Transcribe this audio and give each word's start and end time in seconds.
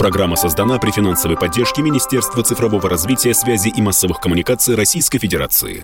Программа 0.00 0.34
создана 0.34 0.78
при 0.78 0.92
финансовой 0.92 1.36
поддержке 1.36 1.82
Министерства 1.82 2.42
цифрового 2.42 2.88
развития, 2.88 3.34
связи 3.34 3.68
и 3.68 3.82
массовых 3.82 4.18
коммуникаций 4.18 4.74
Российской 4.74 5.18
Федерации. 5.18 5.82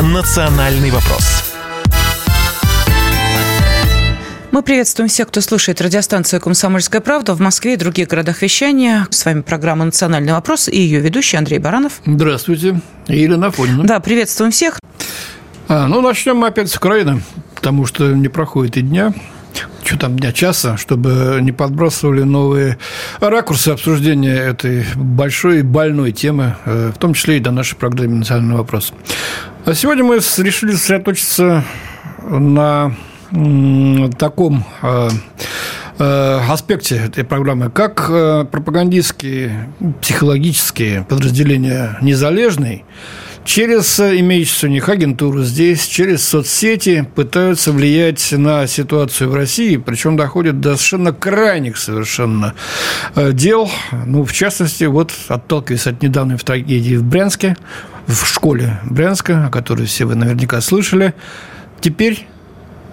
«Национальный 0.00 0.92
вопрос». 0.92 1.42
Мы 4.52 4.62
приветствуем 4.62 5.08
всех, 5.08 5.26
кто 5.26 5.40
слушает 5.40 5.80
радиостанцию 5.80 6.40
«Комсомольская 6.42 7.00
правда» 7.00 7.34
в 7.34 7.40
Москве 7.40 7.74
и 7.74 7.76
других 7.76 8.06
городах 8.06 8.40
вещания. 8.42 9.08
С 9.10 9.24
вами 9.24 9.40
программа 9.40 9.84
«Национальный 9.84 10.32
вопрос» 10.32 10.68
и 10.68 10.78
ее 10.78 11.00
ведущий 11.00 11.38
Андрей 11.38 11.58
Баранов. 11.58 12.02
Здравствуйте. 12.06 12.80
Елена 13.08 13.48
Афонина. 13.48 13.82
Да, 13.82 13.98
приветствуем 13.98 14.52
всех. 14.52 14.78
А, 15.66 15.88
ну, 15.88 16.00
начнем 16.00 16.36
мы 16.36 16.46
опять 16.46 16.70
с 16.70 16.76
Украины, 16.76 17.20
потому 17.56 17.84
что 17.84 18.12
не 18.12 18.28
проходит 18.28 18.76
и 18.76 18.82
дня, 18.82 19.12
что 19.84 19.98
там 19.98 20.18
дня 20.18 20.32
часа, 20.32 20.76
чтобы 20.76 21.38
не 21.40 21.52
подбрасывали 21.52 22.22
новые 22.22 22.78
ракурсы 23.20 23.70
обсуждения 23.70 24.34
этой 24.34 24.84
большой 24.94 25.60
и 25.60 25.62
больной 25.62 26.12
темы, 26.12 26.56
э, 26.64 26.92
в 26.94 26.98
том 26.98 27.14
числе 27.14 27.38
и 27.38 27.40
до 27.40 27.50
нашей 27.50 27.76
программы 27.76 28.16
«Национальный 28.16 28.56
вопрос». 28.56 28.92
А 29.64 29.74
сегодня 29.74 30.04
мы 30.04 30.16
решили 30.16 30.72
сосредоточиться 30.72 31.64
на 32.22 32.94
таком 34.18 34.64
э, 34.82 35.08
э, 35.98 36.40
аспекте 36.48 36.96
этой 36.96 37.24
программы, 37.24 37.70
как 37.70 38.06
пропагандистские, 38.50 39.68
психологические 40.00 41.04
подразделения 41.04 41.98
незалежной 42.02 42.84
через 43.48 43.98
имеющуюся 43.98 44.66
у 44.66 44.70
них 44.70 44.90
агентуру 44.90 45.42
здесь, 45.42 45.86
через 45.86 46.22
соцсети 46.22 47.08
пытаются 47.14 47.72
влиять 47.72 48.30
на 48.32 48.66
ситуацию 48.66 49.30
в 49.30 49.34
России, 49.34 49.78
причем 49.78 50.18
доходят 50.18 50.60
до 50.60 50.76
совершенно 50.76 51.14
крайних 51.14 51.78
совершенно 51.78 52.52
дел. 53.16 53.70
Ну, 54.04 54.24
в 54.24 54.34
частности, 54.34 54.84
вот 54.84 55.12
отталкиваясь 55.28 55.86
от 55.86 56.02
недавней 56.02 56.36
трагедии 56.36 56.96
в 56.96 57.04
Брянске, 57.04 57.56
в 58.06 58.26
школе 58.26 58.80
Брянска, 58.84 59.46
о 59.46 59.50
которой 59.50 59.86
все 59.86 60.04
вы 60.04 60.14
наверняка 60.14 60.60
слышали, 60.60 61.14
теперь 61.80 62.26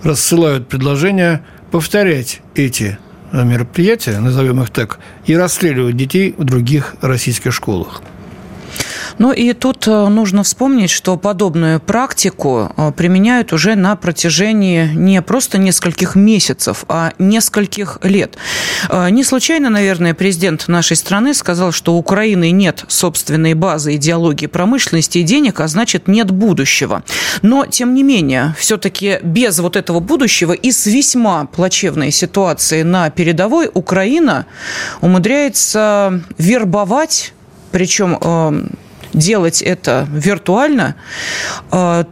рассылают 0.04 0.70
предложения 0.70 1.44
повторять 1.70 2.40
эти 2.56 2.98
мероприятия, 3.34 4.18
назовем 4.20 4.62
их 4.62 4.70
так, 4.70 5.00
и 5.26 5.36
расстреливать 5.36 5.98
детей 5.98 6.34
в 6.38 6.46
других 6.46 6.96
российских 7.02 7.54
школах. 7.54 8.02
Ну 9.18 9.32
и 9.32 9.54
тут 9.54 9.88
э, 9.88 10.08
нужно 10.08 10.44
вспомнить, 10.44 10.90
что 10.90 11.18
подобную 11.18 11.80
практику 11.80 12.72
э, 12.76 12.92
применяют 12.92 13.54
уже 13.54 13.76
на 13.76 13.96
протяжении 13.96 14.88
не 14.94 15.22
просто 15.22 15.58
нескольких 15.58 16.16
месяцев, 16.16 16.86
а 16.88 17.14
нескольких 17.18 18.00
лет. 18.04 18.38
Э, 18.90 19.10
не 19.10 19.24
случайно, 19.24 19.70
наверное, 19.70 20.14
президент 20.14 20.68
нашей 20.68 20.98
страны 20.98 21.34
сказал, 21.34 21.72
что 21.72 21.96
у 21.96 21.98
Украины 21.98 22.52
нет 22.52 22.84
собственной 22.88 23.54
базы 23.54 23.96
идеологии 23.96 24.48
промышленности 24.48 25.20
и 25.20 25.24
денег, 25.24 25.60
а 25.60 25.68
значит 25.68 26.08
нет 26.08 26.32
будущего. 26.32 27.04
Но, 27.42 27.66
тем 27.66 27.94
не 27.94 28.04
менее, 28.04 28.56
все-таки 28.58 29.20
без 29.24 29.60
вот 29.60 29.76
этого 29.76 30.00
будущего 30.00 30.54
и 30.54 30.72
с 30.72 30.86
весьма 30.86 31.46
плачевной 31.46 32.12
ситуацией 32.12 32.84
на 32.84 33.10
передовой 33.10 33.70
Украина 33.74 34.46
умудряется 35.02 36.22
вербовать 36.38 37.34
причем 37.76 38.72
делать 39.14 39.62
это 39.62 40.08
виртуально, 40.10 40.96
э, 41.74 42.06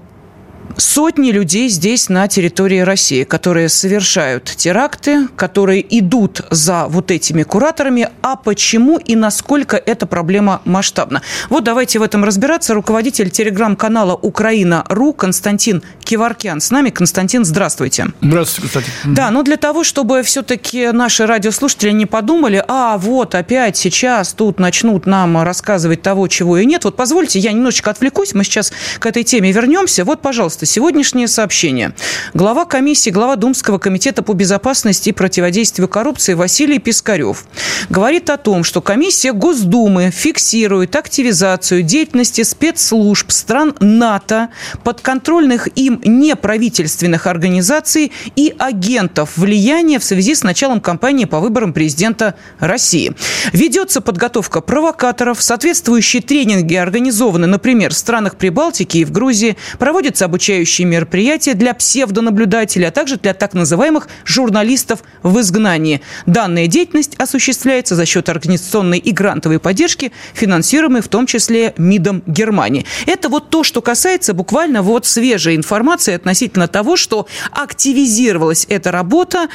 сотни 0.77 1.31
людей 1.31 1.69
здесь 1.69 2.09
на 2.09 2.27
территории 2.27 2.79
России, 2.79 3.23
которые 3.23 3.69
совершают 3.69 4.45
теракты, 4.45 5.27
которые 5.35 5.85
идут 5.97 6.41
за 6.49 6.85
вот 6.87 7.11
этими 7.11 7.43
кураторами. 7.43 8.09
А 8.21 8.35
почему 8.35 8.97
и 8.97 9.15
насколько 9.15 9.77
эта 9.77 10.05
проблема 10.05 10.61
масштабна? 10.65 11.21
Вот 11.49 11.63
давайте 11.63 11.99
в 11.99 12.01
этом 12.01 12.23
разбираться. 12.23 12.73
Руководитель 12.73 13.29
телеграм-канала 13.29 14.15
«Украина.ру» 14.15 15.13
Константин 15.13 15.83
Киваркян 16.03 16.61
с 16.61 16.71
нами. 16.71 16.89
Константин, 16.89 17.45
здравствуйте. 17.45 18.07
Здравствуйте, 18.21 18.67
кстати. 18.67 18.91
Да, 19.05 19.31
но 19.31 19.43
для 19.43 19.57
того, 19.57 19.83
чтобы 19.83 20.23
все-таки 20.23 20.91
наши 20.91 21.25
радиослушатели 21.25 21.91
не 21.91 22.05
подумали, 22.05 22.63
а 22.67 22.97
вот 22.97 23.35
опять 23.35 23.77
сейчас 23.77 24.33
тут 24.33 24.59
начнут 24.59 25.05
нам 25.05 25.41
рассказывать 25.43 26.01
того, 26.01 26.27
чего 26.27 26.57
и 26.57 26.65
нет. 26.65 26.85
Вот 26.85 26.95
позвольте, 26.95 27.39
я 27.39 27.51
немножечко 27.51 27.91
отвлекусь, 27.91 28.33
мы 28.33 28.43
сейчас 28.43 28.71
к 28.99 29.05
этой 29.05 29.23
теме 29.23 29.51
вернемся. 29.51 30.03
Вот, 30.05 30.21
пожалуйста, 30.21 30.62
пожалуйста, 30.63 30.65
сегодняшнее 30.65 31.27
сообщение. 31.27 31.93
Глава 32.33 32.65
комиссии, 32.65 33.09
глава 33.09 33.35
Думского 33.35 33.77
комитета 33.77 34.23
по 34.23 34.33
безопасности 34.33 35.09
и 35.09 35.11
противодействию 35.11 35.87
коррупции 35.87 36.33
Василий 36.33 36.79
Пискарев 36.79 37.45
говорит 37.89 38.29
о 38.29 38.37
том, 38.37 38.63
что 38.63 38.81
комиссия 38.81 39.33
Госдумы 39.33 40.11
фиксирует 40.11 40.95
активизацию 40.95 41.83
деятельности 41.83 42.43
спецслужб 42.43 43.31
стран 43.31 43.75
НАТО, 43.79 44.49
подконтрольных 44.83 45.67
им 45.75 46.01
неправительственных 46.03 47.27
организаций 47.27 48.11
и 48.35 48.53
агентов 48.57 49.37
влияния 49.37 49.99
в 49.99 50.03
связи 50.03 50.35
с 50.35 50.43
началом 50.43 50.79
кампании 50.79 51.25
по 51.25 51.39
выборам 51.39 51.73
президента 51.73 52.35
России. 52.59 53.13
Ведется 53.51 54.01
подготовка 54.01 54.61
провокаторов, 54.61 55.41
соответствующие 55.41 56.21
тренинги 56.21 56.75
организованы, 56.75 57.47
например, 57.47 57.91
в 57.91 57.97
странах 57.97 58.35
Прибалтики 58.37 58.99
и 58.99 59.05
в 59.05 59.11
Грузии, 59.11 59.57
проводится 59.77 60.25
обучение 60.25 60.52
обучающие 60.53 60.85
мероприятия 60.85 61.55
для 61.55 61.73
псевдонаблюдателей, 61.73 62.87
а 62.87 62.91
также 62.91 63.17
для 63.17 63.33
так 63.33 63.53
называемых 63.53 64.07
журналистов 64.25 65.03
в 65.23 65.39
изгнании. 65.39 66.01
Данная 66.25 66.67
деятельность 66.67 67.15
осуществляется 67.17 67.95
за 67.95 68.05
счет 68.05 68.29
организационной 68.29 68.99
и 68.99 69.11
грантовой 69.11 69.59
поддержки, 69.59 70.11
финансируемой 70.33 71.01
в 71.01 71.07
том 71.07 71.25
числе 71.25 71.73
МИДом 71.77 72.21
Германии. 72.27 72.85
Это 73.07 73.29
вот 73.29 73.49
то, 73.49 73.63
что 73.63 73.81
касается 73.81 74.33
буквально 74.33 74.83
вот 74.83 75.05
свежей 75.05 75.55
информации 75.55 76.13
относительно 76.13 76.67
того, 76.67 76.97
что 76.97 77.27
активизировалась 77.51 78.67
эта 78.69 78.91
работа, 78.91 79.47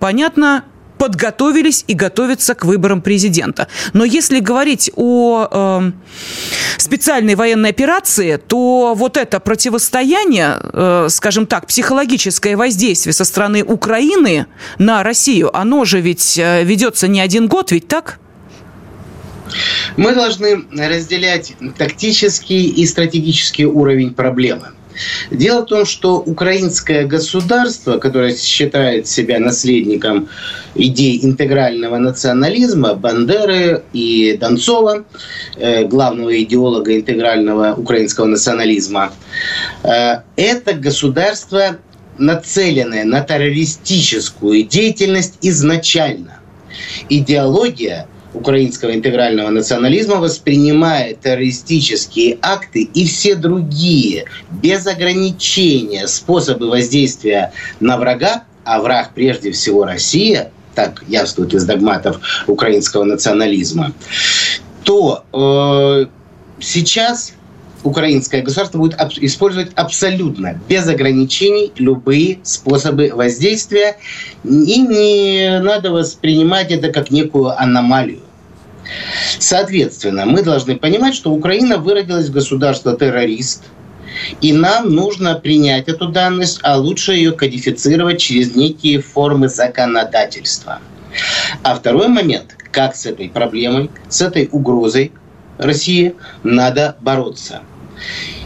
понятно, 0.00 0.64
подготовились 0.98 1.84
и 1.86 1.94
готовятся 1.94 2.54
к 2.54 2.64
выборам 2.64 3.02
президента. 3.02 3.68
Но 3.92 4.04
если 4.04 4.40
говорить 4.40 4.90
о 4.96 5.48
э, 5.50 5.92
специальной 6.78 7.34
военной 7.34 7.70
операции, 7.70 8.36
то 8.36 8.94
вот 8.94 9.16
это 9.16 9.40
противостояние, 9.40 10.58
э, 10.62 11.06
скажем 11.10 11.46
так, 11.46 11.66
психологическое 11.66 12.56
воздействие 12.56 13.12
со 13.12 13.24
стороны 13.24 13.62
Украины 13.62 14.46
на 14.78 15.02
Россию, 15.02 15.56
оно 15.56 15.84
же 15.84 16.00
ведь 16.00 16.38
э, 16.38 16.64
ведется 16.64 17.08
не 17.08 17.20
один 17.20 17.48
год, 17.48 17.72
ведь 17.72 17.88
так? 17.88 18.18
Мы 19.96 20.14
должны 20.14 20.64
разделять 20.72 21.54
тактический 21.78 22.66
и 22.66 22.84
стратегический 22.86 23.66
уровень 23.66 24.12
проблемы. 24.12 24.75
Дело 25.30 25.62
в 25.62 25.66
том, 25.66 25.84
что 25.84 26.18
украинское 26.18 27.06
государство, 27.06 27.98
которое 27.98 28.34
считает 28.36 29.06
себя 29.06 29.38
наследником 29.38 30.28
идей 30.74 31.24
интегрального 31.24 31.98
национализма, 31.98 32.94
Бандеры 32.94 33.82
и 33.92 34.36
Донцова, 34.38 35.04
э, 35.56 35.84
главного 35.84 36.42
идеолога 36.42 36.96
интегрального 36.96 37.74
украинского 37.74 38.26
национализма, 38.26 39.12
э, 39.82 40.20
это 40.36 40.72
государство, 40.74 41.78
нацеленное 42.18 43.04
на 43.04 43.20
террористическую 43.20 44.62
деятельность 44.62 45.34
изначально. 45.42 46.40
Идеология– 47.10 48.08
украинского 48.36 48.94
интегрального 48.94 49.48
национализма 49.50 50.16
воспринимает 50.16 51.20
террористические 51.20 52.38
акты 52.42 52.82
и 52.82 53.06
все 53.06 53.34
другие 53.34 54.26
без 54.62 54.86
ограничения 54.86 56.06
способы 56.06 56.68
воздействия 56.68 57.52
на 57.80 57.96
врага, 57.96 58.44
а 58.64 58.80
враг 58.80 59.12
прежде 59.14 59.52
всего 59.52 59.84
Россия, 59.84 60.52
так 60.74 61.02
явствует 61.08 61.54
из 61.54 61.64
догматов 61.64 62.20
украинского 62.46 63.04
национализма, 63.04 63.92
то 64.84 65.24
э, 65.32 66.06
сейчас 66.60 67.32
украинское 67.82 68.42
государство 68.42 68.78
будет 68.78 69.00
использовать 69.18 69.72
абсолютно 69.74 70.60
без 70.68 70.86
ограничений 70.88 71.72
любые 71.76 72.40
способы 72.42 73.12
воздействия. 73.14 73.96
И 74.44 74.80
не 74.80 75.60
надо 75.60 75.90
воспринимать 75.90 76.70
это 76.70 76.92
как 76.92 77.10
некую 77.10 77.58
аномалию. 77.58 78.20
Соответственно, 79.38 80.26
мы 80.26 80.42
должны 80.42 80.76
понимать, 80.76 81.14
что 81.14 81.30
Украина 81.30 81.78
выродилась 81.78 82.28
в 82.28 82.32
государство-террорист, 82.32 83.64
и 84.40 84.52
нам 84.52 84.94
нужно 84.94 85.34
принять 85.34 85.88
эту 85.88 86.08
данность, 86.08 86.60
а 86.62 86.76
лучше 86.76 87.12
ее 87.12 87.32
кодифицировать 87.32 88.20
через 88.20 88.54
некие 88.54 89.00
формы 89.00 89.48
законодательства. 89.48 90.80
А 91.62 91.74
второй 91.74 92.08
момент, 92.08 92.56
как 92.70 92.96
с 92.96 93.06
этой 93.06 93.28
проблемой, 93.28 93.90
с 94.08 94.20
этой 94.20 94.48
угрозой 94.50 95.12
России 95.58 96.14
надо 96.42 96.96
бороться. 97.00 97.62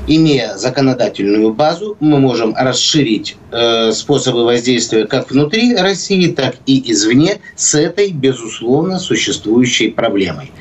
Имея 0.07 0.57
законодательную 0.57 1.53
базу, 1.53 1.97
мы 2.01 2.19
можем 2.19 2.55
расширить 2.57 3.37
э, 3.53 3.93
способы 3.93 4.45
воздействия 4.45 5.07
как 5.07 5.31
внутри 5.31 5.75
России, 5.77 6.29
так 6.29 6.57
и 6.67 6.91
извне 6.93 7.41
с 7.55 7.75
этой, 7.75 8.11
безусловно, 8.11 8.99
существующей 8.99 9.89
проблемой. 9.89 10.53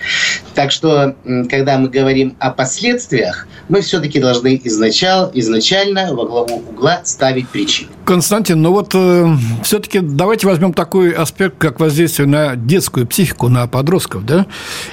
Так 0.55 0.71
что, 0.71 1.15
когда 1.49 1.77
мы 1.77 1.89
говорим 1.89 2.35
о 2.39 2.51
последствиях, 2.51 3.47
мы 3.69 3.81
все-таки 3.81 4.19
должны 4.19 4.59
изначально, 4.63 5.31
изначально 5.33 6.13
во 6.13 6.25
главу 6.25 6.63
угла 6.69 7.01
ставить 7.03 7.49
причины. 7.49 7.89
Константин, 8.09 8.59
ну 8.63 8.71
вот 8.71 8.95
э, 8.95 9.35
все-таки 9.61 9.99
давайте 9.99 10.47
возьмем 10.47 10.73
такой 10.73 11.11
аспект, 11.11 11.59
как 11.59 11.79
воздействие 11.79 12.27
на 12.27 12.55
детскую 12.55 13.05
психику, 13.05 13.49
на 13.49 13.67
подростков, 13.67 14.25
да, 14.25 14.47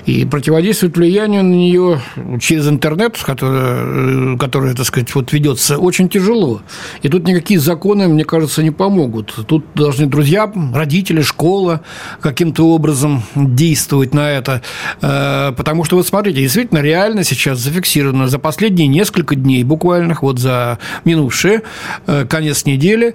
и 0.04 0.26
противодействовать 0.26 0.98
влиянию 0.98 1.42
на 1.42 1.54
нее 1.54 2.02
через 2.42 2.68
интернет, 2.68 3.16
который, 3.16 4.34
э, 4.34 4.36
который 4.38 4.74
так 4.74 4.84
сказать, 4.84 5.14
вот 5.14 5.32
ведется, 5.32 5.78
очень 5.78 6.10
тяжело. 6.10 6.60
И 7.00 7.08
тут 7.08 7.26
никакие 7.26 7.58
законы, 7.58 8.06
мне 8.06 8.26
кажется, 8.26 8.62
не 8.62 8.70
помогут. 8.70 9.34
Тут 9.48 9.64
должны 9.74 10.04
друзья, 10.04 10.52
родители, 10.74 11.22
школа 11.22 11.80
каким-то 12.20 12.68
образом 12.68 13.22
действовать 13.34 14.12
на 14.12 14.30
это. 14.30 14.60
Э, 15.00 15.54
потому 15.56 15.84
что, 15.84 15.96
вот 15.96 16.06
смотрите, 16.06 16.42
действительно, 16.42 16.80
реально 16.80 17.24
сейчас 17.24 17.60
зафиксировано 17.60 18.28
за 18.28 18.38
последние 18.38 18.88
несколько 18.88 19.36
дней, 19.36 19.64
буквально 19.64 20.18
вот 20.20 20.38
за 20.38 20.78
минувшие, 21.06 21.62
э, 22.06 22.26
конец 22.28 22.66
недели, 22.66 23.05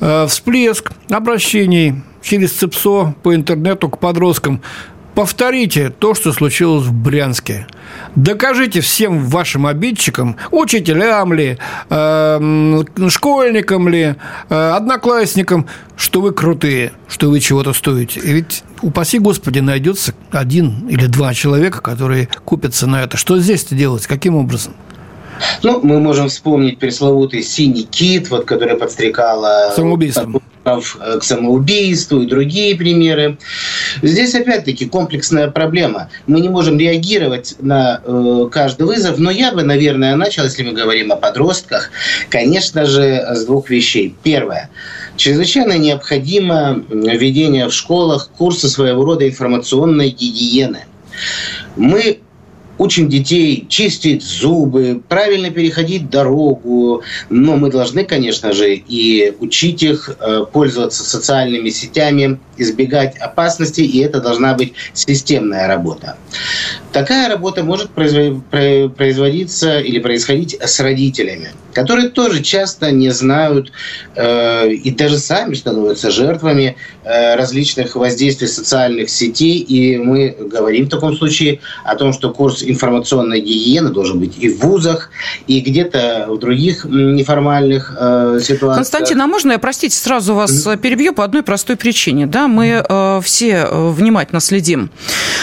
э, 0.00 0.26
всплеск 0.28 0.92
обращений 1.10 2.02
через 2.22 2.52
ЦЕПСО 2.52 3.14
по 3.22 3.34
интернету 3.34 3.88
к 3.88 3.98
подросткам 3.98 4.62
Повторите 5.14 5.90
то, 5.90 6.14
что 6.14 6.32
случилось 6.32 6.86
в 6.86 6.92
Брянске. 6.92 7.66
Докажите 8.16 8.80
всем 8.80 9.26
вашим 9.26 9.66
обидчикам, 9.66 10.36
учителям 10.50 11.34
ли, 11.34 11.58
э, 11.90 12.82
школьникам 13.08 13.88
ли, 13.88 14.14
э, 14.48 14.70
одноклассникам, 14.70 15.66
что 15.96 16.22
вы 16.22 16.32
крутые, 16.32 16.92
что 17.08 17.28
вы 17.28 17.40
чего-то 17.40 17.74
стоите. 17.74 18.20
И 18.20 18.32
ведь, 18.32 18.64
упаси 18.80 19.18
Господи, 19.18 19.58
найдется 19.58 20.14
один 20.30 20.88
или 20.88 21.04
два 21.06 21.34
человека, 21.34 21.82
которые 21.82 22.30
купятся 22.46 22.86
на 22.86 23.02
это. 23.02 23.18
Что 23.18 23.38
здесь-то 23.38 23.74
делать? 23.74 24.06
Каким 24.06 24.34
образом? 24.36 24.72
Ну, 25.62 25.80
мы 25.82 26.00
можем 26.00 26.28
вспомнить 26.28 26.78
пресловутый 26.78 27.42
синий 27.42 27.84
кит, 27.84 28.30
вот, 28.30 28.44
который 28.44 28.76
подстрекала 28.76 29.72
самоубийством 29.74 30.40
э, 30.64 31.18
к 31.18 31.24
самоубийству 31.24 32.22
и 32.22 32.26
другие 32.26 32.76
примеры. 32.76 33.38
Здесь 34.02 34.34
опять-таки 34.34 34.86
комплексная 34.86 35.50
проблема. 35.50 36.08
Мы 36.26 36.40
не 36.40 36.48
можем 36.48 36.78
реагировать 36.78 37.56
на 37.60 38.00
э, 38.04 38.48
каждый 38.50 38.86
вызов, 38.86 39.18
но 39.18 39.30
я 39.30 39.52
бы, 39.52 39.62
наверное, 39.62 40.16
начал, 40.16 40.44
если 40.44 40.62
мы 40.62 40.72
говорим 40.72 41.12
о 41.12 41.16
подростках, 41.16 41.90
конечно 42.28 42.84
же, 42.84 43.24
с 43.34 43.44
двух 43.44 43.70
вещей. 43.70 44.14
Первое. 44.22 44.70
Чрезвычайно 45.16 45.76
необходимо 45.78 46.82
введение 46.88 47.68
в 47.68 47.72
школах 47.72 48.30
курса 48.30 48.68
своего 48.68 49.04
рода 49.04 49.28
информационной 49.28 50.08
гигиены. 50.10 50.84
Мы 51.76 52.20
учим 52.82 53.08
детей 53.08 53.66
чистить 53.68 54.22
зубы, 54.22 55.00
правильно 55.08 55.50
переходить 55.50 56.10
дорогу. 56.10 57.02
Но 57.30 57.56
мы 57.56 57.70
должны, 57.70 58.04
конечно 58.04 58.52
же, 58.52 58.74
и 58.74 59.34
учить 59.40 59.82
их 59.82 60.10
э, 60.18 60.44
пользоваться 60.52 61.04
социальными 61.04 61.70
сетями, 61.70 62.38
избегать 62.56 63.16
опасностей, 63.18 63.86
и 63.86 64.00
это 64.00 64.20
должна 64.20 64.54
быть 64.54 64.74
системная 64.94 65.68
работа. 65.68 66.16
Такая 66.92 67.28
работа 67.28 67.64
может 67.64 67.90
производиться 67.90 69.78
или 69.80 69.98
происходить 69.98 70.56
с 70.60 70.80
родителями, 70.80 71.50
которые 71.72 72.10
тоже 72.10 72.42
часто 72.42 72.90
не 72.90 73.10
знают 73.10 73.72
э, 74.14 74.70
и 74.70 74.90
даже 74.90 75.18
сами 75.18 75.54
становятся 75.54 76.10
жертвами 76.10 76.76
э, 77.04 77.34
различных 77.36 77.96
воздействий 77.96 78.48
социальных 78.48 79.08
сетей. 79.08 79.58
И 79.58 79.96
мы 79.96 80.36
говорим 80.38 80.86
в 80.86 80.90
таком 80.90 81.16
случае 81.16 81.60
о 81.84 81.96
том, 81.96 82.12
что 82.12 82.30
курс 82.30 82.62
информационной 82.62 83.40
гигиены 83.40 83.90
должен 83.90 84.20
быть 84.20 84.36
и 84.38 84.50
в 84.50 84.60
вузах, 84.60 85.10
и 85.46 85.60
где-то 85.60 86.26
в 86.28 86.38
других 86.38 86.84
неформальных 86.84 87.94
э, 87.98 88.40
ситуациях. 88.42 88.76
Константин, 88.76 89.20
а 89.20 89.26
можно 89.26 89.52
я, 89.52 89.58
простите, 89.58 89.96
сразу 89.96 90.34
вас 90.34 90.68
перебью 90.82 91.14
по 91.14 91.24
одной 91.24 91.42
простой 91.42 91.76
причине? 91.76 92.26
Да, 92.26 92.48
мы 92.48 92.84
э, 92.86 93.20
все 93.22 93.66
э, 93.70 93.88
внимательно 93.90 94.40
следим 94.40 94.90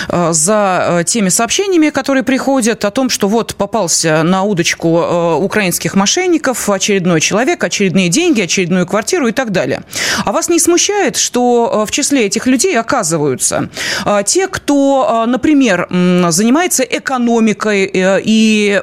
э, 0.09 0.31
за 0.31 1.03
теми 1.05 1.29
сообщениями, 1.39 1.89
которые 1.89 2.23
приходят 2.23 2.83
о 2.83 2.91
том, 2.91 3.09
что 3.09 3.29
вот 3.29 3.55
попался 3.55 4.23
на 4.23 4.43
удочку 4.43 5.37
украинских 5.37 5.95
мошенников 5.95 6.69
очередной 6.69 7.21
человек, 7.21 7.63
очередные 7.63 8.09
деньги, 8.09 8.41
очередную 8.41 8.85
квартиру 8.85 9.29
и 9.29 9.31
так 9.31 9.53
далее. 9.53 9.83
А 10.25 10.33
вас 10.33 10.49
не 10.49 10.59
смущает, 10.59 11.15
что 11.15 11.85
в 11.87 11.91
числе 11.91 12.25
этих 12.25 12.45
людей 12.45 12.77
оказываются 12.77 13.69
те, 14.25 14.49
кто, 14.49 15.23
например, 15.27 15.87
занимается 16.29 16.83
экономикой 16.83 17.89
и 17.93 18.81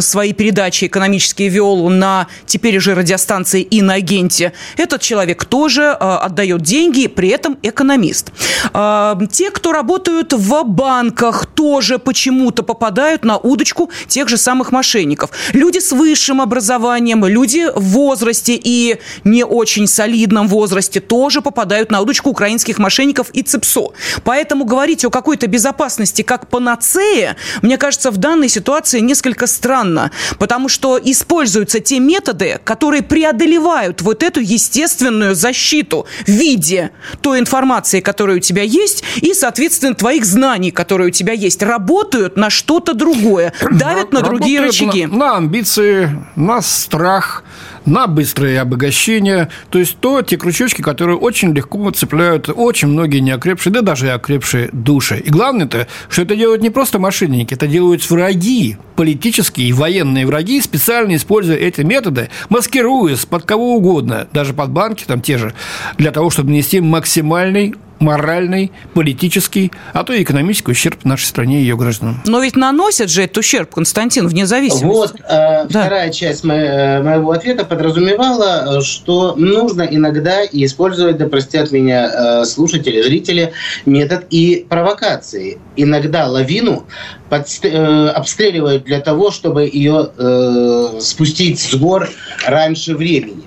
свои 0.00 0.32
передачи 0.32 0.86
экономические 0.86 1.50
вел 1.50 1.90
на 1.90 2.26
теперь 2.46 2.78
уже 2.78 2.94
радиостанции 2.94 3.60
и 3.60 3.82
на 3.82 3.94
агенте. 3.94 4.54
Этот 4.78 5.02
человек 5.02 5.44
тоже 5.44 5.90
отдает 5.90 6.62
деньги, 6.62 7.06
при 7.06 7.28
этом 7.28 7.58
экономист. 7.62 8.32
Те, 8.72 9.50
кто 9.50 9.72
работают 9.72 10.32
в 10.32 10.64
банках, 10.64 11.44
тоже 11.44 11.97
почему-то 11.98 12.62
попадают 12.62 13.24
на 13.24 13.36
удочку 13.36 13.90
тех 14.06 14.28
же 14.28 14.36
самых 14.36 14.72
мошенников. 14.72 15.30
Люди 15.52 15.78
с 15.78 15.92
высшим 15.92 16.40
образованием, 16.40 17.24
люди 17.24 17.66
в 17.74 17.82
возрасте 17.82 18.58
и 18.62 18.98
не 19.24 19.44
очень 19.44 19.86
солидном 19.86 20.48
возрасте 20.48 21.00
тоже 21.00 21.40
попадают 21.40 21.90
на 21.90 22.00
удочку 22.00 22.30
украинских 22.30 22.78
мошенников 22.78 23.30
и 23.32 23.42
ЦИПСО. 23.42 23.92
Поэтому 24.24 24.64
говорить 24.64 25.04
о 25.04 25.10
какой-то 25.10 25.46
безопасности 25.46 26.22
как 26.22 26.48
панацея, 26.48 27.36
мне 27.62 27.76
кажется, 27.78 28.10
в 28.10 28.16
данной 28.16 28.48
ситуации 28.48 29.00
несколько 29.00 29.46
странно, 29.46 30.10
потому 30.38 30.68
что 30.68 30.98
используются 31.02 31.80
те 31.80 31.98
методы, 31.98 32.60
которые 32.64 33.02
преодолевают 33.02 34.02
вот 34.02 34.22
эту 34.22 34.40
естественную 34.40 35.34
защиту 35.34 36.06
в 36.26 36.30
виде 36.30 36.90
той 37.20 37.38
информации, 37.38 38.00
которая 38.00 38.36
у 38.36 38.40
тебя 38.40 38.62
есть, 38.62 39.02
и, 39.16 39.34
соответственно, 39.34 39.94
твоих 39.94 40.24
знаний, 40.24 40.70
которые 40.70 41.08
у 41.08 41.10
тебя 41.10 41.32
есть, 41.32 41.62
работают 41.88 42.36
на 42.36 42.50
что-то 42.50 42.94
другое, 42.94 43.52
давят 43.70 44.12
на 44.12 44.20
другие 44.20 44.60
рычаги. 44.60 45.06
На, 45.06 45.16
на 45.16 45.36
амбиции, 45.38 46.10
на 46.36 46.60
страх, 46.60 47.44
на 47.86 48.06
быстрое 48.06 48.60
обогащение. 48.60 49.48
То 49.70 49.78
есть 49.78 49.96
то, 49.98 50.20
те 50.20 50.36
крючочки, 50.36 50.82
которые 50.82 51.16
очень 51.16 51.54
легко 51.54 51.90
цепляют 51.90 52.50
очень 52.50 52.88
многие 52.88 53.20
неокрепшие, 53.20 53.72
да 53.72 53.80
даже 53.80 54.06
и 54.06 54.10
окрепшие 54.10 54.68
души. 54.72 55.22
И 55.24 55.30
главное-то, 55.30 55.88
что 56.10 56.22
это 56.22 56.36
делают 56.36 56.62
не 56.62 56.70
просто 56.70 56.98
мошенники, 56.98 57.54
это 57.54 57.66
делают 57.66 58.08
враги, 58.10 58.76
политические 58.94 59.68
и 59.68 59.72
военные 59.72 60.26
враги, 60.26 60.60
специально 60.60 61.16
используя 61.16 61.56
эти 61.56 61.80
методы, 61.80 62.28
маскируясь 62.50 63.24
под 63.24 63.44
кого 63.44 63.76
угодно, 63.76 64.28
даже 64.32 64.52
под 64.52 64.70
банки 64.70 65.04
там 65.06 65.22
те 65.22 65.38
же, 65.38 65.54
для 65.96 66.10
того, 66.10 66.28
чтобы 66.28 66.50
нанести 66.50 66.80
максимальный 66.80 67.74
моральный, 67.98 68.72
политический, 68.94 69.72
а 69.92 70.04
то 70.04 70.12
и 70.12 70.22
экономический 70.22 70.72
ущерб 70.72 71.04
нашей 71.04 71.24
стране 71.24 71.58
и 71.58 71.62
ее 71.62 71.76
гражданам. 71.76 72.22
Но 72.26 72.40
ведь 72.40 72.56
наносят 72.56 73.10
же 73.10 73.22
этот 73.22 73.38
ущерб, 73.38 73.70
Константин, 73.74 74.26
вне 74.28 74.46
зависимости. 74.46 74.84
Вот 74.84 75.14
э, 75.14 75.18
да. 75.28 75.66
вторая 75.68 76.10
часть 76.10 76.44
мо- 76.44 77.00
моего 77.02 77.32
ответа 77.32 77.64
подразумевала, 77.64 78.80
что 78.82 79.34
нужно 79.36 79.82
иногда 79.82 80.44
использовать, 80.44 81.16
да 81.18 81.26
простят 81.28 81.70
меня 81.70 82.40
э, 82.42 82.44
слушатели, 82.44 83.02
зрители, 83.02 83.52
метод 83.86 84.26
и 84.30 84.66
провокации. 84.68 85.58
Иногда 85.76 86.26
лавину 86.26 86.84
подст- 87.30 87.64
э, 87.64 88.08
обстреливают 88.08 88.84
для 88.84 89.00
того, 89.00 89.30
чтобы 89.30 89.62
ее 89.64 90.10
э, 90.16 90.98
спустить 91.00 91.60
с 91.60 91.74
гор 91.74 92.08
раньше 92.46 92.94
времени. 92.94 93.44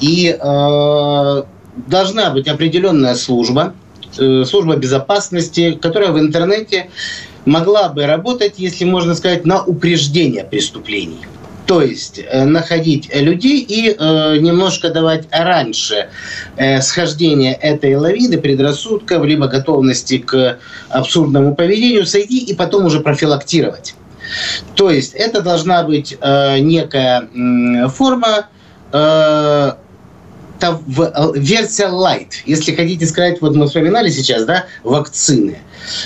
И 0.00 0.36
э, 0.38 1.42
должна 1.76 2.30
быть 2.30 2.48
определенная 2.48 3.14
служба, 3.14 3.74
э, 4.18 4.44
служба 4.44 4.76
безопасности, 4.76 5.78
которая 5.80 6.12
в 6.12 6.18
интернете 6.18 6.90
могла 7.44 7.88
бы 7.88 8.06
работать, 8.06 8.54
если 8.58 8.84
можно 8.84 9.14
сказать, 9.14 9.44
на 9.46 9.62
упреждение 9.64 10.44
преступлений. 10.44 11.20
То 11.66 11.80
есть 11.80 12.18
э, 12.18 12.44
находить 12.44 13.14
людей 13.14 13.60
и 13.60 13.94
э, 13.96 14.38
немножко 14.38 14.90
давать 14.90 15.28
раньше 15.30 16.08
э, 16.56 16.80
схождение 16.80 17.54
этой 17.54 17.94
лавины, 17.96 18.38
предрассудков, 18.38 19.24
либо 19.24 19.46
готовности 19.46 20.18
к 20.18 20.58
абсурдному 20.88 21.54
поведению 21.54 22.04
сойти 22.04 22.38
и 22.38 22.54
потом 22.54 22.86
уже 22.86 23.00
профилактировать. 23.00 23.94
То 24.74 24.90
есть 24.90 25.14
это 25.14 25.40
должна 25.40 25.82
быть 25.84 26.16
э, 26.20 26.58
некая 26.58 27.22
э, 27.22 27.88
форма 27.88 28.48
это 30.62 30.80
версия 31.34 31.88
light. 31.88 32.28
Если 32.46 32.74
хотите 32.74 33.06
сказать, 33.06 33.40
вот 33.40 33.54
мы 33.54 33.66
вспоминали 33.66 34.10
сейчас, 34.10 34.44
да, 34.44 34.66
вакцины. 34.84 35.58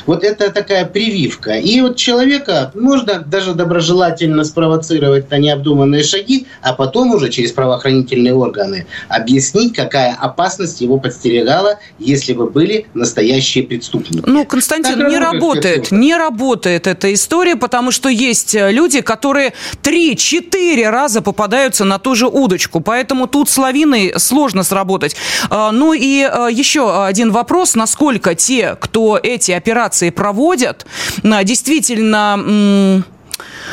Вот 0.06 0.25
это 0.25 0.50
такая 0.50 0.86
прививка. 0.86 1.52
И 1.58 1.80
вот 1.82 1.96
человека 1.96 2.72
можно 2.75 3.20
даже 3.20 3.52
доброжелательно 3.52 4.44
спровоцировать 4.44 5.30
на 5.30 5.36
необдуманные 5.36 6.02
шаги, 6.02 6.46
а 6.62 6.72
потом 6.72 7.12
уже 7.12 7.28
через 7.28 7.52
правоохранительные 7.52 8.34
органы 8.34 8.86
объяснить, 9.08 9.75
какая 9.75 10.14
опасность 10.14 10.80
его 10.80 10.98
подстерегала, 10.98 11.78
если 11.98 12.32
бы 12.32 12.48
были 12.48 12.86
настоящие 12.94 13.64
преступники. 13.64 14.22
Ну, 14.26 14.46
Константин, 14.46 14.98
так 14.98 15.10
не 15.10 15.18
работает, 15.18 15.90
не 15.90 16.16
работает 16.16 16.86
эта 16.86 17.12
история, 17.12 17.56
потому 17.56 17.90
что 17.90 18.08
есть 18.08 18.54
люди, 18.54 19.02
которые 19.02 19.52
3-4 19.82 20.88
раза 20.88 21.20
попадаются 21.20 21.84
на 21.84 21.98
ту 21.98 22.14
же 22.14 22.26
удочку. 22.26 22.80
Поэтому 22.80 23.26
тут 23.26 23.50
с 23.50 23.58
лавиной 23.58 24.14
сложно 24.16 24.45
сработать. 24.62 25.16
А, 25.50 25.72
ну 25.72 25.92
и 25.92 26.22
а, 26.22 26.48
еще 26.48 27.04
один 27.04 27.32
вопрос. 27.32 27.74
Насколько 27.74 28.34
те, 28.34 28.76
кто 28.80 29.18
эти 29.22 29.52
операции 29.52 30.10
проводят, 30.10 30.86
действительно 31.22 33.02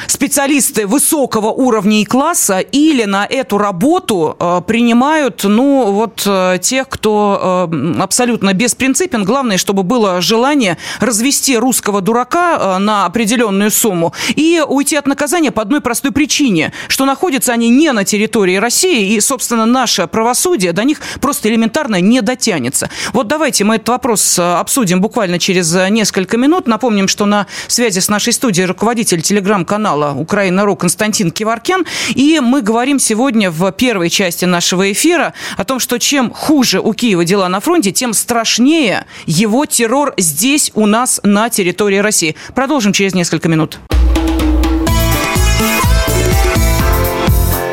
специалисты 0.07 0.87
высокого 0.87 1.47
уровня 1.47 2.01
и 2.01 2.05
класса 2.05 2.59
или 2.59 3.03
на 3.05 3.25
эту 3.25 3.57
работу 3.57 4.35
э, 4.39 4.61
принимают, 4.65 5.43
ну, 5.43 5.91
вот 5.91 6.23
э, 6.25 6.57
тех, 6.61 6.89
кто 6.89 7.69
э, 7.71 8.01
абсолютно 8.01 8.53
беспринципен. 8.53 9.23
Главное, 9.23 9.57
чтобы 9.57 9.83
было 9.83 10.21
желание 10.21 10.77
развести 10.99 11.57
русского 11.57 12.01
дурака 12.01 12.79
на 12.79 13.05
определенную 13.05 13.71
сумму 13.71 14.13
и 14.35 14.61
уйти 14.67 14.95
от 14.95 15.07
наказания 15.07 15.51
по 15.51 15.61
одной 15.61 15.81
простой 15.81 16.11
причине, 16.11 16.73
что 16.87 17.05
находятся 17.05 17.53
они 17.53 17.69
не 17.69 17.91
на 17.91 18.03
территории 18.03 18.55
России, 18.57 19.13
и, 19.13 19.19
собственно, 19.19 19.65
наше 19.65 20.07
правосудие 20.07 20.73
до 20.73 20.83
них 20.83 20.99
просто 21.21 21.49
элементарно 21.49 22.01
не 22.01 22.21
дотянется. 22.21 22.89
Вот 23.13 23.27
давайте 23.27 23.63
мы 23.63 23.75
этот 23.75 23.89
вопрос 23.89 24.39
обсудим 24.39 25.01
буквально 25.01 25.39
через 25.39 25.73
несколько 25.89 26.37
минут. 26.37 26.67
Напомним, 26.67 27.07
что 27.07 27.25
на 27.25 27.47
связи 27.67 27.99
с 27.99 28.09
нашей 28.09 28.33
студией 28.33 28.65
руководитель 28.65 29.21
телеграм-канала 29.21 29.82
канала 29.83 30.13
«Украина.ру» 30.13 30.77
Константин 30.77 31.29
Киваркян. 31.29 31.85
И 32.15 32.39
мы 32.39 32.61
говорим 32.61 32.99
сегодня 32.99 33.51
в 33.51 33.69
первой 33.73 34.09
части 34.09 34.45
нашего 34.45 34.89
эфира 34.89 35.33
о 35.57 35.65
том, 35.65 35.79
что 35.79 35.97
чем 35.99 36.31
хуже 36.31 36.79
у 36.79 36.93
Киева 36.93 37.25
дела 37.25 37.49
на 37.49 37.59
фронте, 37.59 37.91
тем 37.91 38.13
страшнее 38.13 39.05
его 39.25 39.65
террор 39.65 40.13
здесь, 40.17 40.71
у 40.73 40.85
нас, 40.85 41.19
на 41.23 41.49
территории 41.49 41.97
России. 41.97 42.37
Продолжим 42.55 42.93
через 42.93 43.13
несколько 43.13 43.49
минут. 43.49 43.79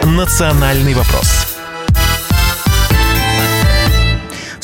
«Национальный 0.03 0.95
вопрос» 0.95 1.50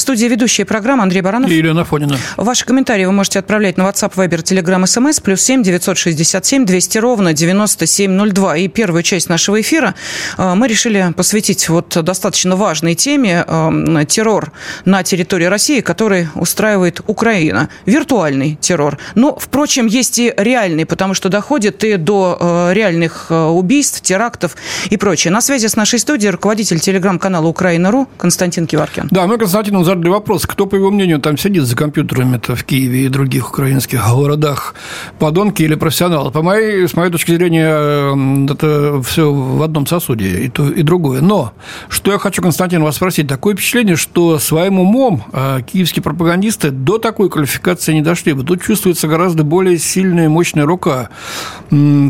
студии 0.07 0.27
ведущая 0.27 0.65
программа 0.65 1.03
Андрей 1.03 1.21
Баранов. 1.21 1.51
И 1.51 1.55
Елена 1.57 1.85
Фонина. 1.85 2.17
Ваши 2.37 2.65
комментарии 2.65 3.05
вы 3.07 3.11
можете 3.11 3.41
отправлять 3.41 3.77
на 3.77 3.83
WhatsApp, 3.83 4.13
Viber, 4.15 4.41
Telegram, 4.41 4.81
SMS, 4.85 5.21
плюс 5.21 5.41
7 5.41 5.65
967 5.65 6.65
200 6.65 6.99
ровно 6.99 7.33
9702. 7.33 8.57
И 8.59 8.69
первую 8.69 9.03
часть 9.03 9.29
нашего 9.29 9.61
эфира 9.61 9.97
э, 10.39 10.55
мы 10.55 10.69
решили 10.69 11.13
посвятить 11.17 11.69
вот 11.69 11.89
достаточно 12.05 12.55
важной 12.55 12.95
теме 12.95 13.45
э, 13.45 14.05
террор 14.07 14.53
на 14.85 15.03
территории 15.03 15.47
России, 15.47 15.81
который 15.81 16.29
устраивает 16.37 17.01
Украина. 17.09 17.69
Виртуальный 17.85 18.57
террор. 18.61 18.99
Но, 19.17 19.37
впрочем, 19.37 19.87
есть 19.87 20.21
и 20.21 20.33
реальный, 20.37 20.87
потому 20.87 21.15
что 21.15 21.29
доходит 21.29 21.83
и 21.83 21.97
до 21.97 22.39
э, 22.39 22.75
реальных 22.75 23.33
убийств, 23.33 24.03
терактов 24.03 24.55
и 24.89 24.97
прочее. 24.97 25.33
На 25.33 25.41
связи 25.41 25.67
с 25.67 25.75
нашей 25.75 25.99
студией 25.99 26.31
руководитель 26.31 26.79
телеграм-канала 26.79 27.49
Украина.ру 27.49 28.07
Константин 28.19 28.69
Киваркин. 28.69 29.09
Да, 29.11 29.27
мы 29.27 29.37
Константину 29.37 29.83
задали 29.97 30.12
вопрос, 30.12 30.47
кто, 30.47 30.67
по 30.67 30.75
его 30.76 30.91
мнению, 30.91 31.21
там 31.21 31.37
сидит 31.37 31.65
за 31.65 31.76
компьютерами-то 31.76 32.55
в 32.55 32.65
Киеве 32.65 33.07
и 33.07 33.09
других 33.09 33.50
украинских 33.50 34.07
городах, 34.07 34.75
подонки 35.19 35.62
или 35.62 35.75
профессионалы? 35.75 36.31
По 36.31 36.43
моей, 36.43 36.87
с 36.87 36.95
моей 36.95 37.11
точки 37.11 37.33
зрения, 37.33 38.47
это 38.53 39.03
все 39.03 39.33
в 39.33 39.62
одном 39.62 39.87
сосуде, 39.87 40.41
и 40.41 40.49
то, 40.49 40.69
и 40.69 40.83
другое. 40.83 41.21
Но, 41.21 41.53
что 41.88 42.12
я 42.12 42.19
хочу, 42.19 42.43
Константин, 42.43 42.83
вас 42.83 42.97
спросить, 42.97 43.29
такое 43.29 43.55
впечатление, 43.55 43.97
что 43.97 44.38
своим 44.38 44.79
умом 44.79 45.25
а, 45.33 45.62
киевские 45.62 46.03
пропагандисты 46.03 46.71
до 46.71 46.99
такой 46.99 47.31
квалификации 47.31 47.95
не 47.95 48.03
дошли 48.03 48.33
бы. 48.33 48.45
Тут 48.45 48.62
чувствуется 48.62 49.09
гораздо 49.09 49.45
более 49.45 49.79
сильная 49.79 50.26
и 50.26 50.29
мощная 50.29 50.67
рука, 50.67 51.09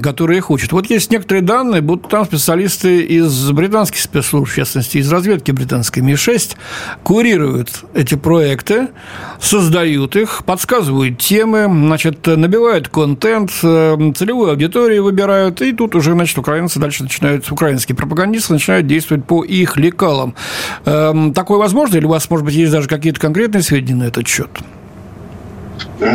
которая 0.03 0.39
их 0.39 0.51
учит. 0.51 0.73
Вот 0.73 0.91
есть 0.91 1.11
некоторые 1.11 1.43
данные, 1.43 1.81
будто 1.81 2.09
там 2.09 2.25
специалисты 2.25 3.03
из 3.03 3.51
британских 3.51 4.01
спецслужб, 4.01 4.53
в 4.53 4.57
частности, 4.57 4.99
из 4.99 5.11
разведки 5.11 5.53
британской 5.53 6.03
МИ-6, 6.03 6.57
курируют 7.03 7.76
эти 7.95 8.15
проекты, 8.15 8.89
создают 9.41 10.17
их, 10.17 10.45
подсказывают 10.45 11.19
темы, 11.19 11.65
значит, 11.65 12.27
набивают 12.27 12.89
контент, 12.89 13.51
э, 13.63 14.13
целевую 14.15 14.51
аудиторию 14.51 15.05
выбирают, 15.05 15.63
и 15.63 15.73
тут 15.73 15.95
уже, 15.95 16.13
значит, 16.13 16.39
украинцы 16.39 16.79
дальше 16.79 17.03
начинают, 17.03 17.51
украинские 17.51 17.97
пропагандисты 17.97 18.53
начинают 18.53 18.87
действовать 18.87 19.25
по 19.25 19.45
их 19.45 19.77
лекалам. 19.77 20.35
Эм, 20.85 21.33
такое 21.33 21.59
возможно? 21.59 21.97
Или 21.97 22.07
у 22.07 22.11
вас, 22.11 22.29
может 22.31 22.45
быть, 22.45 22.55
есть 22.55 22.73
даже 22.73 22.89
какие-то 22.89 23.21
конкретные 23.21 23.63
сведения 23.63 24.05
на 24.05 24.09
этот 24.09 24.27
счет? 24.27 24.51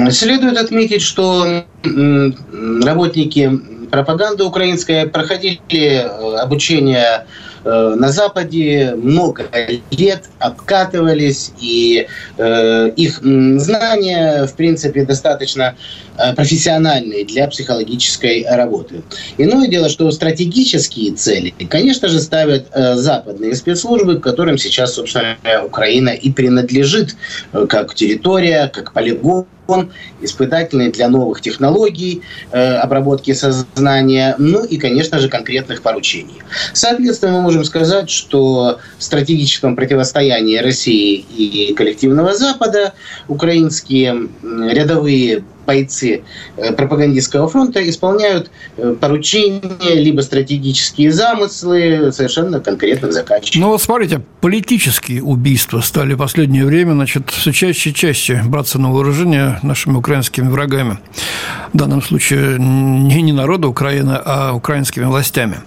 Следует 0.09 0.57
отметить, 0.57 1.01
что 1.01 1.65
работники 1.83 3.51
пропаганды 3.91 4.43
украинской 4.43 5.07
проходили 5.07 5.59
э, 5.69 6.35
обучение 6.37 7.25
на 7.63 8.09
Западе 8.09 8.93
много 8.95 9.45
лет 9.91 10.23
откатывались, 10.39 11.51
и 11.59 12.07
э, 12.37 12.91
их 12.95 13.21
знания, 13.21 14.45
в 14.45 14.55
принципе, 14.55 15.05
достаточно 15.05 15.75
э, 16.17 16.33
профессиональные 16.35 17.25
для 17.25 17.47
психологической 17.47 18.45
работы. 18.49 19.03
Иное 19.37 19.67
дело, 19.67 19.89
что 19.89 20.09
стратегические 20.11 21.13
цели, 21.13 21.53
конечно 21.69 22.07
же, 22.07 22.19
ставят 22.19 22.67
западные 22.73 23.55
спецслужбы, 23.55 24.19
которым 24.19 24.57
сейчас, 24.57 24.95
собственно, 24.95 25.37
Украина 25.63 26.09
и 26.09 26.31
принадлежит 26.31 27.15
как 27.69 27.95
территория, 27.95 28.69
как 28.73 28.93
полигон, 28.93 29.45
испытательный 30.21 30.91
для 30.91 31.09
новых 31.09 31.41
технологий, 31.41 32.21
э, 32.51 32.75
обработки 32.75 33.33
сознания, 33.33 34.35
ну 34.37 34.63
и, 34.63 34.77
конечно 34.77 35.19
же, 35.19 35.29
конкретных 35.29 35.81
поручений. 35.81 36.41
Соответственно, 36.73 37.33
мы 37.33 37.41
можем 37.41 37.63
сказать, 37.63 38.09
что 38.09 38.79
в 38.97 39.03
стратегическом 39.03 39.75
противостоянии 39.75 40.57
России 40.57 41.25
и 41.37 41.73
коллективного 41.73 42.33
Запада 42.33 42.93
украинские 43.27 44.29
рядовые 44.43 45.43
бойцы 45.65 46.23
э, 46.57 46.73
пропагандистского 46.73 47.47
фронта 47.47 47.87
исполняют 47.87 48.51
э, 48.77 48.95
поручения, 48.99 49.95
либо 49.95 50.21
стратегические 50.21 51.11
замыслы 51.11 52.11
совершенно 52.11 52.59
конкретных 52.59 53.13
заказчиков. 53.13 53.61
Ну 53.61 53.69
вот 53.69 53.81
смотрите, 53.81 54.21
политические 54.41 55.23
убийства 55.23 55.81
стали 55.81 56.13
в 56.13 56.17
последнее 56.17 56.65
время, 56.65 56.93
значит, 56.93 57.29
все 57.29 57.51
чаще 57.51 57.91
и 57.91 57.93
чаще 57.93 58.41
браться 58.45 58.79
на 58.79 58.91
вооружение 58.91 59.59
нашими 59.63 59.97
украинскими 59.97 60.47
врагами. 60.47 60.97
В 61.73 61.77
данном 61.77 62.01
случае 62.01 62.57
не, 62.59 63.21
не 63.21 63.31
народа 63.31 63.67
Украины, 63.67 64.19
а 64.25 64.53
украинскими 64.53 65.05
властями. 65.05 65.57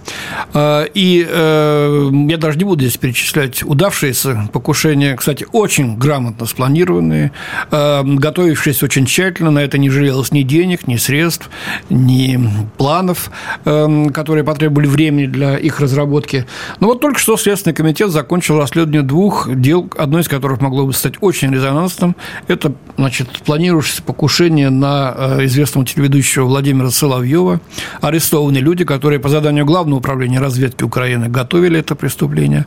А, 0.53 0.83
и 0.83 1.25
э, 1.27 2.09
я 2.29 2.37
даже 2.37 2.57
не 2.57 2.63
буду 2.63 2.81
здесь 2.81 2.97
перечислять 2.97 3.63
удавшиеся 3.63 4.49
покушения, 4.53 5.15
кстати, 5.15 5.45
очень 5.51 5.97
грамотно 5.97 6.45
спланированные, 6.45 7.31
готовившиеся 7.71 8.85
очень 8.85 9.05
тщательно, 9.05 9.51
на 9.51 9.59
это 9.59 9.77
не 9.77 9.84
жалелось 9.89 10.31
ни 10.31 10.41
денег, 10.41 10.87
ни 10.87 10.95
средств, 10.97 11.49
ни 11.89 12.39
планов, 12.77 13.31
эм, 13.65 14.09
которые 14.09 14.43
потребовали 14.43 14.87
времени 14.87 15.27
для 15.27 15.57
их 15.57 15.79
разработки. 15.79 16.45
Но 16.79 16.87
вот 16.87 17.01
только 17.01 17.19
что 17.19 17.37
Следственный 17.37 17.73
комитет 17.73 18.11
закончил 18.11 18.57
расследование 18.57 19.01
двух 19.01 19.49
дел, 19.53 19.89
одно 19.97 20.19
из 20.19 20.27
которых 20.27 20.61
могло 20.61 20.85
бы 20.85 20.93
стать 20.93 21.15
очень 21.21 21.53
резонансным. 21.53 22.15
Это, 22.47 22.73
значит, 22.97 23.29
планирующееся 23.45 24.03
покушение 24.03 24.69
на 24.69 25.13
э, 25.15 25.45
известного 25.45 25.85
телеведущего 25.85 26.45
Владимира 26.45 26.89
Соловьева. 26.89 27.59
Арестованы 28.01 28.57
люди, 28.57 28.85
которые 28.85 29.19
по 29.19 29.29
заданию 29.29 29.65
Главного 29.65 29.99
управления 29.99 30.39
разведки 30.39 30.83
Украины 30.83 31.27
готовили 31.27 31.79
это 31.79 31.95
преступление. 31.95 32.65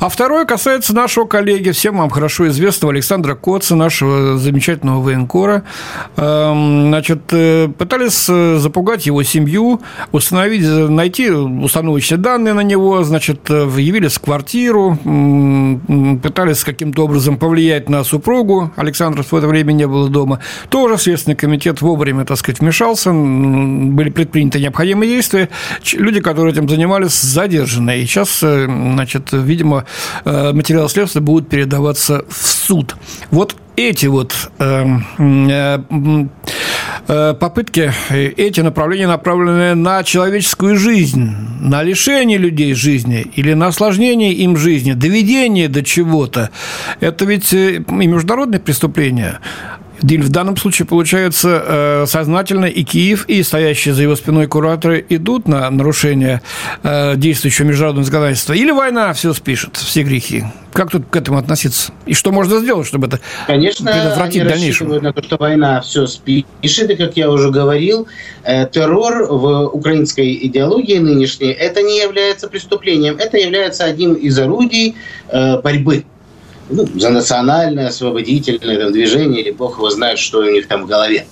А 0.00 0.08
второе 0.08 0.44
касается 0.44 0.94
нашего 0.94 1.26
коллеги, 1.26 1.70
всем 1.70 1.98
вам 1.98 2.10
хорошо 2.10 2.48
известного 2.48 2.92
Александра 2.92 3.34
Коца, 3.34 3.76
нашего 3.76 4.38
замечательного 4.38 5.00
военкора, 5.00 5.62
эм, 6.16 6.57
значит, 6.88 7.20
э, 7.32 7.68
пытались 7.68 8.26
э, 8.28 8.58
запугать 8.58 9.06
его 9.06 9.22
семью, 9.22 9.80
установить, 10.12 10.66
найти 10.90 11.30
установочные 11.30 12.18
данные 12.18 12.54
на 12.54 12.62
него, 12.62 13.02
значит, 13.04 13.48
явились 13.48 14.14
в 14.14 14.20
квартиру, 14.20 14.98
пытались 16.22 16.64
каким-то 16.64 17.04
образом 17.04 17.36
повлиять 17.36 17.88
на 17.88 18.04
супругу. 18.04 18.72
Александр 18.76 19.22
в 19.22 19.34
это 19.34 19.46
время 19.46 19.72
не 19.72 19.86
было 19.86 20.08
дома. 20.08 20.40
Тоже 20.68 20.98
Следственный 20.98 21.36
комитет 21.36 21.80
вовремя, 21.80 22.24
так 22.24 22.38
сказать, 22.38 22.60
вмешался, 22.60 23.12
были 23.12 24.10
предприняты 24.10 24.60
необходимые 24.60 25.10
действия. 25.10 25.48
Люди, 25.92 26.20
которые 26.20 26.52
этим 26.52 26.68
занимались, 26.68 27.20
задержаны. 27.20 27.98
И 28.00 28.06
сейчас, 28.06 28.40
значит, 28.40 29.28
видимо, 29.32 29.84
материалы 30.24 30.88
следствия 30.88 31.20
будут 31.20 31.48
передаваться 31.48 32.24
в 32.28 32.46
суд. 32.46 32.96
Вот 33.30 33.56
эти 33.78 34.06
вот 34.06 34.34
эм, 34.58 35.04
э, 35.18 35.78
э, 37.06 37.34
попытки, 37.34 37.92
эти 38.10 38.60
направления 38.60 39.06
направлены 39.06 39.74
на 39.74 40.02
человеческую 40.02 40.76
жизнь, 40.76 41.30
на 41.60 41.82
лишение 41.82 42.38
людей 42.38 42.74
жизни 42.74 43.26
или 43.36 43.54
на 43.54 43.68
осложнение 43.68 44.32
им 44.32 44.56
жизни, 44.56 44.92
доведение 44.92 45.68
до 45.68 45.84
чего-то. 45.84 46.50
Это 47.00 47.24
ведь 47.24 47.52
э, 47.52 47.76
и 47.76 48.06
международные 48.06 48.60
преступления. 48.60 49.38
В 50.00 50.28
данном 50.28 50.56
случае, 50.56 50.86
получается, 50.86 51.62
э, 51.66 52.06
сознательно 52.06 52.66
и 52.66 52.84
Киев, 52.84 53.24
и 53.28 53.42
стоящие 53.42 53.94
за 53.94 54.02
его 54.02 54.14
спиной 54.14 54.46
кураторы 54.46 55.04
идут 55.08 55.48
на 55.48 55.68
нарушение 55.70 56.40
э, 56.82 57.16
действующего 57.16 57.66
международного 57.66 58.04
законодательства. 58.04 58.52
Или 58.52 58.70
война 58.70 59.12
все 59.12 59.32
спишет, 59.34 59.76
все 59.76 60.02
грехи. 60.04 60.44
Как 60.72 60.90
тут 60.90 61.06
к 61.10 61.16
этому 61.16 61.38
относиться? 61.38 61.92
И 62.06 62.14
что 62.14 62.30
можно 62.30 62.60
сделать, 62.60 62.86
чтобы 62.86 63.08
это 63.08 63.18
Конечно, 63.46 63.90
предотвратить 63.90 64.42
они 64.42 64.50
дальнейшем? 64.50 64.88
на 64.88 65.12
то, 65.12 65.22
что 65.22 65.36
война 65.36 65.80
все 65.80 66.06
спишет, 66.06 66.90
и, 66.90 66.96
как 66.96 67.16
я 67.16 67.30
уже 67.30 67.50
говорил, 67.50 68.06
э, 68.44 68.66
террор 68.68 69.26
в 69.28 69.66
украинской 69.66 70.32
идеологии 70.46 70.98
нынешней, 70.98 71.50
это 71.50 71.82
не 71.82 72.00
является 72.00 72.48
преступлением, 72.48 73.16
это 73.18 73.36
является 73.36 73.84
одним 73.84 74.14
из 74.14 74.38
орудий 74.38 74.94
борьбы 75.30 76.04
ну, 76.70 76.86
за 76.94 77.10
национальное 77.10 77.88
освободительное 77.88 78.78
там, 78.78 78.92
движение, 78.92 79.42
или 79.42 79.50
бог 79.50 79.78
его 79.78 79.90
знает, 79.90 80.18
что 80.18 80.38
у 80.38 80.50
них 80.50 80.68
там 80.68 80.84
в 80.84 80.86
голове. 80.86 81.26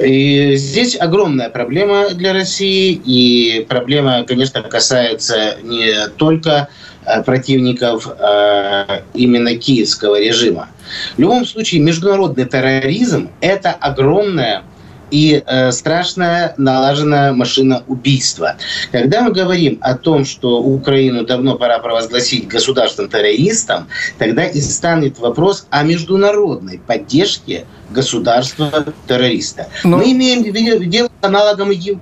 И 0.00 0.56
здесь 0.56 0.96
огромная 0.98 1.50
проблема 1.50 2.10
для 2.10 2.32
России, 2.32 3.00
и 3.04 3.66
проблема, 3.68 4.24
конечно, 4.24 4.62
касается 4.62 5.56
не 5.62 6.08
только 6.16 6.68
э, 7.04 7.22
противников 7.22 8.08
а 8.18 9.02
именно 9.14 9.56
киевского 9.56 10.20
режима. 10.20 10.68
В 11.16 11.20
любом 11.20 11.46
случае, 11.46 11.80
международный 11.80 12.46
терроризм– 12.46 13.30
это 13.40 13.70
огромная 13.70 14.64
и 15.10 15.42
э, 15.44 15.72
страшная 15.72 16.54
налаженная 16.56 17.32
машина 17.32 17.82
убийства. 17.86 18.56
Когда 18.92 19.22
мы 19.22 19.32
говорим 19.32 19.78
о 19.80 19.94
том, 19.96 20.24
что 20.24 20.60
Украину 20.60 21.24
давно 21.24 21.56
пора 21.56 21.78
провозгласить 21.78 22.46
государством 22.48 23.08
террористом, 23.08 23.88
тогда 24.18 24.44
и 24.44 24.60
станет 24.60 25.18
вопрос 25.18 25.66
о 25.70 25.82
международной 25.82 26.78
поддержке 26.78 27.66
государства 27.90 28.86
террориста. 29.06 29.68
Но... 29.84 29.98
Мы 29.98 30.12
имеем 30.12 30.90
дело 30.90 31.08
с 31.20 31.26
аналогом 31.26 31.72
ИГИЛ. 31.72 32.00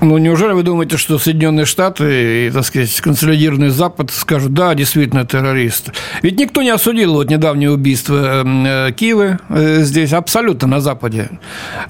Ну, 0.00 0.16
неужели 0.16 0.52
вы 0.52 0.62
думаете, 0.62 0.96
что 0.96 1.18
Соединенные 1.18 1.66
Штаты 1.66 2.46
и, 2.46 2.50
так 2.50 2.64
сказать, 2.64 2.98
консолидированный 3.02 3.68
Запад 3.68 4.10
скажут, 4.10 4.54
да, 4.54 4.74
действительно, 4.74 5.26
террорист? 5.26 5.90
Ведь 6.22 6.38
никто 6.38 6.62
не 6.62 6.70
осудил 6.70 7.14
вот 7.14 7.28
недавнее 7.28 7.70
убийство 7.70 8.40
эм, 8.40 8.64
э, 8.64 8.92
Киева 8.92 9.38
э, 9.50 9.82
здесь, 9.82 10.14
абсолютно 10.14 10.68
на 10.68 10.80
Западе. 10.80 11.28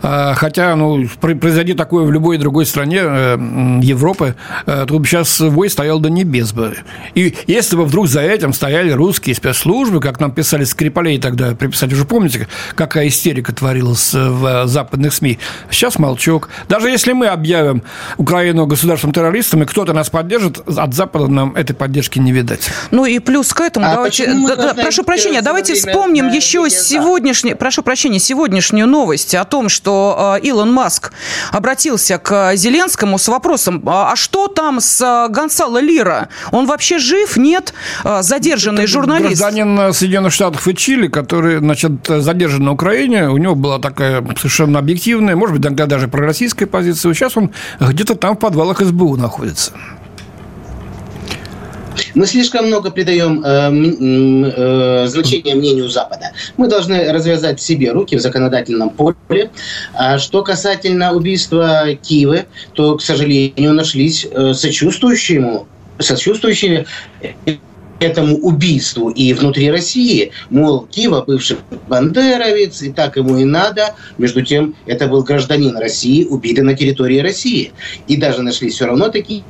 А, 0.03 0.35
хотя, 0.35 0.75
ну, 0.75 1.07
произойди 1.21 1.75
такое 1.75 2.05
в 2.05 2.11
любой 2.11 2.39
другой 2.39 2.67
стране 2.67 2.99
э, 3.01 3.39
Европы, 3.81 4.35
то 4.67 4.87
бы 4.87 5.07
сейчас 5.07 5.39
вой 5.39 5.71
стоял 5.71 6.01
до 6.01 6.11
небес 6.11 6.53
бы. 6.53 6.79
И 7.15 7.35
если 7.47 7.77
бы 7.77 7.85
вдруг 7.85 8.09
за 8.09 8.23
этим 8.23 8.53
стояли 8.53 8.91
русские 8.91 9.37
спецслужбы, 9.37 10.01
как 10.01 10.19
нам 10.19 10.33
писали 10.33 10.65
Скрипалей 10.65 11.21
тогда, 11.21 11.55
приписали, 11.55 11.95
уже 11.95 12.05
помните, 12.05 12.49
какая 12.75 13.07
истерика 13.07 13.55
творилась 13.55 14.13
в 14.13 14.67
западных 14.67 15.15
СМИ? 15.15 15.39
Сейчас 15.71 15.99
молчок. 15.99 16.49
Даже 16.69 16.91
если 16.91 17.13
мы 17.13 17.27
объявим 17.27 17.83
Украину 18.17 18.67
государством-террористом, 18.67 19.63
и 19.63 19.67
кто-то 19.67 19.93
нас 19.93 20.11
поддержит, 20.11 20.61
от 20.67 20.95
Запада 20.95 21.29
нам 21.29 21.55
этой 21.57 21.75
поддержки 21.75 22.19
не 22.19 22.33
видать. 22.33 22.71
Ну 22.91 23.05
и 23.05 23.19
плюс 23.19 23.53
к 23.53 23.61
этому, 23.61 23.87
а 23.87 23.95
давайте, 23.95 24.27
да, 24.27 24.57
да, 24.57 24.75
прошу 24.75 25.05
прощения, 25.05 25.43
давайте 25.43 25.75
вспомним 25.75 26.29
еще 26.29 26.69
сегодняшний, 26.71 27.55
прошу 27.55 27.83
прощения, 27.83 28.19
сегодняшнюю 28.19 28.87
новость 28.87 29.35
о 29.35 29.45
том, 29.45 29.69
что 29.69 30.37
э, 30.43 30.47
Илон 30.47 30.73
Маск 30.73 31.13
обратился 31.53 32.19
к 32.19 32.57
Зеленскому 32.57 33.19
с 33.19 33.29
вопросом, 33.29 33.83
а, 33.87 34.13
а 34.13 34.17
что 34.17 34.49
там 34.49 34.81
с 34.81 35.01
э, 35.01 35.33
Гонсало 35.33 35.79
Лира? 35.79 36.29
Он 36.53 36.67
вообще 36.67 36.99
жив? 36.99 37.37
Нет? 37.37 37.75
Э, 38.05 38.23
задержанный 38.23 38.85
Это 38.85 38.93
журналист. 38.93 39.41
Гражданин 39.41 39.93
Соединенных 39.93 40.33
Штатов 40.33 40.67
и 40.69 40.75
Чили, 40.75 41.09
который, 41.09 41.59
значит, 41.59 41.93
задержан 42.07 42.65
на 42.65 42.73
Украине, 42.73 43.29
у 43.29 43.37
него 43.37 43.55
была 43.55 43.79
такая 43.79 44.25
совершенно 44.37 44.79
объективная, 44.79 45.37
может 45.37 45.57
быть, 45.57 45.65
иногда 45.65 45.87
даже 45.87 46.09
пророссийская 46.09 46.69
позиция. 46.69 47.13
Сейчас 47.15 47.37
он 47.37 47.53
где-то 47.91 48.15
там 48.15 48.37
в 48.37 48.39
подвалах 48.39 48.81
СБУ 48.81 49.17
находится. 49.17 49.73
Мы 52.15 52.27
слишком 52.27 52.67
много 52.67 52.91
придаем 52.91 53.43
э, 53.45 55.05
э, 55.05 55.07
значения 55.07 55.55
мнению 55.55 55.89
Запада. 55.89 56.33
Мы 56.57 56.69
должны 56.69 57.13
развязать 57.13 57.61
себе 57.61 57.93
руки 57.93 58.17
в 58.17 58.21
законодательном 58.21 58.91
поле. 58.91 59.51
А 59.95 60.19
что 60.19 60.43
касательно 60.43 61.13
убийства 61.13 61.95
Киева, 61.95 62.47
то, 62.73 62.97
к 62.97 63.03
сожалению, 63.03 63.75
нашлись 63.75 64.27
э, 64.31 64.55
сочувствующие 64.55 65.39
ему 65.39 65.67
сочувствующие 66.01 66.87
этому 68.01 68.37
убийству 68.39 69.11
и 69.11 69.33
внутри 69.33 69.71
России. 69.71 70.33
Мол, 70.49 70.87
Кива 70.91 71.23
бывший 71.25 71.59
бандеровец, 71.89 72.83
и 72.83 72.93
так 72.93 73.17
ему 73.17 73.39
и 73.39 73.45
надо. 73.45 73.95
Между 74.19 74.43
тем, 74.43 74.75
это 74.87 75.07
был 75.07 75.23
гражданин 75.23 75.77
России, 75.77 76.25
убитый 76.25 76.65
на 76.65 76.75
территории 76.75 77.19
России. 77.19 77.73
И 78.09 78.17
даже 78.17 78.43
нашлись 78.43 78.75
все 78.75 78.87
равно 78.87 79.09
такие 79.09 79.45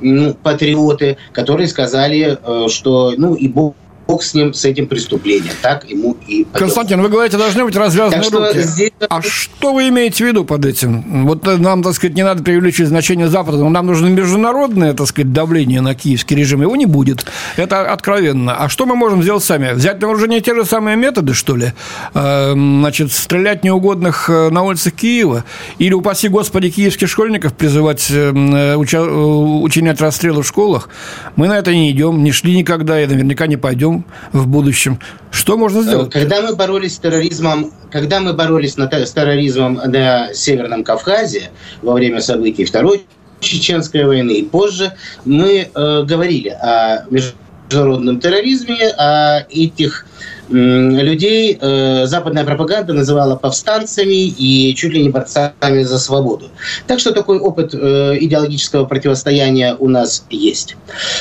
ну, 0.00 0.34
патриоты, 0.34 1.16
которые 1.32 1.68
сказали, 1.68 2.38
э, 2.42 2.68
что 2.68 3.14
ну 3.16 3.34
и 3.34 3.48
Бог 3.48 3.74
Бог 4.08 4.22
с 4.22 4.32
ним, 4.32 4.54
с 4.54 4.64
этим 4.64 4.86
преступлением. 4.86 5.52
Так 5.60 5.84
ему 5.84 6.16
и 6.26 6.42
пойдет. 6.44 6.52
Константин, 6.52 7.02
вы 7.02 7.10
говорите, 7.10 7.36
должны 7.36 7.62
быть 7.62 7.76
развязаны 7.76 8.22
так 8.24 8.32
руки. 8.32 8.62
Здесь... 8.62 8.92
А 9.06 9.20
что 9.20 9.74
вы 9.74 9.90
имеете 9.90 10.24
в 10.24 10.26
виду 10.26 10.46
под 10.46 10.64
этим? 10.64 11.26
Вот 11.26 11.44
нам, 11.58 11.82
так 11.82 11.92
сказать, 11.92 12.16
не 12.16 12.22
надо 12.22 12.42
преувеличивать 12.42 12.88
значение 12.88 13.28
Запада, 13.28 13.58
но 13.58 13.68
нам 13.68 13.84
нужно 13.84 14.06
международное, 14.06 14.94
так 14.94 15.08
сказать, 15.08 15.34
давление 15.34 15.82
на 15.82 15.94
киевский 15.94 16.34
режим. 16.36 16.62
Его 16.62 16.74
не 16.74 16.86
будет. 16.86 17.26
Это 17.56 17.92
откровенно. 17.92 18.54
А 18.54 18.70
что 18.70 18.86
мы 18.86 18.96
можем 18.96 19.22
сделать 19.22 19.44
сами? 19.44 19.74
Взять 19.74 20.00
на 20.00 20.06
вооружение 20.06 20.40
те 20.40 20.54
же 20.54 20.64
самые 20.64 20.96
методы, 20.96 21.34
что 21.34 21.54
ли? 21.54 21.74
А, 22.14 22.54
значит, 22.54 23.12
стрелять 23.12 23.62
неугодных 23.62 24.30
э, 24.30 24.48
на 24.48 24.62
улицах 24.62 24.94
Киева? 24.94 25.44
Или, 25.76 25.92
упаси 25.92 26.28
Господи, 26.28 26.70
киевских 26.70 27.10
школьников 27.10 27.52
призывать 27.52 28.06
э, 28.10 28.32
э, 28.32 28.74
учинять 28.74 30.00
расстрелы 30.00 30.42
в 30.44 30.46
школах? 30.46 30.88
Мы 31.36 31.46
на 31.48 31.58
это 31.58 31.74
не 31.74 31.90
идем, 31.90 32.24
не 32.24 32.32
шли 32.32 32.56
никогда 32.56 33.02
и 33.02 33.06
наверняка 33.06 33.46
не 33.46 33.58
пойдем 33.58 33.97
в 34.32 34.46
будущем. 34.46 34.98
Что 35.30 35.56
можно 35.56 35.82
сделать? 35.82 36.12
Когда 36.12 36.42
мы 36.42 36.56
боролись 36.56 36.96
с 36.96 36.98
терроризмом, 36.98 37.72
когда 37.90 38.20
мы 38.20 38.32
боролись 38.32 38.74
с 38.74 39.12
терроризмом 39.12 39.74
на 39.74 40.32
Северном 40.34 40.84
Кавказе 40.84 41.50
во 41.82 41.94
время 41.94 42.20
событий 42.20 42.64
Второй 42.64 43.06
Чеченской 43.40 44.04
войны 44.04 44.32
и 44.32 44.42
позже, 44.44 44.94
мы 45.24 45.68
э, 45.72 46.02
говорили 46.04 46.48
о 46.48 47.04
международном 47.10 48.20
терроризме, 48.20 48.88
о 48.98 49.46
этих 49.50 50.06
людей 50.48 51.58
э, 51.60 52.06
западная 52.06 52.44
пропаганда 52.44 52.92
называла 52.92 53.36
повстанцами 53.36 54.26
и 54.26 54.74
чуть 54.74 54.92
ли 54.92 55.02
не 55.02 55.10
борцами 55.10 55.82
за 55.82 55.98
свободу. 55.98 56.50
Так 56.86 57.00
что 57.00 57.12
такой 57.12 57.38
опыт 57.38 57.74
э, 57.74 58.16
идеологического 58.20 58.84
противостояния 58.84 59.76
у 59.78 59.88
нас 59.88 60.24
есть. 60.30 60.76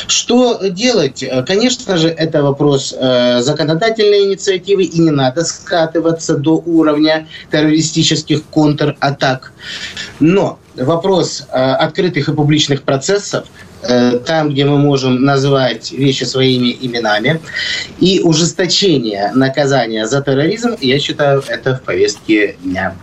Что 0.07 0.59
делать? 0.69 1.23
Конечно 1.45 1.97
же, 1.97 2.09
это 2.09 2.41
вопрос 2.43 2.95
э, 2.97 3.41
законодательной 3.41 4.25
инициативы, 4.25 4.83
и 4.83 4.99
не 4.99 5.11
надо 5.11 5.43
скатываться 5.43 6.37
до 6.37 6.61
уровня 6.65 7.27
террористических 7.51 8.43
контратак. 8.45 9.51
Но 10.19 10.59
вопрос 10.75 11.45
открытых 11.51 12.29
и 12.29 12.33
публичных 12.33 12.83
процессов 12.83 13.45
Э, 13.47 13.66
там, 14.25 14.49
где 14.49 14.65
мы 14.65 14.77
можем 14.77 15.23
называть 15.23 15.91
вещи 15.91 16.23
своими 16.23 16.75
именами. 16.81 17.39
И 17.99 18.21
ужесточение 18.21 19.31
наказания 19.33 20.05
за 20.07 20.21
терроризм, 20.21 20.75
я 20.81 20.99
считаю, 20.99 21.43
это 21.47 21.75
в 21.75 21.81
повестке 21.81 22.55
дня. 22.63 22.95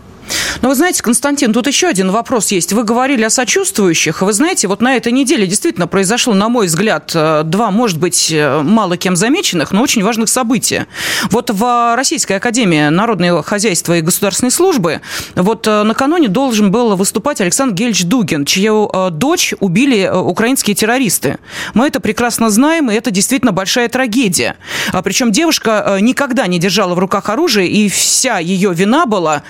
Но 0.62 0.68
вы 0.68 0.74
знаете, 0.74 1.02
Константин, 1.02 1.52
тут 1.52 1.66
еще 1.66 1.88
один 1.88 2.10
вопрос 2.10 2.50
есть. 2.50 2.72
Вы 2.72 2.84
говорили 2.84 3.22
о 3.22 3.30
сочувствующих. 3.30 4.22
Вы 4.22 4.32
знаете, 4.32 4.68
вот 4.68 4.80
на 4.80 4.96
этой 4.96 5.12
неделе 5.12 5.46
действительно 5.46 5.86
произошло, 5.86 6.34
на 6.34 6.48
мой 6.48 6.66
взгляд, 6.66 7.12
э, 7.14 7.42
два, 7.44 7.70
может 7.70 7.98
быть, 7.98 8.30
э, 8.32 8.62
мало 8.62 8.96
кем 8.96 9.16
замеченных, 9.16 9.72
но 9.72 9.82
очень 9.82 10.02
важных 10.02 10.28
события. 10.28 10.86
Вот 11.30 11.50
в 11.50 11.96
Российской 11.96 12.34
Академии 12.34 12.88
Народного 12.88 13.42
хозяйства 13.42 13.96
и 13.98 14.00
государственной 14.00 14.50
службы 14.50 15.00
вот 15.34 15.66
э, 15.66 15.82
накануне 15.82 16.28
должен 16.28 16.70
был 16.70 16.96
выступать 16.96 17.40
Александр 17.40 17.74
Гельч 17.74 18.04
Дугин, 18.04 18.44
чью 18.44 18.90
дочь 19.10 19.54
убили 19.60 20.08
украинские 20.08 20.74
террористы. 20.74 21.38
Мы 21.74 21.88
это 21.88 22.00
прекрасно 22.00 22.50
знаем, 22.50 22.90
и 22.90 22.94
это 22.94 23.10
действительно 23.10 23.52
большая 23.52 23.88
трагедия. 23.88 24.56
А 24.92 25.02
Причем 25.02 25.32
девушка 25.32 25.98
никогда 26.00 26.46
не 26.46 26.58
держала 26.58 26.94
в 26.94 26.98
руках 26.98 27.28
оружие, 27.28 27.68
и 27.68 27.88
вся 27.88 28.38
ее 28.38 28.72
вина 28.72 29.06
была 29.06 29.42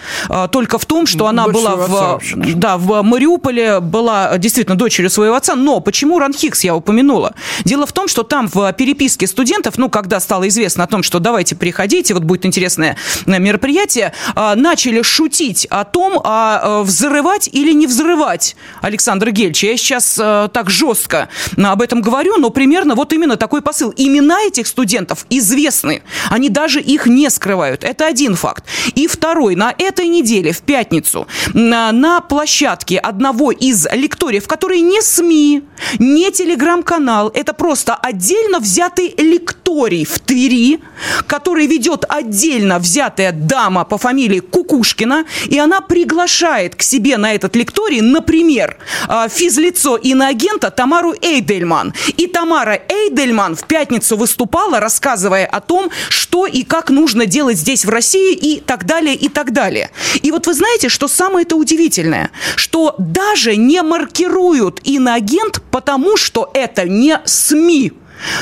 только 0.51 0.64
в 0.79 0.85
том, 0.87 1.07
что 1.07 1.27
она 1.27 1.49
была 1.49 1.77
в, 1.77 2.21
да, 2.55 2.77
в 2.79 3.03
Мариуполе, 3.03 3.81
была 3.81 4.37
действительно 4.39 4.77
дочерью 4.77 5.11
своего 5.11 5.35
отца. 5.35 5.55
Но 5.55 5.81
почему 5.81 6.19
Ранхикс 6.19 6.65
я 6.65 6.75
упомянула? 6.75 7.35
Дело 7.65 7.87
в 7.87 7.93
том, 7.93 8.09
что 8.09 8.23
там 8.23 8.49
в 8.49 8.73
переписке 8.73 9.27
студентов, 9.27 9.79
ну, 9.79 9.89
когда 9.89 10.21
стало 10.21 10.49
известно 10.49 10.85
о 10.85 10.87
том, 10.87 11.03
что 11.03 11.19
давайте 11.19 11.57
приходите, 11.57 12.15
вот 12.15 12.25
будет 12.25 12.47
интересное 12.47 12.97
э, 13.27 13.39
мероприятие, 13.39 14.13
а, 14.35 14.55
начали 14.55 15.03
шутить 15.03 15.67
о 15.71 15.85
том, 15.85 16.21
а 16.25 16.81
э, 16.81 16.83
взрывать 16.83 17.49
или 17.53 17.73
не 17.73 17.87
взрывать 17.87 18.57
Александра 18.81 19.31
Гельча. 19.31 19.67
Я 19.67 19.77
сейчас 19.77 20.19
э, 20.21 20.49
так 20.53 20.71
жестко 20.71 21.29
об 21.57 21.83
этом 21.83 22.01
говорю, 22.01 22.37
но 22.37 22.51
примерно 22.51 22.95
вот 22.95 23.13
именно 23.13 23.37
такой 23.37 23.63
посыл. 23.63 23.93
Имена 23.97 24.43
этих 24.43 24.67
студентов 24.67 25.27
известны. 25.31 26.03
Они 26.31 26.49
даже 26.49 26.81
их 26.81 27.07
не 27.07 27.31
скрывают. 27.31 27.85
Это 27.85 28.07
один 28.07 28.35
факт. 28.35 28.65
И 28.95 29.07
второй. 29.07 29.55
На 29.57 29.75
этой 29.77 30.07
неделе, 30.07 30.53
в 30.55 30.63
пятницу, 30.63 31.27
на 31.53 32.21
площадке 32.21 32.99
одного 32.99 33.53
из 33.53 33.87
лекториев, 33.93 34.47
который 34.49 34.81
не 34.81 35.03
СМИ, 35.03 35.63
не 35.99 36.31
телеграм-канал, 36.31 37.31
это 37.35 37.53
просто 37.53 37.95
отдельно 37.95 38.61
взятый 38.61 39.15
лекторий 39.19 40.05
в 40.05 40.19
Твери, 40.21 40.81
который 41.27 41.67
ведет 41.67 42.05
отдельно 42.09 42.79
взятая 42.79 43.33
дама 43.33 43.85
по 43.85 43.99
фамилии 43.99 44.41
Кукушкина, 44.41 45.25
и 45.47 45.59
она 45.59 45.81
приглашает 45.81 46.75
к 46.77 46.83
себе 46.83 47.17
на 47.17 47.35
этот 47.35 47.57
лекторий, 47.57 48.01
например, 48.01 48.77
а, 49.09 49.29
физлицо 49.29 49.97
иноагента 49.97 50.71
Тамару 50.71 51.15
Эйдельман. 51.21 51.93
И 52.17 52.27
Тамара 52.27 52.81
Эйдельман 52.89 53.57
в 53.57 53.65
пятницу 53.65 54.17
выступала, 54.17 54.81
рассказывая 54.81 55.47
о 55.47 55.61
том, 55.61 55.91
что 56.09 56.47
и 56.47 56.63
как 56.63 56.91
нужно 56.91 57.27
делать 57.27 57.59
здесь 57.59 57.85
в 57.85 57.89
России 57.89 58.35
и 58.35 58.61
так 58.61 58.87
далее, 58.87 59.15
и 59.15 59.29
так 59.29 59.53
далее. 59.53 59.91
И 60.23 60.31
вот 60.31 60.44
вы 60.47 60.55
знаете, 60.55 60.89
что 60.89 61.09
самое 61.09 61.45
это 61.45 61.57
удивительное, 61.57 62.31
что 62.57 62.95
даже 62.99 63.57
не 63.57 63.83
маркируют 63.83 64.81
иноагент, 64.85 65.63
потому 65.71 66.17
что 66.17 66.51
это 66.55 66.89
не 66.89 67.21
СМИ. 67.25 67.93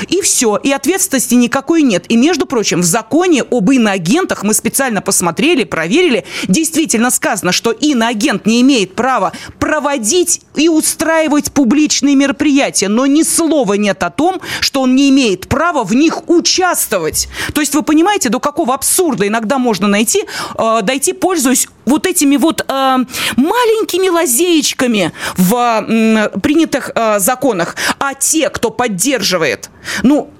И 0.08 0.20
все, 0.20 0.56
и 0.56 0.70
ответственности 0.70 1.34
никакой 1.34 1.82
нет. 1.82 2.04
И, 2.08 2.16
между 2.16 2.46
прочим, 2.46 2.80
в 2.80 2.84
законе 2.84 3.42
об 3.42 3.70
иноагентах 3.70 4.42
мы 4.42 4.54
специально 4.54 5.00
посмотрели, 5.00 5.64
проверили, 5.64 6.24
действительно 6.46 7.10
сказано, 7.10 7.52
что 7.52 7.72
иноагент 7.72 8.46
не 8.46 8.60
имеет 8.62 8.94
права 8.94 9.32
проводить 9.58 10.42
и 10.54 10.68
устраивать 10.68 11.52
публичные 11.52 12.14
мероприятия, 12.14 12.88
но 12.88 13.06
ни 13.06 13.22
слова 13.22 13.74
нет 13.74 14.02
о 14.02 14.10
том, 14.10 14.40
что 14.60 14.82
он 14.82 14.94
не 14.94 15.08
имеет 15.10 15.48
права 15.48 15.84
в 15.84 15.94
них 15.94 16.28
участвовать. 16.28 17.28
То 17.54 17.60
есть 17.60 17.74
вы 17.74 17.82
понимаете, 17.82 18.28
до 18.28 18.40
какого 18.40 18.74
абсурда 18.74 19.26
иногда 19.26 19.58
можно 19.58 19.88
найти, 19.88 20.24
э, 20.58 20.80
дойти, 20.82 21.12
пользуясь 21.12 21.68
вот 21.84 22.06
этими 22.06 22.36
вот 22.36 22.64
э, 22.68 22.98
маленькими 23.36 24.08
лазеечками 24.08 25.12
в 25.36 25.54
э, 25.54 26.38
принятых 26.40 26.90
э, 26.94 27.18
законах, 27.18 27.76
а 27.98 28.14
те, 28.14 28.48
кто 28.50 28.70
поддерживает, 28.70 29.70
ну, 30.02 30.30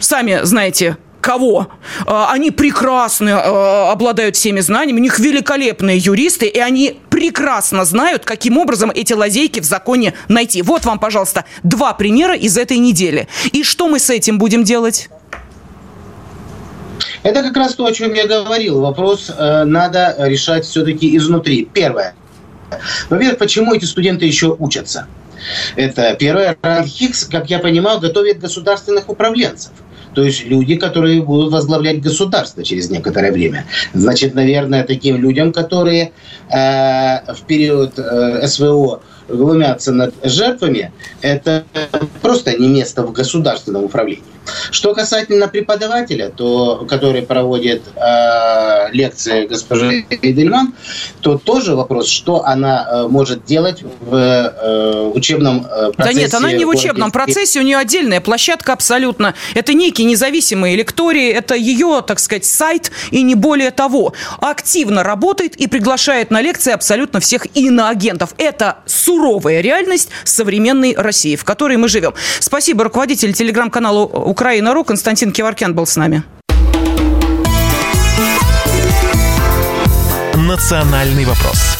сами 0.00 0.40
знаете, 0.42 0.96
кого? 1.20 1.68
Э, 2.06 2.26
они 2.28 2.50
прекрасно 2.50 3.28
э, 3.28 3.90
обладают 3.90 4.36
всеми 4.36 4.60
знаниями, 4.60 5.00
у 5.00 5.02
них 5.02 5.18
великолепные 5.18 5.98
юристы, 5.98 6.46
и 6.46 6.58
они 6.58 6.98
прекрасно 7.10 7.84
знают, 7.84 8.24
каким 8.24 8.58
образом 8.58 8.90
эти 8.94 9.12
лазейки 9.12 9.60
в 9.60 9.64
законе 9.64 10.14
найти. 10.28 10.62
Вот 10.62 10.84
вам, 10.84 10.98
пожалуйста, 10.98 11.44
два 11.62 11.92
примера 11.92 12.34
из 12.34 12.56
этой 12.56 12.78
недели. 12.78 13.28
И 13.52 13.62
что 13.62 13.88
мы 13.88 13.98
с 13.98 14.10
этим 14.10 14.38
будем 14.38 14.64
делать? 14.64 15.10
Это 17.22 17.42
как 17.42 17.56
раз 17.56 17.74
то, 17.74 17.86
о 17.86 17.92
чем 17.92 18.14
я 18.14 18.26
говорил. 18.26 18.80
Вопрос 18.80 19.30
э, 19.36 19.64
надо 19.64 20.14
решать 20.18 20.64
все-таки 20.64 21.16
изнутри. 21.16 21.68
Первое. 21.72 22.14
Во-первых, 23.08 23.38
почему 23.38 23.74
эти 23.74 23.84
студенты 23.84 24.26
еще 24.26 24.54
учатся? 24.58 25.06
Это 25.76 26.14
первое. 26.18 26.56
Хикс, 26.84 27.24
как 27.24 27.50
я 27.50 27.58
понимаю, 27.58 28.00
готовит 28.00 28.40
государственных 28.40 29.08
управленцев. 29.08 29.72
То 30.14 30.24
есть 30.24 30.44
люди, 30.46 30.76
которые 30.76 31.22
будут 31.22 31.52
возглавлять 31.52 32.00
государство 32.00 32.64
через 32.64 32.90
некоторое 32.90 33.30
время. 33.30 33.66
Значит, 33.92 34.34
наверное, 34.34 34.82
таким 34.82 35.16
людям, 35.16 35.52
которые 35.52 36.12
э, 36.50 37.32
в 37.34 37.42
период 37.46 37.98
э, 37.98 38.46
СВО 38.46 39.02
глумятся 39.28 39.92
над 39.92 40.14
жертвами, 40.22 40.92
это 41.20 41.64
просто 42.22 42.56
не 42.58 42.68
место 42.68 43.02
в 43.02 43.12
государственном 43.12 43.84
управлении. 43.84 44.24
Что 44.70 44.94
касательно 44.94 45.48
преподавателя, 45.48 46.30
то, 46.30 46.86
который 46.88 47.22
проводит 47.22 47.82
э, 47.96 48.90
лекции 48.92 49.46
госпожи 49.46 50.06
Эйдельман, 50.22 50.74
то 51.20 51.38
тоже 51.38 51.74
вопрос, 51.74 52.08
что 52.08 52.44
она 52.44 52.88
э, 52.90 53.08
может 53.08 53.44
делать 53.44 53.82
в 54.00 54.14
э, 54.14 55.10
учебном 55.14 55.66
э, 55.66 55.92
процессе. 55.92 56.16
Да 56.16 56.22
нет, 56.22 56.34
она 56.34 56.52
не 56.52 56.64
в 56.64 56.68
учебном 56.68 57.10
процессе, 57.10 57.60
у 57.60 57.62
нее 57.62 57.76
отдельная 57.76 58.20
площадка 58.20 58.72
абсолютно. 58.72 59.34
Это 59.54 59.74
некий 59.74 60.04
независимый 60.04 60.74
лекторий, 60.76 61.30
это 61.30 61.54
ее, 61.54 62.02
так 62.06 62.18
сказать, 62.18 62.44
сайт 62.44 62.90
и 63.10 63.22
не 63.22 63.34
более 63.34 63.70
того. 63.70 64.14
Активно 64.40 65.02
работает 65.02 65.56
и 65.56 65.66
приглашает 65.66 66.30
на 66.30 66.40
лекции 66.40 66.72
абсолютно 66.72 67.20
всех 67.20 67.46
иноагентов. 67.54 68.34
Это 68.38 68.78
суровая 69.18 69.60
реальность 69.60 70.10
современной 70.24 70.94
России, 70.96 71.34
в 71.34 71.44
которой 71.44 71.76
мы 71.76 71.88
живем. 71.88 72.14
Спасибо 72.38 72.84
руководитель 72.84 73.32
телеграм-канала 73.32 74.04
Украина.ру 74.04 74.84
Константин 74.84 75.32
Киваркян 75.32 75.74
был 75.74 75.86
с 75.86 75.96
нами. 75.96 76.22
Национальный 80.36 81.24
вопрос 81.24 81.77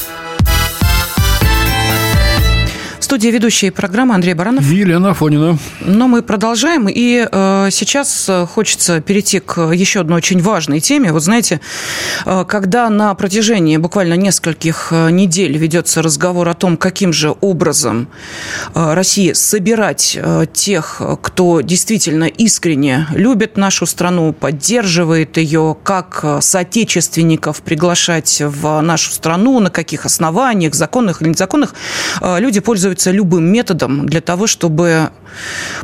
студии 3.09 3.29
ведущие 3.29 3.73
программы 3.73 4.15
Андрей 4.15 4.35
Баранов. 4.35 4.67
Елена 4.67 5.13
Афонина. 5.13 5.59
Но 5.81 6.09
мы 6.09 6.21
продолжаем. 6.21 6.91
И 6.91 7.27
э, 7.27 7.69
сейчас 7.71 8.29
э, 8.29 8.45
хочется 8.45 9.01
перейти 9.01 9.41
к 9.41 9.73
еще 9.73 10.01
одной 10.01 10.19
очень 10.19 10.43
важной 10.43 10.81
теме. 10.81 11.11
Вот 11.11 11.23
знаете, 11.23 11.63
э, 12.27 12.45
когда 12.47 12.91
на 12.91 13.15
протяжении 13.15 13.79
буквально 13.79 14.13
нескольких 14.13 14.89
э, 14.91 15.09
недель 15.11 15.57
ведется 15.57 16.03
разговор 16.03 16.51
о 16.51 16.55
том, 16.55 16.77
каким 16.77 17.15
же 17.15 17.35
образом 17.41 18.09
э, 18.75 18.93
России 18.93 19.33
собирать 19.33 20.19
э, 20.21 20.45
тех, 20.53 21.01
кто 21.23 21.63
действительно 21.63 22.25
искренне 22.25 23.07
любит 23.13 23.57
нашу 23.57 23.87
страну, 23.87 24.35
поддерживает 24.35 25.39
ее, 25.39 25.79
как 25.83 26.21
э, 26.25 26.41
соотечественников 26.43 27.63
приглашать 27.63 28.43
в 28.45 28.83
нашу 28.83 29.13
страну, 29.13 29.61
на 29.61 29.71
каких 29.71 30.05
основаниях, 30.05 30.75
законных 30.75 31.23
или 31.23 31.31
незаконных, 31.31 31.73
э, 32.21 32.39
люди 32.39 32.61
пользуются 32.61 32.98
пользуются 32.99 33.11
любым 33.13 33.45
методом 33.45 34.07
для 34.07 34.21
того, 34.21 34.47
чтобы 34.47 35.11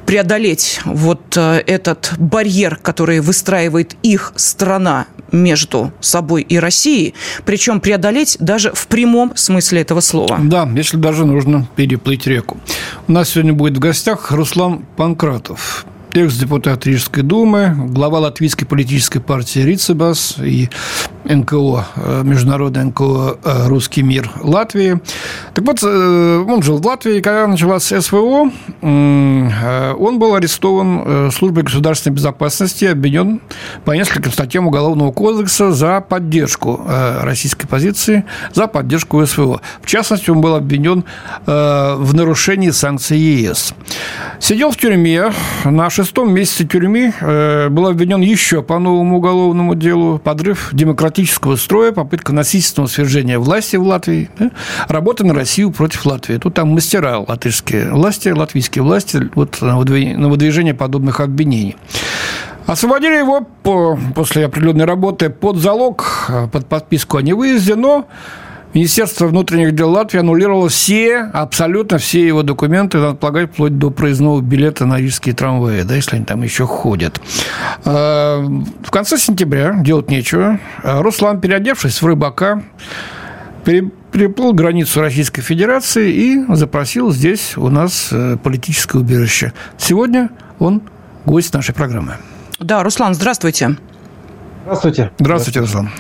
преодолеть 0.06 0.80
вот 0.84 1.36
э, 1.36 1.62
этот 1.66 2.14
барьер, 2.18 2.76
который 2.82 3.20
выстраивает 3.20 3.96
их 4.02 4.32
страна 4.36 5.06
между 5.32 5.92
собой 6.00 6.42
и 6.42 6.58
Россией, 6.58 7.14
причем 7.44 7.80
преодолеть 7.80 8.36
даже 8.40 8.70
в 8.72 8.86
прямом 8.86 9.32
смысле 9.36 9.80
этого 9.80 10.00
слова. 10.00 10.38
Да, 10.42 10.68
если 10.76 10.96
даже 10.96 11.24
нужно 11.24 11.66
переплыть 11.76 12.26
реку. 12.26 12.56
У 13.08 13.12
нас 13.12 13.30
сегодня 13.30 13.52
будет 13.52 13.76
в 13.76 13.80
гостях 13.80 14.32
Руслан 14.32 14.84
Панкратов, 14.96 15.86
экс-депутат 16.16 16.86
Рижской 16.86 17.22
думы, 17.22 17.74
глава 17.76 18.20
латвийской 18.20 18.66
политической 18.66 19.18
партии 19.18 19.60
Рицебас 19.60 20.36
и 20.38 20.68
НКО, 21.24 21.86
э, 21.96 22.22
международное 22.24 22.84
НКО 22.84 23.38
э, 23.42 23.68
«Русский 23.68 24.02
мир» 24.02 24.30
Латвии. 24.40 25.00
Так 25.54 25.64
вот, 25.64 25.78
э, 25.82 26.44
он 26.46 26.62
жил 26.62 26.78
в 26.78 26.86
Латвии, 26.86 27.20
когда 27.20 27.46
началась 27.46 27.84
СВО, 27.84 28.50
он 28.82 30.18
был 30.18 30.34
арестован 30.34 31.30
службой 31.32 31.62
государственной 31.62 32.14
безопасности, 32.14 32.84
обвинен 32.84 33.40
по 33.84 33.92
нескольким 33.92 34.32
статьям 34.32 34.66
Уголовного 34.66 35.12
кодекса 35.12 35.72
за 35.72 36.00
поддержку 36.00 36.80
российской 37.22 37.66
позиции, 37.66 38.24
за 38.52 38.66
поддержку 38.66 39.24
СВО. 39.24 39.60
В 39.82 39.86
частности, 39.86 40.30
он 40.30 40.40
был 40.40 40.54
обвинен 40.54 41.04
в 41.46 42.10
нарушении 42.12 42.70
санкций 42.70 43.18
ЕС. 43.18 43.74
Сидел 44.38 44.70
в 44.70 44.76
тюрьме 44.76 45.32
на 45.64 45.88
шестом 46.04 46.32
месяце 46.32 46.64
тюрьмы 46.64 47.14
э, 47.18 47.68
был 47.70 47.86
обвинен 47.86 48.20
еще 48.20 48.62
по 48.62 48.78
новому 48.78 49.16
уголовному 49.16 49.74
делу 49.74 50.18
подрыв 50.18 50.68
демократического 50.72 51.56
строя, 51.56 51.92
попытка 51.92 52.32
насильственного 52.32 52.88
свержения 52.88 53.38
власти 53.38 53.76
в 53.76 53.82
Латвии, 53.82 54.28
да? 54.38 54.50
работа 54.88 55.24
на 55.24 55.34
Россию 55.34 55.70
против 55.70 56.04
Латвии. 56.06 56.36
Тут 56.36 56.54
там 56.54 56.68
мастера 56.68 57.18
латышские 57.18 57.90
власти, 57.90 58.28
латвийские 58.28 58.82
власти 58.82 59.30
вот, 59.34 59.60
на 59.60 59.78
выдвижение 59.78 60.74
подобных 60.74 61.20
обвинений. 61.20 61.76
Освободили 62.66 63.16
его 63.16 63.46
по, 63.62 63.98
после 64.14 64.46
определенной 64.46 64.84
работы 64.84 65.30
под 65.30 65.56
залог, 65.56 66.26
э, 66.28 66.48
под 66.48 66.66
подписку 66.66 67.16
о 67.16 67.22
невыезде, 67.22 67.74
но 67.76 68.06
Министерство 68.74 69.28
внутренних 69.28 69.72
дел 69.72 69.90
Латвии 69.90 70.18
аннулировало 70.18 70.68
все, 70.68 71.30
абсолютно 71.32 71.98
все 71.98 72.26
его 72.26 72.42
документы, 72.42 72.98
надо 72.98 73.14
полагать, 73.14 73.52
вплоть 73.52 73.78
до 73.78 73.90
проездного 73.90 74.40
билета 74.40 74.84
на 74.84 74.98
рижские 74.98 75.32
трамваи, 75.32 75.82
да, 75.82 75.94
если 75.94 76.16
они 76.16 76.24
там 76.24 76.42
еще 76.42 76.66
ходят. 76.66 77.20
Э, 77.84 78.44
в 78.44 78.90
конце 78.90 79.16
сентября 79.16 79.74
делать 79.74 80.10
нечего. 80.10 80.58
Э, 80.82 81.00
Руслан, 81.02 81.40
переодевшись 81.40 82.02
в 82.02 82.06
рыбака, 82.06 82.64
переплыл 83.64 84.52
границу 84.52 85.00
Российской 85.00 85.42
Федерации 85.42 86.12
и 86.12 86.44
запросил 86.48 87.12
здесь 87.12 87.56
у 87.56 87.68
нас 87.68 88.12
политическое 88.42 88.98
убежище. 88.98 89.52
Сегодня 89.78 90.30
он 90.58 90.82
гость 91.24 91.54
нашей 91.54 91.74
программы. 91.74 92.16
Да, 92.58 92.82
Руслан, 92.82 93.14
здравствуйте. 93.14 93.76
Здравствуйте. 94.64 95.10
Здравствуйте, 95.18 95.60
Руслан. 95.60 95.90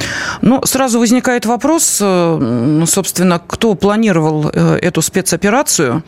Ну, 0.40 0.62
сразу 0.64 0.98
возникает 0.98 1.44
вопрос, 1.44 1.98
э, 2.00 2.82
собственно, 2.86 3.38
кто 3.46 3.74
планировал 3.74 4.50
э, 4.50 4.76
эту 4.76 5.02
спецоперацию 5.02 6.02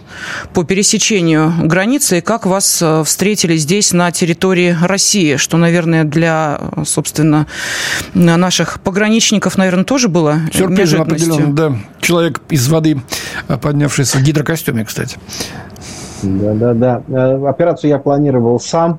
по 0.54 0.64
пересечению 0.64 1.52
границы 1.64 2.18
и 2.18 2.20
как 2.22 2.46
вас 2.46 2.80
э, 2.80 3.04
встретили 3.04 3.56
здесь, 3.56 3.92
на 3.92 4.10
территории 4.10 4.74
России, 4.80 5.36
что, 5.36 5.58
наверное, 5.58 6.04
для, 6.04 6.58
собственно, 6.86 7.46
наших 8.14 8.80
пограничников, 8.80 9.58
наверное, 9.58 9.84
тоже 9.84 10.08
было 10.08 10.38
Сюрпризом 10.52 11.02
определенно, 11.02 11.54
да. 11.54 11.72
Человек 12.00 12.40
из 12.48 12.68
воды, 12.68 13.02
поднявшийся 13.60 14.16
в 14.16 14.22
гидрокостюме, 14.22 14.84
кстати. 14.86 15.18
Да-да-да. 16.22 17.02
Операцию 17.48 17.90
я 17.90 17.98
планировал 17.98 18.58
сам. 18.60 18.98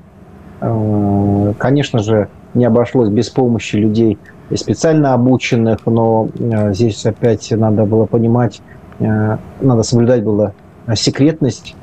Конечно 0.60 2.02
же, 2.02 2.28
не 2.54 2.64
обошлось 2.64 3.08
без 3.08 3.28
помощи 3.30 3.76
людей 3.76 4.18
специально 4.54 5.14
обученных, 5.14 5.84
но 5.86 6.28
э, 6.38 6.72
здесь 6.72 7.04
опять 7.04 7.50
надо 7.50 7.84
было 7.84 8.06
понимать, 8.06 8.60
э, 8.98 9.36
надо 9.60 9.82
соблюдать 9.82 10.22
было 10.22 10.54
секретность. 10.94 11.74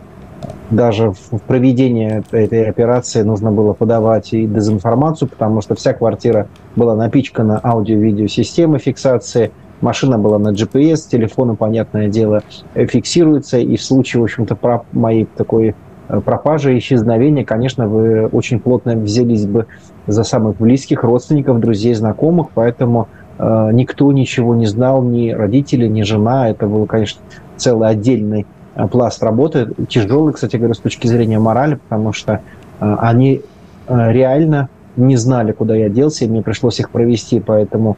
Даже 0.72 1.12
в 1.12 1.40
проведении 1.46 2.24
этой 2.32 2.68
операции 2.68 3.22
нужно 3.22 3.52
было 3.52 3.74
подавать 3.74 4.34
и 4.34 4.48
дезинформацию, 4.48 5.30
потому 5.30 5.62
что 5.62 5.76
вся 5.76 5.94
квартира 5.94 6.48
была 6.76 6.96
напичкана 6.96 7.60
аудио-видеосистемой 7.64 8.80
фиксации, 8.80 9.52
машина 9.82 10.18
была 10.18 10.40
на 10.40 10.50
GPS, 10.50 11.08
телефоны, 11.10 11.56
понятное 11.56 12.08
дело, 12.08 12.42
фиксируются, 12.74 13.60
и 13.60 13.78
в 13.78 13.84
случае, 13.84 14.22
в 14.22 14.24
общем-то, 14.24 14.84
моей 14.92 15.26
такой 15.26 15.76
пропажи, 16.08 16.78
исчезновения, 16.78 17.44
конечно, 17.44 17.88
вы 17.88 18.28
очень 18.28 18.60
плотно 18.60 18.96
взялись 18.96 19.46
бы 19.46 19.66
за 20.08 20.24
самых 20.24 20.58
близких 20.58 21.04
родственников, 21.04 21.60
друзей, 21.60 21.94
знакомых, 21.94 22.48
поэтому 22.54 23.08
э, 23.38 23.70
никто 23.74 24.12
ничего 24.12 24.56
не 24.56 24.66
знал, 24.66 25.04
ни 25.04 25.32
родители, 25.32 25.88
ни 25.88 26.04
жена. 26.04 26.50
Это 26.50 26.68
был, 26.68 26.86
конечно, 26.86 27.22
целый 27.58 27.90
отдельный 27.90 28.46
э, 28.76 28.88
пласт 28.88 29.24
работы, 29.24 29.70
тяжелый, 29.90 30.34
кстати 30.34 30.58
говоря, 30.58 30.74
с 30.74 30.80
точки 30.80 31.08
зрения 31.08 31.40
морали, 31.40 31.76
потому 31.76 32.14
что 32.14 32.42
э, 32.80 32.96
они 33.00 33.42
э, 33.88 34.12
реально 34.12 34.70
не 34.96 35.18
знали, 35.18 35.52
куда 35.52 35.76
я 35.76 35.90
делся, 35.90 36.26
и 36.26 36.28
мне 36.28 36.42
пришлось 36.42 36.80
их 36.80 36.90
провести, 36.90 37.40
поэтому 37.40 37.98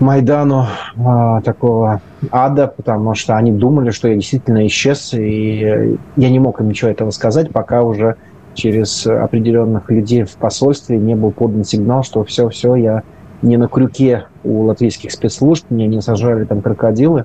Майдану 0.00 0.66
э, 0.96 1.40
такого 1.44 2.00
ада, 2.30 2.68
потому 2.68 3.14
что 3.14 3.36
они 3.36 3.52
думали, 3.52 3.90
что 3.90 4.08
я 4.08 4.14
действительно 4.14 4.66
исчез, 4.66 5.12
и 5.14 5.98
я 6.16 6.30
не 6.30 6.38
мог 6.38 6.60
им 6.60 6.68
ничего 6.68 6.90
этого 6.90 7.10
сказать, 7.10 7.50
пока 7.50 7.82
уже 7.82 8.16
через 8.54 9.06
определенных 9.06 9.90
людей 9.90 10.24
в 10.24 10.36
посольстве 10.36 10.98
не 10.98 11.14
был 11.14 11.30
подан 11.30 11.64
сигнал, 11.64 12.02
что 12.02 12.24
все-все, 12.24 12.74
я 12.74 13.02
не 13.42 13.56
на 13.56 13.68
крюке 13.68 14.26
у 14.44 14.62
латвийских 14.62 15.12
спецслужб, 15.12 15.70
меня 15.70 15.86
не 15.86 16.00
сажали 16.00 16.44
там 16.44 16.60
крокодилы, 16.60 17.24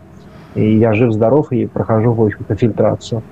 и 0.56 0.78
я 0.78 0.94
жив-здоров 0.94 1.52
и 1.52 1.66
прохожу, 1.66 2.14
в 2.14 2.24
общем-то, 2.24 2.56
фильтрацию. 2.56 3.24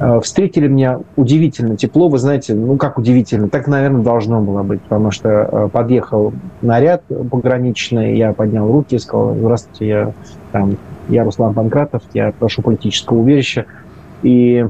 Э, 0.00 0.20
встретили 0.20 0.68
меня 0.68 1.00
удивительно 1.16 1.76
тепло. 1.76 2.08
Вы 2.08 2.18
знаете, 2.18 2.54
ну 2.54 2.76
как 2.76 2.98
удивительно, 2.98 3.48
так, 3.48 3.66
наверное, 3.66 4.02
должно 4.02 4.40
было 4.40 4.62
быть, 4.62 4.80
потому 4.82 5.10
что 5.10 5.28
э, 5.28 5.68
подъехал 5.72 6.32
наряд 6.62 7.02
пограничный, 7.30 8.16
я 8.16 8.32
поднял 8.32 8.70
руки 8.70 8.94
и 8.94 8.98
сказал, 8.98 9.34
здравствуйте, 9.34 9.88
я, 9.88 10.12
там, 10.52 10.76
я 11.08 11.24
Руслан 11.24 11.52
Панкратов, 11.52 12.02
я 12.14 12.32
прошу 12.38 12.62
политического 12.62 13.18
убежища. 13.18 13.66
И 14.22 14.66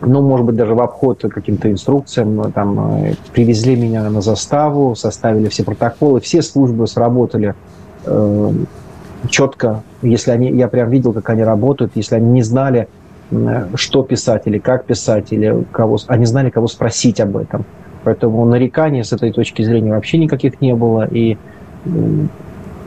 ну, 0.00 0.20
может 0.20 0.46
быть, 0.46 0.56
даже 0.56 0.74
в 0.74 0.80
обход 0.80 1.22
каким-то 1.22 1.70
инструкциям, 1.70 2.52
там, 2.52 3.04
э, 3.04 3.14
привезли 3.32 3.74
меня 3.74 4.08
на 4.08 4.20
заставу, 4.20 4.94
составили 4.94 5.48
все 5.48 5.64
протоколы, 5.64 6.20
все 6.20 6.42
службы 6.42 6.86
сработали 6.86 7.54
э, 8.04 8.52
четко, 9.28 9.82
если 10.02 10.30
они, 10.30 10.50
я 10.52 10.68
прям 10.68 10.90
видел, 10.90 11.12
как 11.12 11.30
они 11.30 11.42
работают, 11.42 11.92
если 11.96 12.14
они 12.14 12.30
не 12.30 12.42
знали, 12.42 12.86
что 13.74 14.02
писать 14.02 14.42
или 14.46 14.58
как 14.58 14.84
писать, 14.84 15.32
или 15.32 15.64
кого... 15.72 15.98
Они 16.06 16.26
знали, 16.26 16.50
кого 16.50 16.68
спросить 16.68 17.20
об 17.20 17.36
этом. 17.36 17.64
Поэтому 18.04 18.44
нареканий 18.44 19.02
с 19.02 19.12
этой 19.12 19.32
точки 19.32 19.62
зрения 19.62 19.90
вообще 19.90 20.18
никаких 20.18 20.60
не 20.60 20.74
было. 20.74 21.08
И 21.10 21.36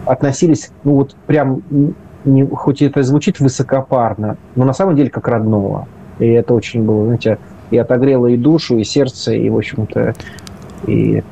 относились, 0.06 0.72
ну 0.84 0.96
вот 0.96 1.16
прям, 1.28 1.62
не, 2.26 2.46
хоть 2.46 2.82
это 2.82 3.04
звучит 3.04 3.40
высокопарно, 3.40 4.38
но 4.56 4.66
на 4.66 4.74
самом 4.74 4.96
деле 4.96 5.10
как 5.10 5.28
родного. 5.28 5.88
И 6.20 6.28
это 6.28 6.54
очень 6.54 6.84
было, 6.84 7.06
знаете, 7.06 7.38
и 7.72 7.78
отогрело 7.78 8.28
и 8.28 8.38
душу, 8.38 8.78
и 8.78 8.84
сердце, 8.84 9.34
и, 9.34 9.50
в 9.50 9.58
общем-то, 9.58 10.16
и 10.88 11.24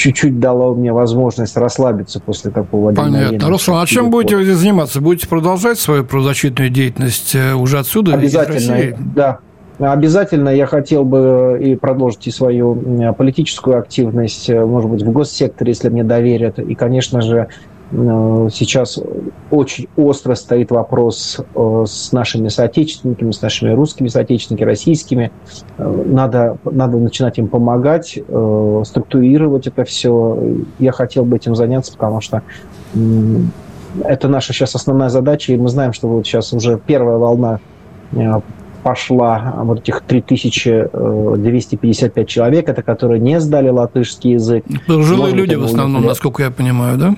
чуть-чуть 0.00 0.40
дало 0.40 0.74
мне 0.74 0.92
возможность 0.92 1.56
расслабиться 1.56 2.20
после 2.20 2.50
такого 2.50 2.92
Понятно. 2.92 3.48
Руслан, 3.48 3.82
а 3.82 3.86
чем 3.86 4.10
будете 4.10 4.42
заниматься? 4.54 5.00
Будете 5.00 5.28
продолжать 5.28 5.78
свою 5.78 6.04
правозащитную 6.04 6.70
деятельность 6.70 7.34
э, 7.34 7.54
уже 7.54 7.78
отсюда? 7.78 8.14
Обязательно, 8.14 8.96
да. 9.14 9.38
Обязательно 9.78 10.50
я 10.50 10.66
хотел 10.66 11.04
бы 11.04 11.58
и 11.62 11.74
продолжить 11.74 12.26
и 12.26 12.30
свою 12.30 12.74
политическую 13.16 13.78
активность, 13.78 14.50
э, 14.50 14.64
может 14.64 14.90
быть, 14.90 15.02
в 15.02 15.10
госсекторе, 15.12 15.70
если 15.70 15.88
мне 15.88 16.04
доверят. 16.04 16.58
И, 16.58 16.74
конечно 16.74 17.22
же, 17.22 17.48
Э, 17.48 17.79
сейчас 17.92 19.00
очень 19.50 19.88
остро 19.96 20.36
стоит 20.36 20.70
вопрос 20.70 21.40
э, 21.54 21.84
с 21.86 22.12
нашими 22.12 22.48
соотечественниками, 22.48 23.32
с 23.32 23.42
нашими 23.42 23.72
русскими 23.72 24.06
соотечественниками, 24.06 24.68
российскими. 24.68 25.32
Э, 25.76 26.04
надо, 26.06 26.58
надо 26.64 26.98
начинать 26.98 27.38
им 27.38 27.48
помогать, 27.48 28.16
структурировать 28.84 29.66
это 29.66 29.82
все. 29.84 30.38
Я 30.78 30.92
хотел 30.92 31.24
бы 31.24 31.36
этим 31.36 31.56
заняться, 31.56 31.92
потому 31.92 32.20
что 32.20 32.42
это 34.04 34.28
наша 34.28 34.52
сейчас 34.52 34.76
основная 34.76 35.08
задача, 35.08 35.52
и 35.52 35.56
мы 35.56 35.68
знаем, 35.68 35.92
что 35.92 36.06
вот 36.06 36.24
сейчас 36.26 36.52
уже 36.52 36.78
первая 36.78 37.16
волна 37.16 37.58
пошла 38.82 39.54
вот 39.64 39.80
этих 39.80 40.02
3255 40.02 42.28
человек, 42.28 42.68
это 42.68 42.82
которые 42.82 43.20
не 43.20 43.40
сдали 43.40 43.68
латышский 43.68 44.32
язык. 44.32 44.64
Пожилые 44.86 45.34
люди 45.34 45.54
в 45.54 45.64
основном, 45.64 46.04
насколько 46.04 46.42
я 46.42 46.50
понимаю, 46.50 46.98
да? 46.98 47.14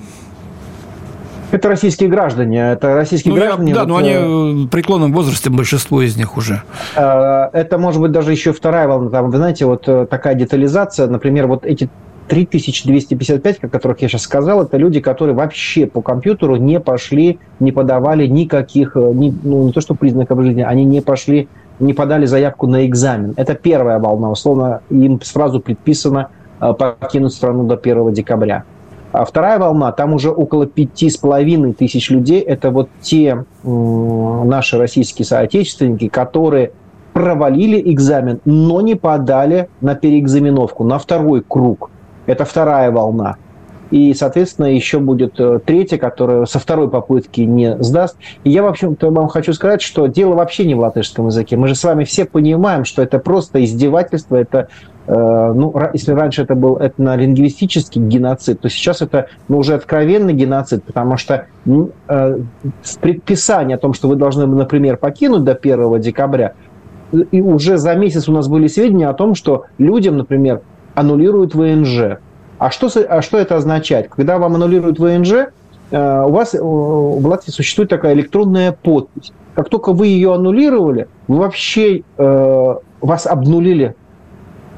Это 1.53 1.69
российские 1.69 2.09
граждане. 2.09 2.73
Это 2.73 2.95
российские 2.95 3.35
ну, 3.35 3.41
граждане. 3.41 3.69
Я, 3.71 3.75
да, 3.75 3.81
вот, 3.83 3.89
но 3.89 3.97
они 3.99 4.65
э, 4.65 4.69
преклонном 4.69 5.13
возрасте, 5.13 5.51
большинство 5.51 6.01
из 6.01 6.17
них 6.17 6.39
уже. 6.39 6.63
Э, 6.97 7.51
это 7.53 7.77
может 7.77 8.01
быть 8.01 8.11
даже 8.11 8.33
еще 8.33 8.55
вторая 8.55 8.89
волна. 8.89 9.11
Там, 9.11 9.31
вы 9.31 9.37
знаете, 9.37 9.67
вот 9.67 9.87
э, 9.87 10.07
такая 10.09 10.35
детализация, 10.35 11.09
например, 11.09 11.47
вот 11.49 11.67
эти 11.67 11.91
3255, 12.29 13.65
о 13.65 13.69
которых 13.69 14.01
я 14.01 14.09
сейчас 14.09 14.23
сказал, 14.23 14.63
это 14.63 14.79
люди, 14.79 15.01
которые 15.01 15.37
вообще 15.37 15.87
по 15.87 16.01
компьютеру 16.01 16.57
не 16.57 16.81
пошли, 16.81 17.39
не 17.61 17.71
подавали 17.71 18.27
никаких, 18.27 18.97
ни, 18.97 19.35
ну, 19.43 19.67
не 19.67 19.73
то 19.73 19.83
что 19.83 19.95
признаков 19.95 20.41
жизни, 20.43 20.63
они 20.63 20.87
не 20.87 21.03
пошли, 21.03 21.49
не 21.81 21.93
подали 21.93 22.25
заявку 22.25 22.67
на 22.67 22.87
экзамен. 22.87 23.35
Это 23.37 23.55
первая 23.55 23.99
волна. 23.99 24.31
Условно, 24.31 24.81
им 24.89 25.21
сразу 25.21 25.61
предписано 25.61 26.29
покинуть 26.59 27.35
страну 27.35 27.65
до 27.65 27.75
1 27.75 28.15
декабря. 28.15 28.65
А 29.13 29.25
вторая 29.27 29.59
волна, 29.59 29.93
там 29.93 30.15
уже 30.15 30.31
около 30.31 30.67
пяти 30.67 31.11
с 31.11 31.19
половиной 31.19 31.75
тысяч 31.75 32.11
людей. 32.11 32.41
Это 32.41 32.71
вот 32.71 32.89
те 33.01 33.45
наши 33.63 34.79
российские 34.79 35.27
соотечественники, 35.27 36.09
которые 36.09 36.73
провалили 37.13 37.81
экзамен, 37.93 38.41
но 38.47 38.81
не 38.81 38.95
подали 38.95 39.69
на 39.83 39.95
переэкзаменовку, 39.95 40.83
на 40.85 40.99
второй 40.99 41.43
круг. 41.47 41.91
Это 42.25 42.47
вторая 42.47 42.91
волна. 42.91 43.37
И, 43.91 44.15
соответственно, 44.15 44.75
еще 44.75 45.01
будет 45.01 45.39
э, 45.39 45.61
третья, 45.63 45.99
которая 45.99 46.47
со 46.47 46.59
второй 46.59 46.89
попытки 46.89 47.43
не 47.43 47.77
сдаст. 47.83 48.17
И 48.43 48.49
я, 48.49 48.63
в 48.63 48.67
общем-то, 48.67 49.11
вам 49.11 49.29
хочу 49.29 49.53
сказать, 49.53 49.83
что 49.83 50.07
дело 50.07 50.35
вообще 50.35 50.65
не 50.65 50.75
в 50.75 50.79
латышском 50.79 51.27
языке. 51.27 51.59
Мы 51.59 51.69
же 51.69 51.75
с 51.75 51.85
вами 51.85 52.05
все 52.05 52.25
понимаем, 52.25 52.87
что 52.87 53.03
это 53.03 53.19
просто 53.19 53.63
издевательство, 53.63 54.37
это 54.37 54.69
ну, 55.07 55.75
если 55.93 56.13
раньше 56.13 56.43
это 56.43 56.55
был 56.55 56.79
этнолингвистический 56.79 58.01
геноцид, 58.01 58.61
то 58.61 58.69
сейчас 58.69 59.03
это 59.03 59.27
ну, 59.49 59.59
уже 59.59 59.75
откровенный 59.75 60.33
геноцид, 60.33 60.85
потому 60.85 61.17
что 61.17 61.47
э, 61.67 62.39
предписание 63.01 63.77
о 63.77 63.79
том, 63.79 63.95
что 63.95 64.09
вы 64.09 64.17
должны, 64.17 64.47
например, 64.47 64.97
покинуть 64.97 65.43
до 65.43 65.53
1 65.53 66.01
декабря, 66.01 66.53
и 67.13 67.41
уже 67.41 67.79
за 67.79 67.95
месяц 67.95 68.29
у 68.29 68.33
нас 68.33 68.49
были 68.49 68.69
сведения 68.69 69.09
о 69.09 69.15
том, 69.15 69.35
что 69.35 69.65
людям, 69.79 70.17
например, 70.17 70.63
аннулируют 70.95 71.55
ВНЖ. 71.55 72.19
А 72.59 72.71
что, 72.71 72.89
а 73.09 73.23
что 73.23 73.39
это 73.39 73.57
означает? 73.57 74.09
Когда 74.09 74.39
вам 74.39 74.55
аннулируют 74.55 74.99
ВНЖ, 74.99 75.33
э, 75.91 76.25
у 76.25 76.31
вас 76.31 76.55
в 76.55 77.27
Латвии 77.27 77.51
существует 77.51 77.91
такая 77.91 78.15
электронная 78.15 78.73
подпись. 78.73 79.33
Как 79.55 79.69
только 79.69 79.93
вы 79.93 80.07
ее 80.07 80.33
аннулировали, 80.33 81.09
вы 81.29 81.39
вообще 81.39 82.03
э, 82.17 82.75
вас 83.01 83.27
обнулили. 83.27 83.95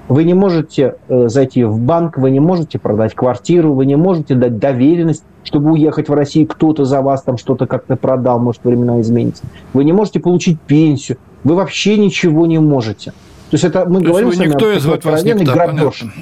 Вы 0.09 0.25
не 0.25 0.35
можете 0.35 0.97
э, 1.09 1.29
зайти 1.29 1.65
в 1.65 1.79
банк, 1.79 2.19
вы 2.19 2.31
не 2.31 2.41
можете 2.41 2.79
продать 2.79 3.15
квартиру, 3.15 3.73
вы 3.73 3.87
не 3.87 3.97
можете 3.97 4.35
дать 4.35 4.59
доверенность, 4.59 5.25
чтобы 5.45 5.73
уехать 5.73 6.09
в 6.09 6.13
Россию, 6.13 6.47
кто-то 6.47 6.85
за 6.85 7.01
вас 7.01 7.23
там 7.23 7.39
что-то 7.39 7.67
как-то 7.67 7.97
продал, 7.97 8.39
может, 8.39 8.63
времена 8.65 9.01
изменится. 9.01 9.45
Вы 9.73 9.85
не 9.85 9.93
можете 9.93 10.21
получить 10.21 10.61
пенсию, 10.61 11.17
вы 11.43 11.55
вообще 11.55 11.97
ничего 11.97 12.47
не 12.47 12.59
можете. 12.59 13.13
То 13.51 13.55
есть 13.55 13.65
это 13.65 13.87
мы 13.87 14.01
То 14.01 14.09
говорим 14.09 14.33
с 14.33 14.37
вами 14.37 14.49
никто 14.49 14.71
из 14.73 14.85
вас 14.85 15.25
никто, 15.25 15.53
грабеж. 15.53 16.01
Понятно. 16.01 16.13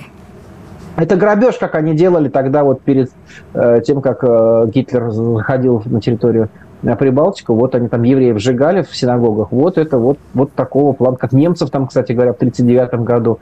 Это 0.97 1.17
грабеж, 1.17 1.57
как 1.57 1.75
они 1.75 1.95
делали 1.95 2.29
тогда 2.29 2.65
вот 2.65 2.83
перед 2.83 3.11
э, 3.55 3.81
тем, 3.85 4.01
как 4.03 4.23
э, 4.23 4.71
Гитлер 4.73 5.11
заходил 5.11 5.83
на 5.87 6.01
территорию 6.01 6.51
Прибалтику, 6.83 7.55
вот 7.55 7.75
они 7.75 7.89
там 7.89 8.03
евреев 8.03 8.39
сжигали 8.39 8.83
в 8.83 8.97
синагогах, 8.97 9.53
вот 9.53 9.79
это 9.79 9.99
вот, 9.99 10.19
вот 10.35 10.53
такого 10.53 10.93
плана, 10.93 11.17
как 11.17 11.33
немцев 11.33 11.71
там, 11.71 11.87
кстати 11.87 12.13
говоря, 12.13 12.33
в 12.33 12.37
1939 12.37 13.07
году 13.07 13.39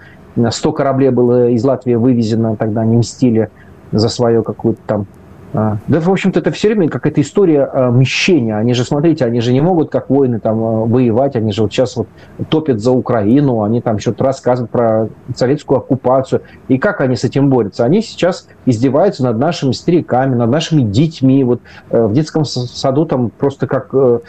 100 0.50 0.72
кораблей 0.72 1.10
было 1.10 1.48
из 1.48 1.64
Латвии 1.64 1.94
вывезено, 1.94 2.56
тогда 2.56 2.82
они 2.82 2.98
мстили 2.98 3.48
за 3.92 4.08
свое 4.08 4.42
какую-то 4.42 4.80
там 4.86 5.06
да, 5.52 5.78
в 5.88 6.10
общем-то, 6.10 6.38
это 6.38 6.52
все 6.52 6.68
время 6.68 6.88
какая-то 6.88 7.20
история 7.20 7.64
а, 7.64 7.90
мщения. 7.90 8.56
Они 8.56 8.72
же, 8.72 8.84
смотрите, 8.84 9.24
они 9.24 9.40
же 9.40 9.52
не 9.52 9.60
могут, 9.60 9.90
как 9.90 10.08
воины, 10.08 10.38
там, 10.38 10.58
а, 10.62 10.84
воевать. 10.84 11.34
Они 11.34 11.50
же 11.50 11.62
вот 11.62 11.72
сейчас 11.72 11.96
вот 11.96 12.06
топят 12.48 12.80
за 12.80 12.92
Украину, 12.92 13.62
они 13.62 13.80
там 13.80 13.98
что-то 13.98 14.24
рассказывают 14.24 14.70
про 14.70 15.08
советскую 15.34 15.78
оккупацию. 15.78 16.42
И 16.68 16.78
как 16.78 17.00
они 17.00 17.16
с 17.16 17.24
этим 17.24 17.50
борются? 17.50 17.84
Они 17.84 18.00
сейчас 18.00 18.46
издеваются 18.64 19.24
над 19.24 19.38
нашими 19.38 19.72
стариками, 19.72 20.36
над 20.36 20.50
нашими 20.50 20.82
детьми. 20.82 21.42
Вот 21.42 21.60
э, 21.90 22.04
в 22.04 22.12
детском 22.12 22.44
саду 22.44 23.04
там 23.04 23.30
просто 23.30 23.66
как 23.66 23.88
э, 23.92 24.20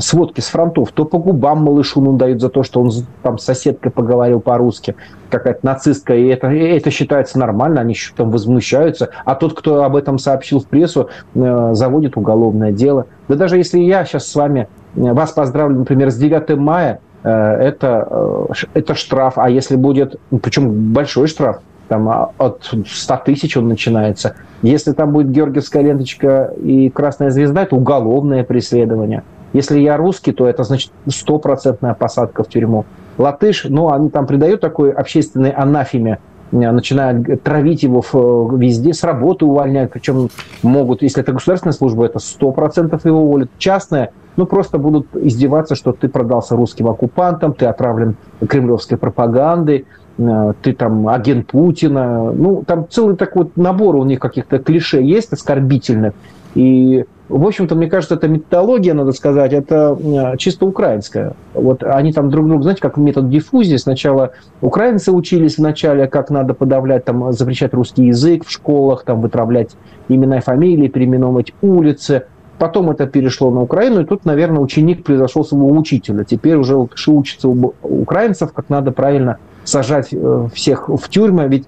сводки 0.00 0.40
с 0.40 0.48
фронтов. 0.48 0.92
То 0.92 1.04
по 1.04 1.18
губам 1.18 1.64
малышу 1.64 2.00
ну, 2.00 2.16
дают 2.16 2.40
за 2.40 2.48
то, 2.48 2.62
что 2.62 2.80
он 2.80 2.90
там 3.22 3.38
с 3.38 3.44
соседкой 3.44 3.90
поговорил 3.90 4.40
по-русски 4.40 4.94
какая-то 5.28 5.60
нацистка, 5.62 6.14
и 6.14 6.26
это, 6.28 6.50
и 6.50 6.58
это 6.58 6.90
считается 6.90 7.38
нормально, 7.38 7.80
они 7.80 7.96
там 8.16 8.30
возмущаются, 8.30 9.10
а 9.24 9.34
тот, 9.34 9.58
кто 9.58 9.82
об 9.82 9.96
этом 9.96 10.18
сообщил 10.46 10.60
в 10.60 10.66
прессу, 10.66 11.08
э, 11.34 11.70
заводит 11.72 12.16
уголовное 12.16 12.72
дело. 12.72 13.06
Да 13.28 13.34
даже 13.34 13.56
если 13.56 13.80
я 13.80 14.04
сейчас 14.04 14.26
с 14.28 14.34
вами 14.34 14.68
э, 14.94 15.12
вас 15.12 15.32
поздравлю, 15.32 15.78
например, 15.78 16.10
с 16.10 16.16
9 16.16 16.56
мая, 16.56 17.00
э, 17.22 17.30
это, 17.30 18.46
это 18.74 18.94
штраф, 18.94 19.34
а 19.36 19.50
если 19.50 19.76
будет, 19.76 20.16
причем 20.42 20.92
большой 20.92 21.26
штраф, 21.26 21.58
там 21.88 22.08
а, 22.08 22.30
от 22.38 22.68
100 22.86 23.16
тысяч 23.24 23.56
он 23.56 23.68
начинается. 23.68 24.34
Если 24.62 24.92
там 24.92 25.12
будет 25.12 25.30
георгиевская 25.30 25.82
ленточка 25.82 26.52
и 26.60 26.90
красная 26.90 27.30
звезда, 27.30 27.62
это 27.62 27.76
уголовное 27.76 28.42
преследование. 28.42 29.22
Если 29.52 29.78
я 29.78 29.96
русский, 29.96 30.32
то 30.32 30.48
это 30.48 30.64
значит 30.64 30.90
стопроцентная 31.08 31.94
посадка 31.94 32.42
в 32.42 32.48
тюрьму 32.48 32.84
латыш, 33.18 33.64
но 33.68 33.92
они 33.92 34.10
там 34.10 34.26
придают 34.26 34.60
такой 34.60 34.90
общественной 34.90 35.50
анафеме, 35.50 36.18
начинают 36.52 37.42
травить 37.42 37.82
его 37.82 38.02
в, 38.02 38.56
везде, 38.58 38.92
с 38.92 39.02
работы 39.02 39.44
увольняют, 39.44 39.92
причем 39.92 40.28
могут, 40.62 41.02
если 41.02 41.22
это 41.22 41.32
государственная 41.32 41.72
служба, 41.72 42.06
это 42.06 42.18
100% 42.18 43.00
его 43.04 43.22
уволят. 43.22 43.50
Частная, 43.58 44.12
ну, 44.36 44.46
просто 44.46 44.78
будут 44.78 45.08
издеваться, 45.14 45.74
что 45.74 45.92
ты 45.92 46.08
продался 46.08 46.56
русским 46.56 46.88
оккупантам, 46.88 47.54
ты 47.54 47.66
отравлен 47.66 48.16
кремлевской 48.46 48.98
пропагандой, 48.98 49.86
э, 50.18 50.52
ты 50.62 50.72
там 50.72 51.08
агент 51.08 51.48
Путина. 51.48 52.32
Ну, 52.32 52.62
там 52.66 52.86
целый 52.88 53.16
такой 53.16 53.44
вот 53.44 53.56
набор 53.56 53.96
у 53.96 54.04
них 54.04 54.20
каких-то 54.20 54.58
клише 54.58 55.00
есть 55.02 55.32
оскорбительных. 55.32 56.14
И 56.56 57.04
в 57.28 57.46
общем-то, 57.46 57.74
мне 57.74 57.88
кажется, 57.88 58.14
эта 58.14 58.28
методология, 58.28 58.94
надо 58.94 59.12
сказать, 59.12 59.52
это 59.52 60.34
чисто 60.38 60.64
украинская. 60.64 61.34
Вот 61.52 61.82
они 61.82 62.12
там 62.12 62.30
друг 62.30 62.46
друга, 62.46 62.62
знаете, 62.62 62.80
как 62.80 62.96
метод 62.96 63.28
диффузии. 63.28 63.76
Сначала 63.76 64.30
украинцы 64.62 65.12
учились 65.12 65.58
вначале, 65.58 66.06
как 66.06 66.30
надо 66.30 66.54
подавлять, 66.54 67.04
там, 67.04 67.32
запрещать 67.32 67.74
русский 67.74 68.06
язык 68.06 68.46
в 68.46 68.50
школах, 68.50 69.04
там, 69.04 69.20
вытравлять 69.20 69.76
имена 70.08 70.38
и 70.38 70.40
фамилии, 70.40 70.88
переименовывать 70.88 71.52
улицы. 71.60 72.22
Потом 72.58 72.90
это 72.90 73.06
перешло 73.06 73.50
на 73.50 73.60
Украину, 73.60 74.00
и 74.00 74.04
тут, 74.06 74.24
наверное, 74.24 74.62
ученик 74.62 75.04
превзошел 75.04 75.44
своего 75.44 75.68
учителя. 75.76 76.24
Теперь 76.24 76.54
уже 76.54 76.76
учится 76.76 77.48
у 77.48 77.74
украинцев, 77.82 78.54
как 78.54 78.70
надо 78.70 78.92
правильно 78.92 79.36
сажать 79.64 80.08
э, 80.12 80.48
всех 80.54 80.88
в 80.88 81.08
тюрьмы, 81.10 81.48
ведь 81.48 81.66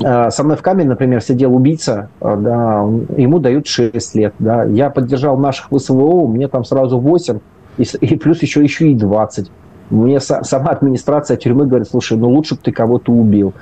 со 0.00 0.42
мной 0.42 0.56
в 0.56 0.62
камере, 0.62 0.88
например, 0.88 1.22
сидел 1.22 1.54
убийца, 1.54 2.10
э, 2.20 2.36
да, 2.38 2.82
ему 3.16 3.38
дают 3.38 3.66
6 3.66 4.14
лет. 4.14 4.34
Да. 4.38 4.64
Я 4.64 4.90
поддержал 4.90 5.38
наших 5.38 5.68
ВСВО, 5.70 6.26
мне 6.26 6.48
там 6.48 6.64
сразу 6.64 6.98
8, 6.98 7.38
и, 7.78 7.82
и 8.00 8.16
плюс 8.16 8.42
еще, 8.42 8.62
еще 8.62 8.90
и 8.90 8.94
20. 8.94 9.50
Мне 9.90 10.20
сама 10.20 10.70
администрация 10.70 11.36
тюрьмы 11.36 11.66
говорит, 11.66 11.88
слушай, 11.88 12.18
ну 12.18 12.28
лучше 12.28 12.56
бы 12.56 12.60
ты 12.62 12.72
кого-то 12.72 13.12
убил. 13.12 13.54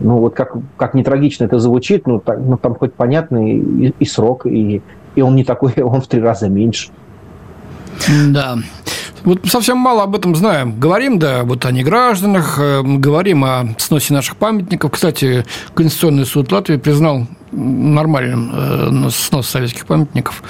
Ну 0.00 0.18
вот 0.18 0.34
как, 0.34 0.56
как 0.76 0.94
не 0.94 1.02
трагично 1.02 1.44
это 1.44 1.58
звучит, 1.58 2.06
ну, 2.06 2.20
так, 2.20 2.38
ну 2.38 2.56
там 2.56 2.74
хоть 2.74 2.94
понятный 2.94 3.58
и, 3.58 3.94
и 3.98 4.04
срок, 4.04 4.46
и, 4.46 4.82
и 5.14 5.22
он 5.22 5.36
не 5.36 5.44
такой, 5.44 5.72
он 5.82 6.00
в 6.00 6.06
три 6.06 6.20
раза 6.20 6.48
меньше. 6.48 6.90
Да. 8.30 8.56
Вот 9.24 9.46
совсем 9.46 9.78
мало 9.78 10.04
об 10.04 10.14
этом 10.14 10.34
знаем. 10.34 10.78
Говорим, 10.78 11.18
да, 11.18 11.44
вот 11.44 11.64
о 11.64 11.72
негражданах, 11.72 12.58
э, 12.58 12.82
говорим 12.82 13.44
о 13.44 13.74
сносе 13.78 14.14
наших 14.14 14.36
памятников. 14.36 14.92
Кстати, 14.92 15.44
Конституционный 15.74 16.26
суд 16.26 16.52
Латвии 16.52 16.76
признал 16.76 17.26
нормальным 17.52 18.50
э, 18.52 19.10
снос 19.10 19.48
советских 19.48 19.86
памятников. 19.86 20.42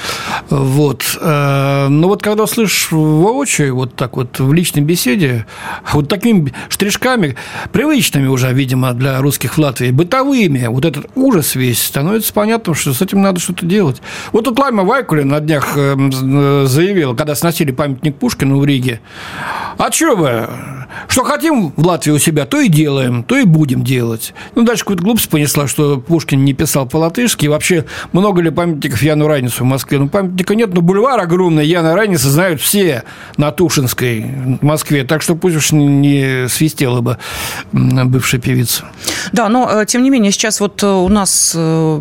Вот. 0.50 1.18
Э, 1.20 1.88
но 1.88 2.08
вот 2.08 2.22
когда 2.22 2.46
слышишь 2.46 2.88
воочию, 2.90 3.74
вот 3.74 3.94
так 3.94 4.16
вот 4.16 4.38
в 4.38 4.52
личной 4.52 4.82
беседе, 4.82 5.46
вот 5.92 6.08
такими 6.08 6.52
штришками, 6.68 7.37
привычными 7.72 8.26
уже, 8.26 8.52
видимо, 8.52 8.92
для 8.92 9.20
русских 9.20 9.54
в 9.54 9.58
Латвии, 9.58 9.90
бытовыми, 9.90 10.66
вот 10.66 10.84
этот 10.84 11.06
ужас 11.14 11.54
весь, 11.54 11.82
становится 11.82 12.32
понятным, 12.32 12.74
что 12.74 12.92
с 12.92 13.02
этим 13.02 13.22
надо 13.22 13.40
что-то 13.40 13.66
делать. 13.66 14.00
Вот 14.32 14.44
тут 14.44 14.58
Лайма 14.58 14.84
Вайкулин 14.84 15.28
на 15.28 15.40
днях 15.40 15.72
э, 15.76 15.94
заявил, 16.66 17.14
когда 17.14 17.34
сносили 17.34 17.72
памятник 17.72 18.16
Пушкину 18.16 18.58
в 18.58 18.64
Риге, 18.64 19.00
а 19.78 19.92
что 19.92 20.16
вы, 20.16 20.48
что 21.06 21.24
хотим 21.24 21.72
в 21.76 21.86
Латвии 21.86 22.12
у 22.12 22.18
себя, 22.18 22.46
то 22.46 22.60
и 22.60 22.68
делаем, 22.68 23.22
то 23.22 23.36
и 23.36 23.44
будем 23.44 23.84
делать. 23.84 24.34
Ну, 24.54 24.62
дальше 24.62 24.82
какую-то 24.84 25.04
глупость 25.04 25.28
понесла, 25.28 25.68
что 25.68 25.98
Пушкин 25.98 26.44
не 26.44 26.52
писал 26.52 26.86
по-латышски. 26.86 27.46
И 27.46 27.48
вообще, 27.48 27.84
много 28.12 28.42
ли 28.42 28.50
памятников 28.50 29.02
Яну 29.02 29.28
Райнису 29.28 29.64
в 29.64 29.66
Москве? 29.66 29.98
Ну, 29.98 30.08
памятника 30.08 30.54
нет, 30.54 30.74
но 30.74 30.80
бульвар 30.80 31.20
огромный 31.20 31.66
Яна 31.66 31.94
Райниса 31.94 32.28
знают 32.30 32.60
все 32.60 33.04
на 33.36 33.52
Тушинской 33.52 34.26
в 34.60 34.64
Москве. 34.64 35.04
Так 35.04 35.22
что 35.22 35.34
пусть 35.34 35.56
уж 35.56 35.72
не 35.72 36.48
свистела 36.48 37.00
бы 37.00 37.18
бывшая 37.72 38.38
певица. 38.38 38.84
Да, 39.32 39.48
но, 39.48 39.70
э, 39.70 39.86
тем 39.86 40.02
не 40.02 40.10
менее, 40.10 40.32
сейчас 40.32 40.60
вот 40.60 40.82
э, 40.82 40.86
у 40.86 41.08
нас 41.08 41.52
э, 41.54 42.00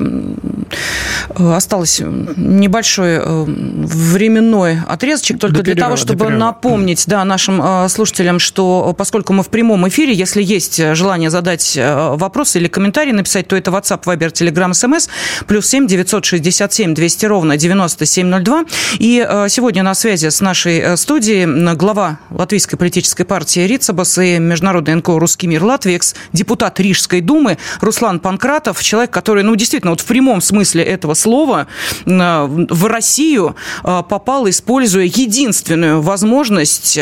осталось 1.36 2.02
небольшой 2.36 3.20
временной 3.46 4.80
отрезочек 4.88 5.40
только 5.40 5.58
до 5.58 5.64
для 5.64 5.76
перерыва, 5.76 5.96
того, 5.96 5.98
чтобы 5.98 6.30
напомнить 6.30 7.06
да, 7.08 7.24
нашим 7.26 7.62
слушателям, 7.90 8.40
что 8.40 8.94
поскольку 8.98 9.34
мы 9.34 9.44
в 9.44 9.50
прямом 9.50 9.88
эфире, 9.88 10.14
если 10.14 10.42
есть 10.42 10.78
желание 10.96 11.30
задать 11.30 11.78
вопрос 11.78 12.56
или 12.56 12.68
комментарий 12.68 13.12
написать, 13.12 13.48
то 13.48 13.56
это 13.56 13.72
WhatsApp, 13.72 14.04
Viber, 14.04 14.32
Telegram, 14.32 14.74
смс, 14.74 15.10
плюс 15.48 15.68
7 15.68 15.88
967 15.88 16.94
200 16.94 17.26
ровно 17.26 17.58
9702. 17.58 18.66
И 19.00 19.26
э, 19.28 19.48
сегодня 19.50 19.84
на 19.84 19.94
связи 19.94 20.30
с 20.30 20.42
нашей 20.42 20.80
э, 20.80 20.98
студией 20.98 21.46
глава 21.76 22.20
Латвийской 22.30 22.78
политической 22.78 23.24
партии 23.24 23.62
Рицабас 23.62 24.18
и 24.18 24.38
Международный 24.40 24.96
НКО 24.96 25.20
«Русский 25.20 25.48
мир 25.48 25.64
Латвии», 25.64 25.96
экс-депутат 25.96 26.80
Рижской 26.80 27.22
думы 27.22 27.58
Руслан 27.82 28.20
Панкратов, 28.20 28.82
человек, 28.84 29.12
который, 29.12 29.44
ну, 29.44 29.56
действительно, 29.56 29.92
вот 29.92 30.02
в 30.02 30.06
прямом 30.06 30.42
смысле 30.42 30.84
этого 30.84 31.14
слова 31.14 31.68
э, 32.06 32.46
в 32.48 32.86
Россию 32.86 33.56
попал, 33.84 34.50
используя 34.50 35.06
единственную 35.06 36.02
возможность 36.02 37.00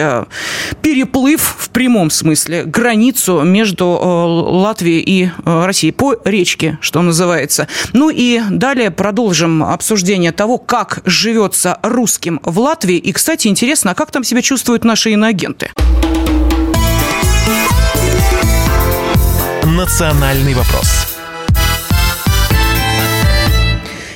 переплыв 0.81 1.55
в 1.59 1.69
прямом 1.69 2.09
смысле 2.09 2.63
границу 2.63 3.41
между 3.41 3.87
Латвией 3.87 5.01
и 5.01 5.29
Россией 5.45 5.91
по 5.91 6.15
речке, 6.25 6.77
что 6.81 7.01
называется. 7.01 7.67
Ну 7.93 8.09
и 8.09 8.41
далее 8.49 8.91
продолжим 8.91 9.63
обсуждение 9.63 10.31
того, 10.31 10.57
как 10.57 11.01
живется 11.05 11.79
русским 11.83 12.39
в 12.43 12.59
Латвии. 12.59 12.97
И, 12.97 13.11
кстати, 13.11 13.47
интересно, 13.47 13.91
а 13.91 13.95
как 13.95 14.11
там 14.11 14.23
себя 14.23 14.41
чувствуют 14.41 14.83
наши 14.83 15.11
иноагенты? 15.11 15.71
«Национальный 19.63 20.53
вопрос». 20.53 21.04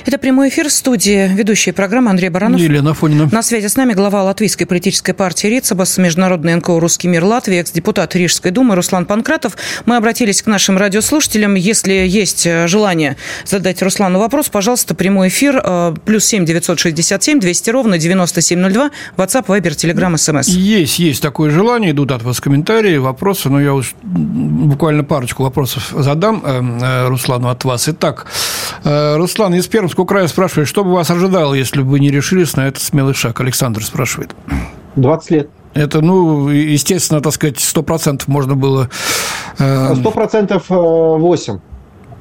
Это 0.06 0.16
прямой 0.16 0.48
эфир 0.48 0.68
в 0.68 0.72
студии 0.72 1.28
ведущая 1.28 1.72
программы 1.72 2.10
Андрей 2.10 2.30
Баранов. 2.30 2.58
Елена 2.58 2.94
Фонина. 2.94 3.28
На 3.30 3.42
связи 3.42 3.66
с 3.66 3.76
нами 3.76 3.92
глава 3.92 4.22
латвийской 4.22 4.64
политической 4.64 5.12
партии 5.12 5.48
РИЦАБАС, 5.48 5.98
Международный 5.98 6.54
НКО 6.54 6.80
«Русский 6.80 7.06
мир 7.06 7.24
Латвии», 7.24 7.58
экс-депутат 7.58 8.16
Рижской 8.16 8.50
думы 8.50 8.76
Руслан 8.76 9.04
Панкратов. 9.04 9.56
Мы 9.84 9.96
обратились 9.96 10.40
к 10.40 10.46
нашим 10.46 10.78
радиослушателям. 10.78 11.54
Если 11.54 11.92
есть 11.92 12.46
э, 12.46 12.66
желание 12.66 13.18
задать 13.44 13.82
Руслану 13.82 14.18
вопрос, 14.18 14.48
пожалуйста, 14.48 14.94
прямой 14.94 15.28
эфир 15.28 15.60
э, 15.62 15.94
плюс 16.04 16.24
семь 16.24 16.46
девятьсот 16.46 16.78
шестьдесят 16.78 17.22
семь 17.22 17.38
двести 17.38 17.68
ровно 17.68 17.98
девяносто 17.98 18.40
семь 18.40 18.60
ноль 18.60 18.72
два. 18.72 18.90
WhatsApp, 19.18 19.46
Viber, 19.46 19.72
Telegram, 19.72 20.14
SMS. 20.14 20.48
Есть, 20.48 20.98
есть 20.98 21.22
такое 21.22 21.50
желание. 21.50 21.90
Идут 21.90 22.12
от 22.12 22.22
вас 22.22 22.40
комментарии, 22.40 22.96
вопросы. 22.96 23.50
Но 23.50 23.60
я 23.60 23.74
уж 23.74 23.94
буквально 24.02 25.04
парочку 25.04 25.42
вопросов 25.42 25.92
задам 25.94 26.42
э, 26.44 27.08
Руслану 27.08 27.48
от 27.48 27.64
вас. 27.64 27.86
Итак, 27.88 28.26
Руслан 28.82 29.54
из 29.54 29.66
Пермского 29.66 29.89
Пермского 29.90 30.06
края 30.06 30.28
спрашивает, 30.28 30.68
что 30.68 30.84
бы 30.84 30.92
вас 30.92 31.10
ожидало, 31.10 31.52
если 31.52 31.82
бы 31.82 31.90
вы 31.90 32.00
не 32.00 32.12
решились 32.12 32.54
на 32.54 32.68
этот 32.68 32.80
смелый 32.80 33.12
шаг? 33.12 33.40
Александр 33.40 33.82
спрашивает. 33.84 34.36
20 34.94 35.30
лет. 35.32 35.50
Это, 35.74 36.00
ну, 36.00 36.48
естественно, 36.48 37.20
так 37.20 37.32
сказать, 37.32 37.56
100% 37.56 38.22
можно 38.28 38.54
было... 38.54 38.88
Э... 39.58 39.94
100% 39.94 40.62
8. 41.18 41.58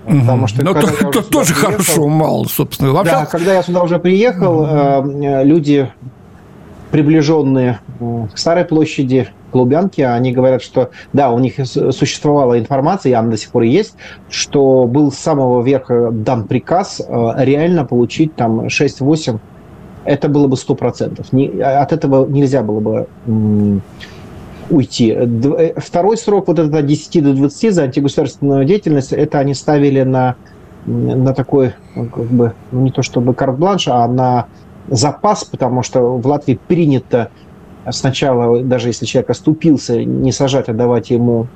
Потому 0.03 0.47
что 0.47 0.65
Но 0.65 0.73
то, 0.73 1.11
то, 1.11 1.21
тоже 1.21 1.53
приехал, 1.53 1.71
хорошо, 1.71 2.07
мало, 2.07 2.45
собственно. 2.45 2.91
Вообще... 2.91 3.11
Да, 3.11 3.25
когда 3.27 3.53
я 3.53 3.61
сюда 3.61 3.83
уже 3.83 3.99
приехал, 3.99 4.61
угу. 4.61 5.43
люди, 5.43 5.91
приближенные 6.89 7.81
к 7.99 8.35
Старой 8.35 8.65
площади, 8.65 9.29
к 9.51 9.55
Лубянке, 9.55 10.07
они 10.07 10.31
говорят, 10.31 10.61
что 10.61 10.91
да, 11.13 11.31
у 11.31 11.39
них 11.39 11.55
существовала 11.65 12.59
информация, 12.59 13.11
и 13.11 13.13
она 13.13 13.31
до 13.31 13.37
сих 13.37 13.51
пор 13.51 13.63
есть, 13.63 13.95
что 14.29 14.85
был 14.85 15.11
с 15.11 15.17
самого 15.17 15.61
верха 15.61 16.09
дан 16.11 16.47
приказ 16.47 17.01
э, 17.01 17.33
реально 17.37 17.85
получить 17.85 18.35
там 18.35 18.67
6-8 18.67 19.39
это 20.05 20.29
было 20.29 20.47
бы 20.47 20.55
100%. 20.55 21.61
От 21.61 21.93
этого 21.93 22.25
нельзя 22.27 22.63
было 22.63 22.79
бы 22.79 23.07
уйти. 24.69 25.13
Э, 25.15 25.73
второй 25.77 26.17
срок, 26.17 26.47
вот 26.47 26.59
это 26.59 26.77
от 26.77 26.85
10 26.85 27.23
до 27.23 27.33
20 27.33 27.73
за 27.73 27.83
антигосударственную 27.83 28.65
деятельность, 28.65 29.13
это 29.13 29.39
они 29.39 29.53
ставили 29.53 30.03
на, 30.03 30.35
на 30.85 31.33
такой, 31.33 31.73
ну, 31.95 32.05
как 32.05 32.25
бы, 32.25 32.53
ну, 32.71 32.81
не 32.81 32.91
то 32.91 33.01
чтобы 33.01 33.33
карт-бланш, 33.33 33.87
а 33.87 34.07
на 34.07 34.47
запас, 34.87 35.43
потому 35.43 35.83
что 35.83 36.17
в 36.17 36.25
Латвии 36.25 36.59
принято 36.67 37.29
сначала, 37.91 38.61
даже 38.63 38.89
если 38.89 39.05
человек 39.05 39.29
оступился, 39.29 40.03
не 40.03 40.31
сажать, 40.31 40.69
а 40.69 40.73
давать 40.73 41.09
ему 41.09 41.47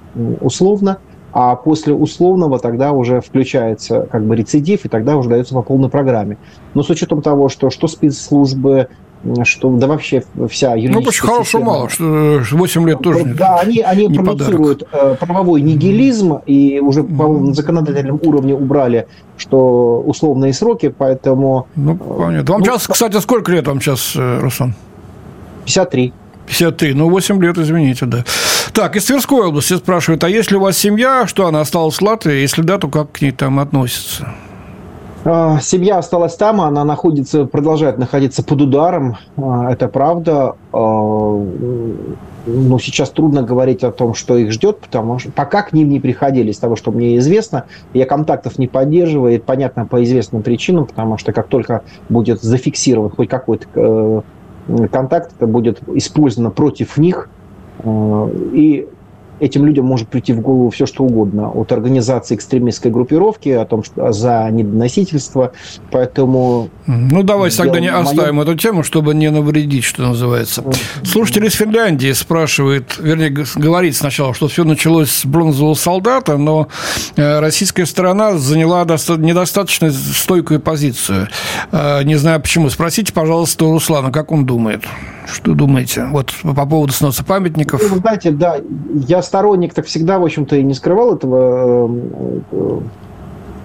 условно, 0.42 1.00
а 1.34 1.56
после 1.56 1.94
условного 1.94 2.60
тогда 2.60 2.92
уже 2.92 3.20
включается 3.20 4.08
как 4.12 4.24
бы 4.26 4.36
рецидив, 4.36 4.86
и 4.86 4.90
тогда 4.90 5.18
уже 5.18 5.30
дается 5.30 5.56
по 5.56 5.64
полной 5.64 5.90
программе. 5.90 6.38
Но 6.76 6.84
с 6.84 6.90
учетом 6.90 7.22
того, 7.22 7.50
что 7.50 7.72
что 7.72 7.88
спецслужбы, 7.88 8.88
что 9.44 9.72
да 9.72 9.88
вообще 9.88 10.24
вся 10.50 10.76
юридическая 10.76 11.30
Ну, 11.30 11.34
хорошо 11.34 11.44
система, 11.44 11.66
мало, 11.66 11.90
что 11.90 12.42
8 12.52 12.88
лет 12.88 13.00
тоже 13.00 13.24
Да, 13.26 13.60
они, 13.60 13.80
они 13.80 14.08
не 14.08 14.20
продуцируют 14.20 14.88
подарок. 14.90 15.18
Э, 15.22 15.26
правовой 15.26 15.62
нигилизм, 15.62 16.40
и 16.46 16.80
уже 16.80 17.04
по 17.04 17.28
на 17.28 17.54
законодательном 17.54 18.20
уровне 18.22 18.54
убрали, 18.54 19.08
что 19.38 20.04
условные 20.06 20.54
сроки, 20.54 20.94
поэтому... 20.96 21.68
Ну, 21.76 21.96
понятно. 21.96 22.54
Вам 22.54 22.62
ну, 22.62 22.66
сейчас, 22.66 22.88
кстати, 22.88 23.18
сколько 23.18 23.52
лет 23.52 23.66
вам 23.68 23.82
сейчас, 23.82 24.14
э, 24.16 24.40
Руслан? 24.40 24.76
53. 25.66 26.14
53, 26.46 26.94
ну 26.94 27.10
8 27.10 27.42
лет, 27.42 27.58
извините, 27.58 28.06
да. 28.06 28.24
Так, 28.74 28.96
из 28.96 29.06
Тверской 29.06 29.46
области 29.46 29.76
спрашивают, 29.76 30.24
а 30.24 30.30
есть 30.30 30.52
ли 30.52 30.58
у 30.58 30.62
вас 30.62 30.78
семья, 30.78 31.26
что 31.28 31.48
она 31.48 31.62
осталась 31.62 31.96
в 31.96 32.02
Латвии, 32.02 32.42
если 32.42 32.62
да, 32.62 32.78
то 32.78 32.88
как 32.90 33.12
к 33.12 33.22
ней 33.22 33.32
там 33.32 33.60
относится? 33.60 34.28
А, 35.26 35.60
семья 35.62 36.00
осталась 36.00 36.36
там, 36.36 36.60
она 36.60 36.84
находится, 36.84 37.46
продолжает 37.46 37.98
находиться 37.98 38.44
под 38.44 38.62
ударом, 38.62 39.18
а, 39.38 39.72
это 39.72 39.88
правда. 39.88 40.56
А, 40.74 41.46
ну, 42.46 42.80
сейчас 42.80 43.10
трудно 43.10 43.42
говорить 43.42 43.84
о 43.86 43.92
том, 43.92 44.14
что 44.14 44.38
их 44.38 44.52
ждет, 44.52 44.80
потому 44.80 45.18
что 45.20 45.32
пока 45.32 45.62
к 45.62 45.72
ним 45.72 45.90
не 45.90 46.02
приходили, 46.02 46.52
из 46.52 46.58
того, 46.58 46.76
что 46.76 46.92
мне 46.92 47.18
известно, 47.18 47.66
я 47.94 48.06
контактов 48.06 48.60
не 48.60 48.68
поддерживаю, 48.68 49.36
это 49.36 49.46
понятно 49.46 49.86
по 49.86 50.04
известным 50.04 50.42
причинам, 50.42 50.86
потому 50.86 51.18
что 51.18 51.32
как 51.32 51.48
только 51.48 51.84
будет 52.10 52.42
зафиксирован 52.42 53.12
хоть 53.12 53.30
какой-то 53.30 53.66
э, 53.76 54.22
контакт, 54.92 55.34
это 55.36 55.48
будет 55.48 55.82
использовано 55.90 56.52
против 56.52 56.98
них. 56.98 57.30
Э, 57.80 58.30
и 58.54 58.88
этим 59.40 59.66
людям 59.66 59.86
может 59.86 60.08
прийти 60.08 60.34
в 60.34 60.42
голову 60.42 60.70
все, 60.70 60.86
что 60.86 61.04
угодно. 61.04 61.50
От 61.50 61.72
организации 61.72 62.36
экстремистской 62.36 62.92
группировки, 62.92 63.50
о 63.50 63.66
том, 63.66 63.84
что 63.84 64.12
за 64.12 64.50
недоносительство. 64.52 65.52
Поэтому... 65.92 66.70
Ну, 66.88 67.24
давайте 67.24 67.58
тогда 67.58 67.80
не 67.80 67.92
оставим 67.92 68.40
эту 68.40 68.56
тему, 68.56 68.84
чтобы 68.84 69.14
не 69.14 69.30
навредить, 69.30 69.84
что 69.84 70.04
называется. 70.04 70.64
Слушатель 71.04 71.46
из 71.46 71.54
Финляндии 71.54 72.12
спрашивает, 72.12 72.98
вернее, 73.00 73.46
говорит 73.56 73.96
сначала, 73.96 74.34
что 74.34 74.48
все 74.48 74.64
началось 74.64 75.12
с 75.12 75.26
бронзового 75.26 75.74
солдата, 75.74 76.38
но 76.38 76.68
э, 77.16 77.40
российская 77.40 77.86
сторона 77.86 78.38
заняла 78.38 78.84
недостаточно 78.84 79.92
стойкую 79.92 80.60
позицию. 80.60 81.28
Э, 81.72 82.04
не 82.04 82.16
знаю 82.16 82.42
почему. 82.42 82.70
Спросите, 82.70 83.12
пожалуйста, 83.14 83.66
у 83.66 83.72
Руслана, 83.72 84.12
как 84.12 84.32
он 84.32 84.46
думает. 84.46 84.84
Что 85.26 85.54
думаете? 85.54 86.06
Вот 86.12 86.34
по 86.44 86.66
поводу 86.66 86.94
сноса 86.94 87.24
памятников. 87.24 87.82
Ну, 87.82 87.96
вы 87.96 87.98
знаете, 88.00 88.32
да, 88.32 88.58
я 89.08 89.22
сторонник 89.24 89.74
так 89.74 89.86
всегда, 89.86 90.20
в 90.20 90.24
общем-то, 90.24 90.56
и 90.56 90.64
не 90.64 90.74
скрывал 90.74 91.16
этого 91.16 91.88
э, 91.88 92.42
э, 92.52 92.80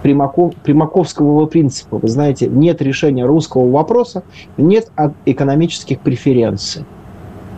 Примаков, 0.01 0.55
Примаковского 0.55 1.45
принципа. 1.45 1.97
Вы 1.97 2.07
знаете, 2.07 2.47
нет 2.47 2.81
решения 2.81 3.25
русского 3.25 3.69
вопроса, 3.69 4.23
нет 4.57 4.91
экономических 5.25 5.99
преференций. 5.99 6.85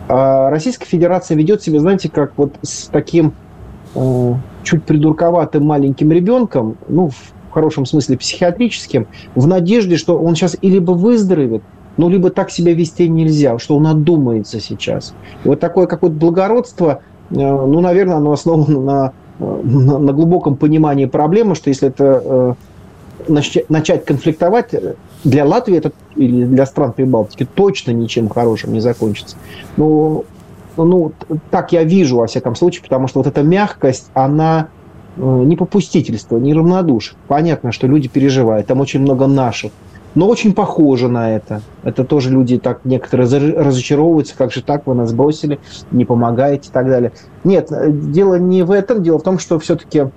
А 0.09 0.49
Российская 0.49 0.85
Федерация 0.85 1.37
ведет 1.37 1.61
себя, 1.61 1.79
знаете, 1.79 2.09
как 2.09 2.33
вот 2.35 2.55
с 2.61 2.87
таким 2.87 3.33
э, 3.95 4.33
чуть 4.63 4.83
придурковатым 4.83 5.65
маленьким 5.65 6.11
ребенком, 6.11 6.77
ну, 6.89 7.09
в 7.09 7.53
хорошем 7.53 7.85
смысле 7.85 8.17
психиатрическим, 8.17 9.07
в 9.35 9.47
надежде, 9.47 9.97
что 9.97 10.17
он 10.17 10.35
сейчас 10.35 10.57
и 10.59 10.69
либо 10.69 10.91
выздоровеет, 10.91 11.63
ну, 11.97 12.09
либо 12.09 12.29
так 12.29 12.49
себя 12.49 12.73
вести 12.73 13.07
нельзя, 13.07 13.59
что 13.59 13.75
он 13.75 13.87
отдумается 13.87 14.59
сейчас. 14.59 15.13
И 15.43 15.47
вот 15.47 15.59
такое 15.59 15.87
какое-то 15.87 16.15
благородство, 16.15 17.01
ну, 17.31 17.79
наверное, 17.79 18.17
оно 18.17 18.31
основано 18.33 18.79
на, 18.81 19.13
э, 19.39 19.61
на, 19.63 19.99
на 19.99 20.13
глубоком 20.13 20.55
понимании 20.55 21.05
проблемы, 21.05 21.55
что 21.55 21.69
если 21.69 21.87
это 21.87 22.55
э, 23.27 23.63
начать 23.69 24.05
конфликтовать, 24.05 24.73
для 25.23 25.45
Латвии 25.45 25.77
это, 25.77 25.91
или 26.15 26.45
для 26.45 26.65
стран 26.65 26.93
Прибалтики 26.93 27.45
точно 27.45 27.91
ничем 27.91 28.29
хорошим 28.29 28.73
не 28.73 28.79
закончится. 28.79 29.35
Ну, 29.77 30.25
ну, 30.77 31.11
так 31.51 31.71
я 31.71 31.83
вижу, 31.83 32.17
во 32.17 32.27
всяком 32.27 32.55
случае, 32.55 32.83
потому 32.83 33.07
что 33.07 33.19
вот 33.19 33.27
эта 33.27 33.43
мягкость, 33.43 34.09
она 34.13 34.69
не 35.17 35.55
попустительство, 35.55 36.37
не 36.37 36.53
равнодушие. 36.53 37.17
Понятно, 37.27 37.71
что 37.71 37.87
люди 37.87 38.07
переживают, 38.07 38.67
там 38.67 38.79
очень 38.79 39.01
много 39.01 39.27
наших 39.27 39.71
но 40.15 40.27
очень 40.27 40.53
похоже 40.53 41.07
на 41.07 41.31
это. 41.31 41.61
Это 41.83 42.03
тоже 42.03 42.29
люди 42.29 42.57
так 42.57 42.81
некоторые 42.83 43.27
разочаровываются, 43.53 44.37
как 44.37 44.51
же 44.51 44.61
так, 44.61 44.87
вы 44.87 44.95
нас 44.95 45.13
бросили, 45.13 45.59
не 45.91 46.05
помогаете 46.05 46.69
и 46.69 46.71
так 46.71 46.87
далее. 46.87 47.11
Нет, 47.43 47.71
э, 47.71 47.91
дело 47.91 48.35
не 48.35 48.63
в 48.63 48.71
этом, 48.71 49.03
дело 49.03 49.19
в 49.19 49.23
том, 49.23 49.39
что 49.39 49.59
все-таки 49.59 50.07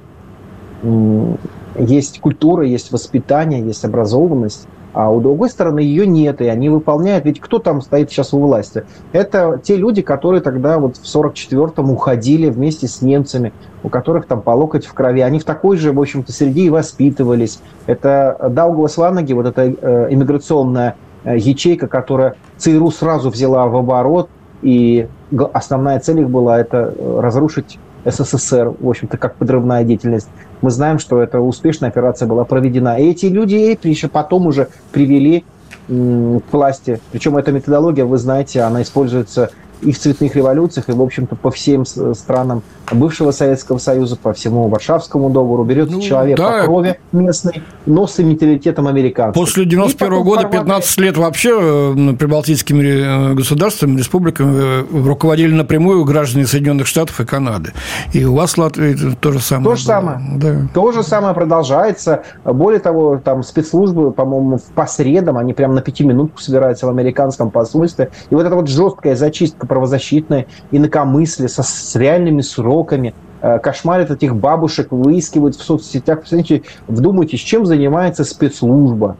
есть 1.78 2.20
культура, 2.20 2.66
есть 2.66 2.92
воспитание, 2.92 3.64
есть 3.64 3.84
образованность, 3.84 4.68
а 4.94 5.10
у 5.10 5.20
другой 5.20 5.50
стороны 5.50 5.80
ее 5.80 6.06
нет, 6.06 6.40
и 6.40 6.46
они 6.46 6.68
выполняют. 6.68 7.24
Ведь 7.24 7.40
кто 7.40 7.58
там 7.58 7.82
стоит 7.82 8.10
сейчас 8.10 8.32
у 8.32 8.38
власти? 8.38 8.84
Это 9.12 9.60
те 9.62 9.76
люди, 9.76 10.02
которые 10.02 10.40
тогда 10.40 10.78
вот 10.78 10.96
в 10.96 11.02
44-м 11.02 11.90
уходили 11.90 12.48
вместе 12.48 12.86
с 12.86 13.02
немцами, 13.02 13.52
у 13.82 13.88
которых 13.88 14.26
там 14.26 14.40
по 14.40 14.50
локоть 14.50 14.86
в 14.86 14.94
крови. 14.94 15.20
Они 15.20 15.40
в 15.40 15.44
такой 15.44 15.76
же, 15.76 15.92
в 15.92 16.00
общем-то, 16.00 16.32
среде 16.32 16.62
и 16.62 16.70
воспитывались. 16.70 17.60
Это 17.86 18.38
Дауглас 18.50 18.96
Ланаги, 18.96 19.32
вот 19.32 19.46
эта 19.46 19.62
э, 19.62 20.06
иммиграционная 20.10 20.96
э, 21.24 21.36
ячейка, 21.38 21.88
которая 21.88 22.36
ЦРУ 22.56 22.90
сразу 22.92 23.30
взяла 23.30 23.66
в 23.66 23.76
оборот, 23.76 24.30
и 24.62 25.08
основная 25.52 25.98
цель 25.98 26.20
их 26.20 26.30
была 26.30 26.60
это 26.60 26.94
э, 26.96 27.20
разрушить 27.20 27.78
СССР, 28.04 28.74
в 28.78 28.88
общем-то, 28.88 29.16
как 29.18 29.34
подрывная 29.34 29.82
деятельность 29.82 30.28
мы 30.64 30.70
знаем, 30.70 30.98
что 30.98 31.20
эта 31.20 31.40
успешная 31.40 31.90
операция 31.90 32.26
была 32.26 32.44
проведена. 32.44 32.98
И 32.98 33.10
эти 33.10 33.26
люди 33.26 33.78
еще 33.86 34.08
потом 34.08 34.46
уже 34.46 34.68
привели 34.92 35.44
к 35.86 36.52
власти. 36.52 37.00
Причем 37.12 37.36
эта 37.36 37.52
методология, 37.52 38.06
вы 38.06 38.16
знаете, 38.16 38.62
она 38.62 38.80
используется 38.80 39.50
и 39.84 39.92
в 39.92 39.98
цветных 39.98 40.34
революциях, 40.34 40.88
и, 40.88 40.92
в 40.92 41.02
общем-то, 41.02 41.36
по 41.36 41.50
всем 41.50 41.84
странам 41.84 42.62
бывшего 42.92 43.30
Советского 43.30 43.78
Союза, 43.78 44.16
по 44.16 44.32
всему 44.32 44.68
Варшавскому 44.68 45.30
договору. 45.30 45.64
Берется 45.64 45.94
ну, 45.94 46.00
человек 46.00 46.36
да. 46.36 46.60
по 46.60 46.64
крови 46.64 46.98
местный, 47.12 47.62
но 47.86 48.06
с 48.06 48.18
менталитетом 48.18 48.86
американцев. 48.86 49.34
После 49.34 49.64
91 49.64 50.22
года 50.22 50.44
15 50.44 50.98
лет 50.98 51.16
вообще 51.16 51.94
э, 51.96 52.14
прибалтийскими 52.14 53.32
э, 53.32 53.34
государствами, 53.34 53.98
республиками 53.98 54.84
руководили 55.06 55.54
напрямую 55.54 56.04
граждане 56.04 56.46
Соединенных 56.46 56.86
Штатов 56.86 57.20
и 57.20 57.24
Канады. 57.24 57.72
И 58.12 58.24
у 58.24 58.34
вас 58.34 58.54
в 58.54 58.58
Латвии 58.58 59.14
то 59.20 59.32
же 59.32 59.40
самое. 59.40 59.70
То 59.70 59.76
же 59.76 59.84
самое. 59.84 60.20
Да. 60.36 60.68
То 60.72 60.92
же 60.92 61.02
самое 61.02 61.34
продолжается. 61.34 62.22
Более 62.44 62.80
того, 62.80 63.20
там 63.22 63.42
спецслужбы, 63.42 64.12
по-моему, 64.12 64.60
по 64.74 64.86
средам, 64.86 65.38
они 65.38 65.52
прямо 65.52 65.74
на 65.74 65.80
пяти 65.80 66.04
минутку 66.04 66.40
собираются 66.40 66.86
в 66.86 66.90
американском 66.90 67.50
посольстве. 67.50 68.10
И 68.30 68.34
вот 68.34 68.44
эта 68.46 68.54
вот 68.54 68.68
жесткая 68.68 69.16
зачистка 69.16 69.66
правозащитная, 69.74 70.46
инакомыслие 70.70 71.48
со, 71.48 71.64
с 71.64 71.96
реальными 71.96 72.42
сроками, 72.42 73.12
э, 73.42 73.58
кошмарят 73.58 74.12
этих 74.12 74.36
бабушек, 74.36 74.92
выискивают 74.92 75.56
в 75.56 75.62
соцсетях. 75.64 76.20
Посмотрите, 76.20 76.62
вдумайтесь, 76.86 77.40
чем 77.40 77.66
занимается 77.66 78.22
спецслужба. 78.22 79.16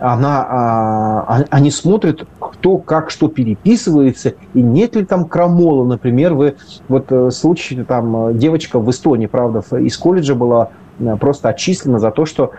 Она, 0.00 0.46
а, 0.48 1.44
они 1.50 1.70
смотрят, 1.70 2.26
кто 2.38 2.78
как 2.78 3.10
что 3.10 3.28
переписывается, 3.28 4.34
и 4.54 4.62
нет 4.62 4.96
ли 4.96 5.04
там 5.04 5.26
крамола. 5.26 5.84
Например, 5.84 6.32
вы 6.32 6.54
вот 6.88 7.06
э, 7.10 7.30
случай, 7.30 7.84
там 7.84 8.38
девочка 8.38 8.78
в 8.78 8.88
Эстонии, 8.90 9.26
правда, 9.26 9.62
из 9.76 9.98
колледжа 9.98 10.34
была 10.34 10.70
э, 11.00 11.16
просто 11.16 11.50
отчислена 11.50 11.98
за 11.98 12.12
то, 12.12 12.24
что 12.24 12.52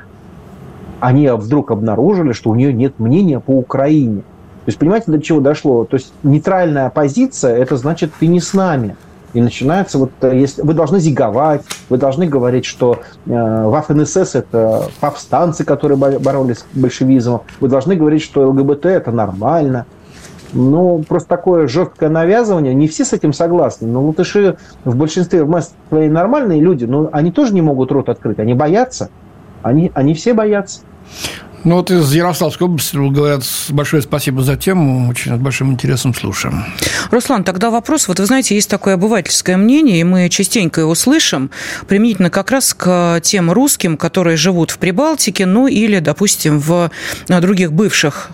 они 0.99 1.29
вдруг 1.29 1.71
обнаружили, 1.71 2.33
что 2.33 2.51
у 2.51 2.55
нее 2.55 2.73
нет 2.73 2.99
мнения 2.99 3.39
по 3.39 3.51
Украине. 3.51 4.21
То 4.69 4.71
есть, 4.71 4.77
понимаете, 4.77 5.11
до 5.11 5.19
чего 5.19 5.39
дошло? 5.39 5.83
То 5.85 5.97
есть, 5.97 6.13
нейтральная 6.21 6.91
позиция– 6.91 7.57
это 7.57 7.75
значит, 7.75 8.11
ты 8.19 8.27
не 8.27 8.39
с 8.39 8.53
нами. 8.53 8.95
И 9.33 9.41
начинается 9.41 9.97
вот, 9.97 10.11
э, 10.21 10.37
если 10.37 10.61
вы 10.61 10.75
должны 10.75 10.99
зиговать, 10.99 11.63
вы 11.89 11.97
должны 11.97 12.27
говорить, 12.27 12.65
что 12.65 12.99
э, 13.25 13.31
Waffen 13.31 14.05
это 14.35 14.83
повстанцы, 14.99 15.63
которые 15.63 15.97
боролись 15.97 16.59
с 16.59 16.65
большевизмом, 16.75 17.41
вы 17.59 17.67
должны 17.67 17.95
говорить, 17.95 18.21
что 18.21 18.47
ЛГБТ 18.47 18.85
это 18.85 19.11
нормально. 19.11 19.87
Ну, 20.53 21.03
просто 21.07 21.29
такое 21.29 21.67
жесткое 21.67 22.09
навязывание, 22.09 22.75
не 22.75 22.87
все 22.87 23.05
с 23.05 23.13
этим 23.13 23.33
согласны, 23.33 23.87
но 23.87 24.05
латыши 24.05 24.57
в 24.83 24.95
большинстве 24.95 25.43
в 25.45 25.49
массе 25.49 25.71
нормальные 25.89 26.61
люди, 26.61 26.85
но 26.85 27.09
они 27.11 27.31
тоже 27.31 27.55
не 27.55 27.63
могут 27.63 27.91
рот 27.91 28.07
открыть, 28.07 28.37
они 28.37 28.53
боятся, 28.53 29.09
они, 29.63 29.91
они 29.95 30.13
все 30.13 30.35
боятся. 30.35 30.81
Ну 31.63 31.75
вот 31.75 31.91
из 31.91 32.13
Ярославской 32.13 32.67
области 32.67 32.95
говорят 32.95 33.43
большое 33.69 34.01
спасибо 34.01 34.41
за 34.43 34.55
тему, 34.55 35.09
очень 35.09 35.35
с 35.35 35.39
большим 35.39 35.71
интересом 35.71 36.13
слушаем. 36.13 36.63
Руслан, 37.11 37.43
тогда 37.43 37.69
вопрос. 37.69 38.07
Вот 38.07 38.19
вы 38.19 38.25
знаете, 38.25 38.55
есть 38.55 38.69
такое 38.69 38.93
обывательское 38.93 39.57
мнение, 39.57 39.99
и 39.99 40.03
мы 40.03 40.29
частенько 40.29 40.81
его 40.81 40.95
слышим, 40.95 41.51
применительно 41.87 42.29
как 42.29 42.51
раз 42.51 42.73
к 42.73 43.19
тем 43.23 43.51
русским, 43.51 43.97
которые 43.97 44.37
живут 44.37 44.71
в 44.71 44.77
Прибалтике, 44.77 45.45
ну 45.45 45.67
или, 45.67 45.99
допустим, 45.99 46.59
в 46.59 46.91
других 47.27 47.73
бывших 47.73 48.31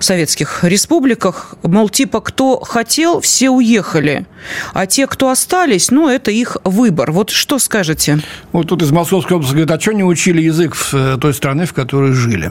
советских 0.00 0.64
республиках, 0.64 1.54
мол, 1.62 1.88
типа, 1.88 2.20
кто 2.20 2.60
хотел, 2.60 3.20
все 3.20 3.50
уехали, 3.50 4.26
а 4.74 4.86
те, 4.86 5.06
кто 5.06 5.30
остались, 5.30 5.90
ну, 5.90 6.08
это 6.08 6.30
их 6.30 6.56
выбор. 6.64 7.12
Вот 7.12 7.30
что 7.30 7.58
скажете? 7.58 8.18
Вот 8.52 8.68
тут 8.68 8.82
из 8.82 8.90
Московской 8.90 9.36
области 9.36 9.52
говорят, 9.52 9.70
а 9.70 9.80
что 9.80 9.92
не 9.92 10.04
учили 10.04 10.40
язык 10.42 10.74
в 10.74 10.94
э, 10.94 11.16
той 11.20 11.34
стране, 11.34 11.66
в 11.66 11.72
которой 11.72 12.12
жили? 12.12 12.50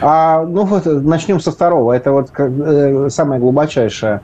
А, 0.00 0.42
ну 0.44 0.64
вот 0.64 0.86
начнем 0.86 1.40
со 1.40 1.52
второго. 1.52 1.92
Это 1.92 2.12
вот 2.12 2.30
э, 2.36 3.08
самое 3.10 3.40
глубочайшее 3.40 4.22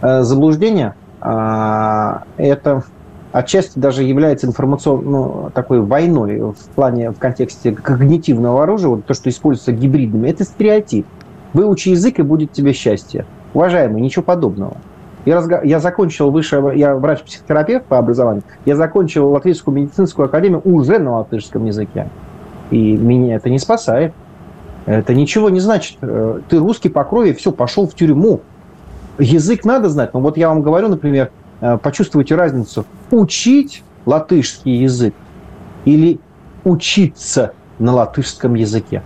э, 0.00 0.22
заблуждение. 0.22 0.94
А, 1.20 2.22
это 2.36 2.84
отчасти 3.32 3.78
даже 3.78 4.04
является 4.04 4.46
информационной 4.46 5.10
ну, 5.10 5.50
такой 5.52 5.80
войной 5.80 6.38
в 6.40 6.68
плане, 6.74 7.10
в 7.10 7.18
контексте 7.18 7.72
когнитивного 7.72 8.62
оружия, 8.62 8.88
вот 8.88 9.04
то, 9.06 9.14
что 9.14 9.28
используется 9.28 9.72
гибридными, 9.72 10.28
это 10.28 10.44
стереотип. 10.44 11.06
Выучи 11.54 11.90
язык, 11.90 12.18
и 12.18 12.22
будет 12.22 12.52
тебе 12.52 12.72
счастье. 12.72 13.24
Уважаемый, 13.54 14.02
ничего 14.02 14.22
подобного. 14.22 14.76
Я, 15.24 15.36
разго... 15.36 15.62
я 15.64 15.80
закончил 15.80 16.30
высшее, 16.30 16.78
я 16.78 16.96
врач-психотерапевт 16.96 17.86
по 17.86 17.98
образованию, 17.98 18.42
я 18.66 18.76
закончил 18.76 19.30
Латвийскую 19.30 19.74
медицинскую 19.74 20.26
академию 20.26 20.60
уже 20.64 20.98
на 20.98 21.18
латышском 21.18 21.64
языке. 21.64 22.08
И 22.70 22.96
меня 22.96 23.36
это 23.36 23.48
не 23.48 23.58
спасает. 23.58 24.12
Это 24.86 25.14
ничего 25.14 25.48
не 25.48 25.60
значит. 25.60 25.96
Э, 26.02 26.40
ты 26.48 26.58
русский 26.58 26.88
по 26.90 27.04
крови, 27.04 27.32
все, 27.32 27.52
пошел 27.52 27.88
в 27.88 27.94
тюрьму. 27.94 28.40
Язык 29.18 29.64
надо 29.64 29.88
знать. 29.88 30.12
Но 30.12 30.20
вот 30.20 30.36
я 30.36 30.48
вам 30.48 30.60
говорю, 30.60 30.88
например, 30.88 31.30
э, 31.60 31.78
почувствуйте 31.78 32.34
разницу. 32.34 32.84
Учить 33.10 33.82
латышский 34.04 34.76
язык 34.82 35.14
или 35.84 36.20
учиться 36.64 37.52
на 37.78 37.94
латышском 37.94 38.54
языке. 38.54 39.02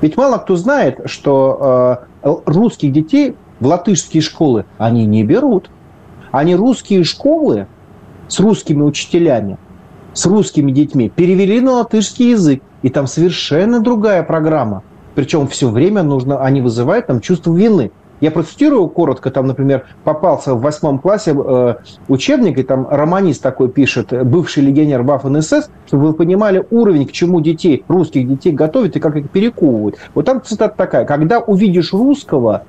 Ведь 0.00 0.16
мало 0.16 0.38
кто 0.38 0.56
знает, 0.56 1.00
что 1.06 2.00
э, 2.22 2.28
русских 2.46 2.92
детей 2.92 3.36
в 3.60 3.66
латышские 3.66 4.22
школы 4.22 4.64
они 4.78 5.06
не 5.06 5.24
берут. 5.24 5.70
Они 6.30 6.54
русские 6.54 7.04
школы 7.04 7.66
с 8.28 8.38
русскими 8.38 8.82
учителями, 8.82 9.58
с 10.12 10.26
русскими 10.26 10.70
детьми 10.70 11.08
перевели 11.08 11.60
на 11.60 11.72
латышский 11.72 12.30
язык. 12.30 12.62
И 12.82 12.90
там 12.90 13.08
совершенно 13.08 13.80
другая 13.80 14.22
программа. 14.22 14.84
Причем 15.16 15.48
все 15.48 15.68
время 15.68 16.04
нужно, 16.04 16.44
они 16.44 16.60
вызывают 16.60 17.08
там 17.08 17.20
чувство 17.20 17.52
вины. 17.52 17.90
Я 18.20 18.30
процитирую 18.32 18.88
коротко, 18.88 19.30
там, 19.30 19.46
например, 19.46 19.84
попался 20.02 20.54
в 20.54 20.60
восьмом 20.60 20.98
классе 20.98 21.36
э, 21.36 21.74
учебник, 22.08 22.58
и 22.58 22.62
там 22.64 22.86
романист 22.88 23.42
такой 23.42 23.68
пишет, 23.68 24.12
бывший 24.26 24.64
легионер 24.64 25.02
Waffen 25.02 25.40
СС, 25.40 25.70
чтобы 25.86 26.08
вы 26.08 26.14
понимали 26.14 26.66
уровень, 26.70 27.06
к 27.06 27.12
чему 27.12 27.40
детей, 27.40 27.84
русских 27.86 28.28
детей 28.28 28.52
готовят 28.52 28.96
и 28.96 29.00
как 29.00 29.16
их 29.16 29.30
перековывают. 29.30 29.96
Вот 30.14 30.26
там 30.26 30.42
цитата 30.42 30.74
такая, 30.76 31.04
когда 31.04 31.38
увидишь 31.38 31.92
русского, 31.92 32.64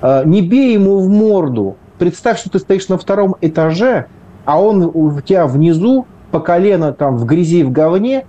э, 0.00 0.22
не 0.26 0.42
бей 0.42 0.74
ему 0.74 0.98
в 0.98 1.08
морду, 1.08 1.76
представь, 1.98 2.38
что 2.38 2.50
ты 2.50 2.60
стоишь 2.60 2.88
на 2.88 2.98
втором 2.98 3.36
этаже, 3.40 4.06
а 4.44 4.60
он 4.60 4.90
у 4.94 5.20
тебя 5.20 5.46
внизу 5.46 6.06
по 6.30 6.38
колено 6.40 6.92
там 6.92 7.16
в 7.16 7.24
грязи 7.26 7.64
в 7.64 7.72
говне, 7.72 8.26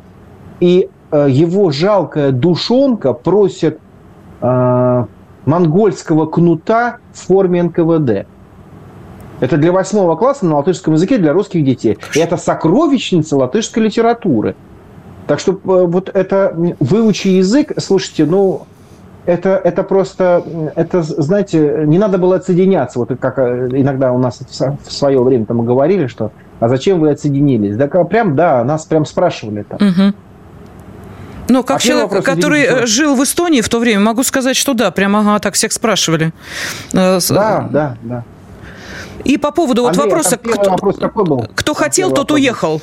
и 0.60 0.90
э, 1.12 1.28
его 1.30 1.70
жалкая 1.70 2.32
душонка 2.32 3.14
просит 3.14 3.80
э, 4.42 5.06
монгольского 5.46 6.26
кнута 6.26 6.98
в 7.14 7.28
форме 7.28 7.64
НКВД. 7.64 8.28
Это 9.40 9.58
для 9.58 9.72
восьмого 9.72 10.16
класса 10.16 10.46
на 10.46 10.58
латышском 10.58 10.94
языке 10.94 11.18
для 11.18 11.34
русских 11.34 11.66
детей. 11.66 11.98
И 12.16 12.20
это 12.20 12.38
сокровищница 12.38 13.36
латышской 13.36 13.84
литературы. 13.84 14.56
Так 15.28 15.40
что 15.40 15.54
э, 15.54 15.58
вот 15.64 16.10
это 16.14 16.56
выучи 16.80 17.28
язык, 17.30 17.74
слушайте, 17.78 18.26
ну, 18.26 18.64
это, 19.26 19.50
это 19.64 19.84
просто, 19.84 20.44
это, 20.76 21.02
знаете, 21.02 21.84
не 21.86 21.98
надо 21.98 22.18
было 22.18 22.36
отсоединяться. 22.38 23.00
Вот 23.00 23.10
как 23.20 23.40
э, 23.40 23.70
иногда 23.72 24.12
у 24.12 24.18
нас 24.18 24.40
в 24.40 24.92
свое 24.92 25.22
время 25.24 25.46
там 25.46 25.66
говорили, 25.66 26.08
что 26.08 26.32
а 26.60 26.70
зачем 26.70 27.00
вы 27.00 27.10
отсоединились? 27.10 27.76
Да 27.76 27.88
прям, 27.88 28.36
да, 28.36 28.64
нас 28.64 28.86
прям 28.86 29.06
спрашивали 29.06 29.64
там. 29.64 29.80
Угу. 29.86 30.16
Ну, 31.50 31.64
как 31.64 31.78
а 31.78 31.80
человек, 31.80 32.24
который 32.24 32.62
видите, 32.62 32.86
жил 32.86 33.16
в 33.16 33.24
Эстонии 33.24 33.62
в 33.62 33.70
то 33.70 33.80
время, 33.80 34.00
могу 34.02 34.24
сказать, 34.24 34.56
что 34.56 34.74
да, 34.74 34.92
прямо 34.92 35.20
ага, 35.20 35.40
так 35.40 35.56
всех 35.56 35.72
спрашивали. 35.72 36.34
Э, 36.94 37.20
да, 37.30 37.68
да, 37.72 37.98
да. 38.02 38.24
И 39.24 39.38
по 39.38 39.52
поводу 39.52 39.86
Андрей, 39.86 40.04
вот 40.04 40.12
вопроса, 40.12 40.38
кто, 40.38 40.72
вопрос 40.72 40.98
какой 40.98 41.26
был? 41.26 41.46
кто 41.56 41.74
хотел, 41.74 42.10
тот 42.10 42.20
вопрос. 42.20 42.40
уехал. 42.40 42.82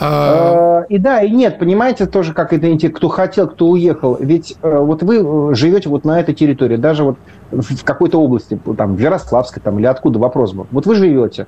А... 0.00 0.84
И 0.88 0.98
да, 0.98 1.22
и 1.22 1.30
нет, 1.30 1.58
понимаете, 1.58 2.06
тоже 2.06 2.32
как 2.32 2.52
это 2.52 2.88
кто 2.90 3.08
хотел, 3.08 3.48
кто 3.48 3.66
уехал. 3.66 4.16
Ведь 4.20 4.56
э, 4.62 4.78
вот 4.78 5.02
вы 5.02 5.54
живете 5.54 5.88
вот 5.88 6.04
на 6.04 6.20
этой 6.20 6.34
территории, 6.34 6.76
даже 6.76 7.02
вот 7.02 7.18
в 7.50 7.82
какой-то 7.82 8.20
области, 8.20 8.58
там, 8.76 8.94
в 8.94 9.00
Ярославской 9.00 9.60
там, 9.60 9.78
или 9.78 9.86
откуда 9.86 10.18
вопрос 10.18 10.52
был. 10.52 10.66
Вот 10.70 10.86
вы 10.86 10.94
живете, 10.94 11.46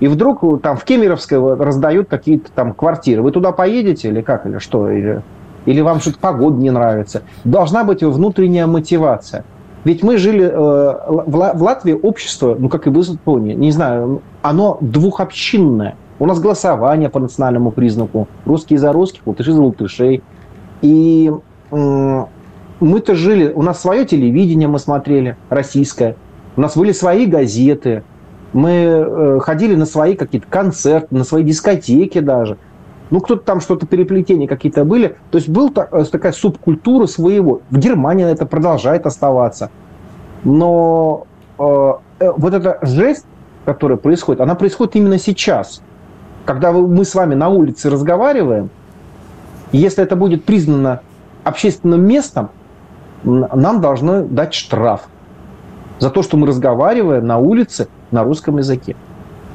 и 0.00 0.08
вдруг 0.08 0.60
там 0.62 0.76
в 0.76 0.84
Кемеровской 0.84 1.56
раздают 1.56 2.08
какие-то 2.08 2.50
там 2.52 2.74
квартиры. 2.74 3.22
Вы 3.22 3.30
туда 3.30 3.52
поедете 3.52 4.08
или 4.08 4.22
как, 4.22 4.44
или 4.46 4.58
что? 4.58 4.90
Или 4.90 5.22
или 5.66 5.80
вам 5.80 6.00
что-то 6.00 6.18
погода 6.18 6.56
не 6.56 6.70
нравится. 6.70 7.22
Должна 7.44 7.84
быть 7.84 8.02
внутренняя 8.02 8.66
мотивация. 8.66 9.44
Ведь 9.84 10.02
мы 10.02 10.16
жили 10.16 10.44
э, 10.44 10.50
в 10.54 11.62
Латвии 11.62 11.92
общество, 11.92 12.56
ну 12.58 12.68
как 12.68 12.86
и 12.86 12.90
в 12.90 12.98
Эстонии, 13.00 13.54
не 13.54 13.70
знаю, 13.70 14.22
оно 14.42 14.78
двухобщинное. 14.80 15.96
У 16.18 16.26
нас 16.26 16.40
голосование 16.40 17.10
по 17.10 17.18
национальному 17.18 17.70
признаку. 17.70 18.28
Русские 18.46 18.78
за 18.78 18.92
русских, 18.92 19.26
латыши 19.26 19.52
за 19.52 19.60
латышей. 19.60 20.22
И 20.80 21.30
мы-то 21.70 23.14
жили, 23.14 23.52
у 23.52 23.62
нас 23.62 23.80
свое 23.80 24.04
телевидение 24.04 24.68
мы 24.68 24.78
смотрели, 24.78 25.36
российское. 25.48 26.16
У 26.56 26.60
нас 26.60 26.76
были 26.76 26.92
свои 26.92 27.26
газеты. 27.26 28.04
Мы 28.52 28.70
э, 28.70 29.38
ходили 29.40 29.74
на 29.74 29.86
свои 29.86 30.14
какие-то 30.14 30.46
концерты, 30.48 31.14
на 31.14 31.24
свои 31.24 31.42
дискотеки 31.42 32.20
даже. 32.20 32.58
Ну, 33.14 33.20
кто-то 33.20 33.44
там 33.44 33.60
что-то 33.60 33.86
переплетения 33.86 34.48
какие-то 34.48 34.84
были. 34.84 35.16
То 35.30 35.38
есть 35.38 35.48
был 35.48 35.72
э, 35.72 36.04
такая 36.10 36.32
субкультура 36.32 37.06
своего. 37.06 37.60
В 37.70 37.78
Германии 37.78 38.28
это 38.28 38.44
продолжает 38.44 39.06
оставаться. 39.06 39.70
Но 40.42 41.28
э, 41.56 41.92
э, 42.18 42.32
вот 42.36 42.54
эта 42.54 42.80
жесть, 42.82 43.24
которая 43.66 43.98
происходит, 43.98 44.40
она 44.40 44.56
происходит 44.56 44.96
именно 44.96 45.18
сейчас. 45.18 45.80
Когда 46.44 46.72
мы 46.72 47.04
с 47.04 47.14
вами 47.14 47.36
на 47.36 47.50
улице 47.50 47.88
разговариваем, 47.88 48.68
если 49.70 50.02
это 50.02 50.16
будет 50.16 50.44
признано 50.44 51.00
общественным 51.44 52.04
местом, 52.04 52.50
нам 53.22 53.80
должны 53.80 54.24
дать 54.24 54.54
штраф 54.54 55.02
за 56.00 56.10
то, 56.10 56.24
что 56.24 56.36
мы 56.36 56.48
разговариваем 56.48 57.24
на 57.24 57.38
улице 57.38 57.86
на 58.10 58.24
русском 58.24 58.58
языке. 58.58 58.96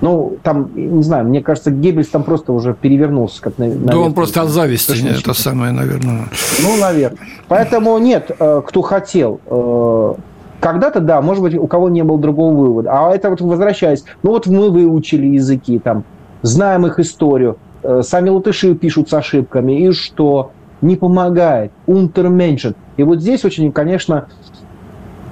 Ну, 0.02 0.38
там, 0.44 0.70
не 0.76 1.04
знаю, 1.04 1.26
мне 1.26 1.42
кажется, 1.42 1.72
Геббельс 1.72 2.08
там 2.08 2.24
просто 2.24 2.54
уже 2.54 2.74
перевернулся. 2.74 3.42
Как 3.42 3.58
на, 3.58 3.70
да 3.70 3.98
он 3.98 4.14
просто 4.14 4.42
от 4.42 4.50
зависти, 4.50 4.94
это 5.20 5.34
самое, 5.34 5.74
наверное. 5.74 6.26
Ну, 6.64 6.78
наверное. 6.80 7.20
Поэтому 7.48 7.98
нет, 7.98 8.32
э, 8.40 8.62
кто 8.66 8.82
хотел. 8.82 9.42
Э, 9.46 10.14
когда-то, 10.60 11.00
да, 11.00 11.22
может 11.22 11.44
быть, 11.44 11.56
у 11.56 11.68
кого 11.68 11.90
не 11.90 12.04
было 12.04 12.18
другого 12.18 12.56
вывода. 12.56 12.92
А 12.92 13.14
это 13.14 13.30
вот 13.30 13.42
возвращаясь, 13.42 14.04
ну 14.24 14.32
вот 14.32 14.48
мы 14.48 14.70
выучили 14.70 15.28
языки, 15.28 15.80
там, 15.80 16.04
знаем 16.42 16.86
их 16.86 17.00
историю, 17.00 17.58
э, 17.84 18.02
сами 18.04 18.30
латыши 18.30 18.76
пишут 18.76 19.10
с 19.10 19.14
ошибками, 19.14 19.82
и 19.82 19.92
что? 19.92 20.52
Не 20.82 20.96
помогает. 20.96 21.72
Унтерменшен. 21.88 22.76
И 22.96 23.04
вот 23.04 23.20
здесь 23.20 23.44
очень, 23.44 23.72
конечно, 23.74 24.28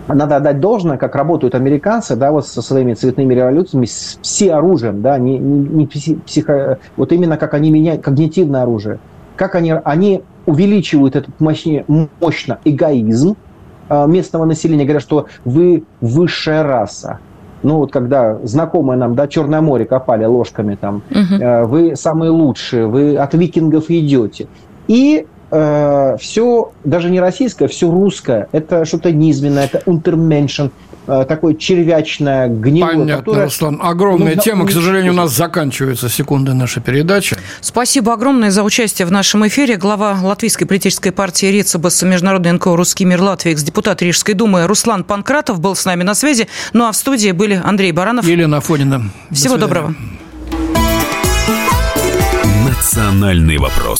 надо 0.07 0.37
отдать 0.37 0.59
должное, 0.59 0.97
как 0.97 1.15
работают 1.15 1.55
американцы, 1.55 2.15
да, 2.15 2.31
вот 2.31 2.47
со 2.47 2.61
своими 2.61 2.93
цветными 2.93 3.33
революциями, 3.33 3.85
с 3.85 4.19
все 4.21 4.53
оружием, 4.53 5.01
да, 5.01 5.17
не, 5.17 5.37
не, 5.37 5.59
не 5.59 5.85
психо, 5.87 6.79
вот 6.95 7.11
именно 7.11 7.37
как 7.37 7.53
они 7.53 7.71
меняют 7.71 8.03
когнитивное 8.03 8.63
оружие, 8.63 8.99
как 9.35 9.55
они, 9.55 9.73
они 9.83 10.23
увеличивают 10.45 11.15
этот 11.15 11.39
мощнее, 11.39 11.85
мощно 12.21 12.59
эгоизм 12.63 13.35
э, 13.89 14.07
местного 14.07 14.45
населения, 14.45 14.85
говорят, 14.85 15.03
что 15.03 15.27
вы 15.45 15.83
высшая 16.01 16.63
раса. 16.63 17.19
Ну 17.63 17.77
вот 17.77 17.91
когда 17.91 18.39
знакомые 18.43 18.97
нам, 18.97 19.15
да, 19.15 19.27
Черное 19.27 19.61
море 19.61 19.85
копали 19.85 20.25
ложками 20.25 20.77
там, 20.79 21.01
угу. 21.09 21.67
вы 21.67 21.95
самые 21.95 22.29
лучшие, 22.29 22.85
вы 22.85 23.17
от 23.17 23.33
викингов 23.33 23.89
идете. 23.89 24.47
И 24.87 25.25
э, 25.51 26.17
все, 26.19 26.71
даже 26.83 27.09
не 27.09 27.19
российское, 27.19 27.67
все 27.67 27.89
русское. 27.89 28.47
Это 28.51 28.85
что-то 28.85 29.11
низменное, 29.11 29.65
это 29.65 29.81
унтерменшен, 29.85 30.71
э, 31.07 31.25
такое 31.27 31.55
червячное, 31.55 32.47
гнилое. 32.47 32.91
Понятно, 32.91 33.17
которое... 33.17 33.43
Руслан. 33.45 33.79
Огромная 33.81 34.35
тема. 34.35 34.65
К 34.65 34.71
сожалению, 34.71 35.13
у 35.13 35.15
нас 35.15 35.31
заканчивается 35.31 36.09
секунды 36.09 36.53
нашей 36.53 36.81
передачи. 36.81 37.37
Спасибо 37.61 38.13
огромное 38.13 38.51
за 38.51 38.63
участие 38.63 39.05
в 39.05 39.11
нашем 39.11 39.47
эфире. 39.47 39.77
Глава 39.77 40.17
Латвийской 40.21 40.65
политической 40.65 41.11
партии 41.11 41.47
Рецебас, 41.47 42.01
Международный 42.03 42.51
НКО 42.53 42.75
«Русский 42.75 43.05
мир 43.05 43.21
Латвии», 43.21 43.51
экс-депутат 43.51 44.01
Рижской 44.01 44.33
думы 44.33 44.67
Руслан 44.67 45.03
Панкратов 45.03 45.59
был 45.59 45.75
с 45.75 45.85
нами 45.85 46.03
на 46.03 46.13
связи. 46.13 46.47
Ну 46.73 46.85
а 46.85 46.91
в 46.91 46.95
студии 46.95 47.31
были 47.31 47.61
Андрей 47.63 47.91
Баранов. 47.91 48.27
И 48.27 48.31
Елена 48.31 48.57
Афонина. 48.57 49.09
Всего 49.31 49.57
доброго. 49.57 49.95
Национальный 52.65 53.57
вопрос. 53.57 53.99